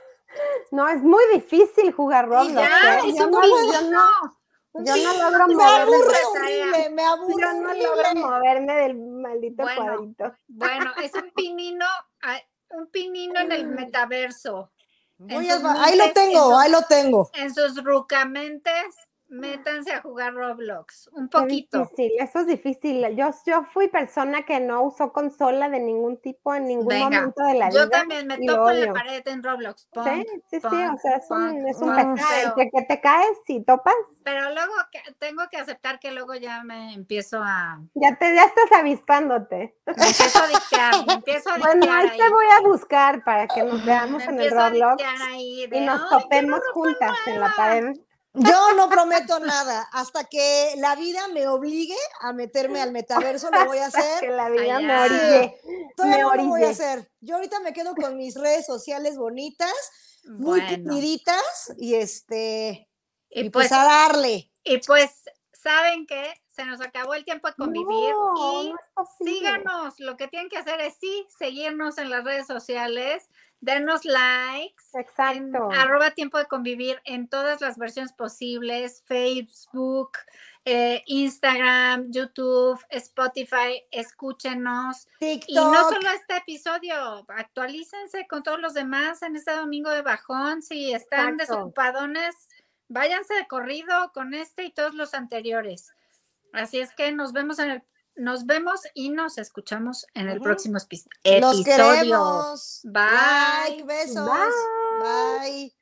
No, 0.71 0.87
es 0.89 1.03
muy 1.03 1.23
difícil 1.33 1.93
jugar 1.93 2.29
Roblox. 2.29 2.53
Ya, 2.53 2.99
¿eh? 2.99 3.15
yo, 3.17 3.27
no, 3.27 3.41
yo, 3.43 3.91
no, 3.91 4.37
yo 4.85 4.97
no 4.97 5.31
logro 5.31 5.47
me 5.49 5.55
moverme. 5.55 5.83
Aburre 5.83 6.17
horrible, 6.31 6.91
me 6.91 7.05
aburre 7.05 7.43
Yo 7.43 7.53
no 7.55 7.75
logro 7.75 8.15
moverme 8.17 8.75
del 8.75 8.99
maldito 8.99 9.63
bueno, 9.63 9.83
cuadrito. 9.83 10.37
Bueno, 10.49 10.93
es 11.03 11.15
un 11.15 11.31
pinino, 11.35 11.87
un 12.71 12.87
pinino 12.89 13.41
en 13.41 13.53
el 13.53 13.67
metaverso. 13.67 14.73
ahí 15.31 15.97
lo 15.97 16.13
tengo, 16.13 16.59
ahí 16.59 16.71
lo 16.71 16.83
tengo. 16.83 17.31
En 17.33 17.55
sus 17.55 17.83
rucamentes 17.83 18.95
métanse 19.29 19.93
a 19.93 20.01
jugar 20.01 20.35
Roblox, 20.35 21.09
un 21.13 21.29
poquito. 21.29 21.91
Sí, 21.97 22.13
eso 22.19 22.41
es 22.41 22.47
difícil. 22.47 23.05
Yo, 23.17 23.31
yo 23.45 23.65
fui 23.65 23.89
persona 23.89 24.45
que 24.45 24.61
no 24.61 24.83
usó 24.83 25.13
consola 25.13 25.69
de 25.69 25.81
ningún 25.81 26.21
tipo 26.21 26.55
en 26.55 26.67
ningún 26.67 26.99
momento 26.99 27.43
de 27.45 27.55
la 27.55 27.69
vida. 27.69 27.81
Yo 27.81 27.91
también 27.91 28.27
me 28.27 28.39
toco 28.39 28.71
en 28.71 28.87
la 28.87 28.93
pared 28.93 29.27
en 29.27 29.43
Roblox. 29.43 29.89
sí, 29.93 30.27
sí, 30.51 30.61
sí, 30.61 30.67
o 30.67 30.99
sea, 30.99 31.17
es 31.17 31.31
un, 31.31 31.69
es 31.69 31.81
un 31.81 31.95
que 32.57 32.83
te 32.83 33.01
caes 33.01 33.39
y 33.49 33.65
topas. 33.65 33.95
Pero 34.23 34.53
luego 34.53 34.73
tengo 35.19 35.43
que 35.51 35.59
aceptar 35.59 35.99
que 35.99 36.13
luego 36.13 36.35
ya 36.35 36.63
me 36.65 36.95
empiezo 36.95 37.41
a... 37.43 37.81
Ya, 37.95 38.17
te, 38.17 38.35
ya 38.35 38.45
estás 38.45 38.73
avispándote. 38.79 39.77
Me 39.87 39.93
empiezo 39.93 40.43
a 40.43 40.49
dictar, 40.49 41.07
me 41.07 41.13
empiezo 41.15 41.51
a 41.51 41.57
dictar 41.57 41.77
Bueno, 41.79 41.93
ahí, 41.93 42.19
te 42.19 42.29
voy 42.29 42.47
a 42.59 42.61
buscar 42.69 43.25
para 43.25 43.47
que 43.47 43.63
nos 43.63 43.85
veamos 43.85 44.23
en 44.25 44.41
el 44.41 44.51
Roblox 44.51 45.03
y 45.37 45.81
nos 45.81 46.09
topemos 46.09 46.61
juntas 46.73 47.17
en 47.27 47.41
la 47.41 47.53
pared. 47.57 47.97
Yo 48.37 48.75
no 48.75 48.91
prometo 48.91 49.41
nada. 49.41 49.89
Hasta 49.93 50.25
que 50.25 50.75
la 50.77 50.95
vida 50.95 51.27
me 51.29 51.49
obligue 51.49 51.97
a 52.21 52.33
meterme 52.33 52.83
al 52.83 52.93
metaverso, 52.93 53.51
lo 53.51 53.65
voy 53.65 53.79
a 53.79 53.87
hacer. 53.87 54.21
que 54.21 54.29
la 54.29 54.51
vida 54.51 54.79
me 54.79 54.99
orille. 54.99 55.57
me 56.05 56.21
lo 56.21 56.47
voy 56.47 56.65
a 56.65 56.71
hacer. 56.71 57.11
Yo 57.21 57.37
ahorita 57.37 57.61
me 57.61 57.73
quedo 57.73 57.95
con 57.95 58.17
mis 58.17 58.35
redes 58.35 58.67
sociales 58.67 59.17
bonitas, 59.17 59.73
muy 60.25 60.61
queriditas, 60.67 61.73
y 61.79 61.95
este. 61.95 62.89
Y, 63.31 63.51
pues, 63.51 63.69
pues, 63.69 63.73
a 63.73 63.85
darle. 63.85 64.53
Y 64.65 64.79
pues, 64.79 65.11
¿saben 65.53 66.07
qué? 66.07 66.35
Se 66.49 66.65
nos 66.65 66.81
acabó 66.81 67.15
el 67.15 67.25
tiempo 67.25 67.49
de 67.49 67.55
convivir 67.55 68.15
y 68.37 68.73
síganos. 69.25 69.95
Lo 69.99 70.17
que 70.17 70.29
tienen 70.29 70.49
que 70.49 70.59
hacer 70.59 70.81
es 70.81 70.95
sí, 71.01 71.27
seguirnos 71.39 71.99
en 71.99 72.11
las 72.11 72.25
redes 72.25 72.47
sociales 72.47 73.29
denos 73.67 74.05
likes. 74.05 74.85
Exacto. 74.95 75.69
arroba 75.73 76.13
tiempo 76.13 76.39
de 76.39 76.47
convivir 76.47 77.03
en 77.05 77.29
todas 77.29 77.61
las 77.61 77.77
versiones 77.77 78.13
posibles, 78.15 79.03
Facebook, 79.07 80.13
eh, 80.65 81.03
Instagram, 81.07 82.11
YouTube, 82.11 82.81
Spotify, 82.89 83.85
escúchenos. 83.91 85.07
TikTok. 85.19 85.49
Y 85.49 85.55
no 85.55 85.91
solo 85.91 86.09
este 86.11 86.39
episodio, 86.39 87.27
actualícense 87.29 88.27
con 88.27 88.43
todos 88.43 88.61
los 88.61 88.73
demás 88.73 89.23
en 89.23 89.37
este 89.37 89.53
domingo 89.53 89.91
de 89.91 90.03
bajón. 90.03 90.63
Si 90.63 90.95
están 90.95 91.37
desocupadones, 91.37 92.35
váyanse 92.89 93.35
de 93.35 93.47
corrido 93.47 94.13
con 94.15 94.33
este 94.33 94.65
y 94.65 94.71
todos 94.71 94.95
los 94.95 95.13
anteriores. 95.13 95.93
Así 96.53 96.79
es 96.79 96.95
que 96.95 97.13
nos 97.13 97.33
vemos 97.33 97.59
en 97.59 97.71
el 97.71 97.83
nos 98.17 98.47
vemos 98.47 98.81
y 98.95 99.11
nos 99.11 99.39
escuchamos 99.39 100.07
en 100.15 100.29
el 100.29 100.41
próximo 100.41 100.79
episodio. 100.79 101.41
Nos 101.41 101.65
queremos. 101.65 102.81
Bye. 102.85 103.77
Bye. 103.77 103.85
Besos. 103.85 104.29
Bye. 105.03 105.73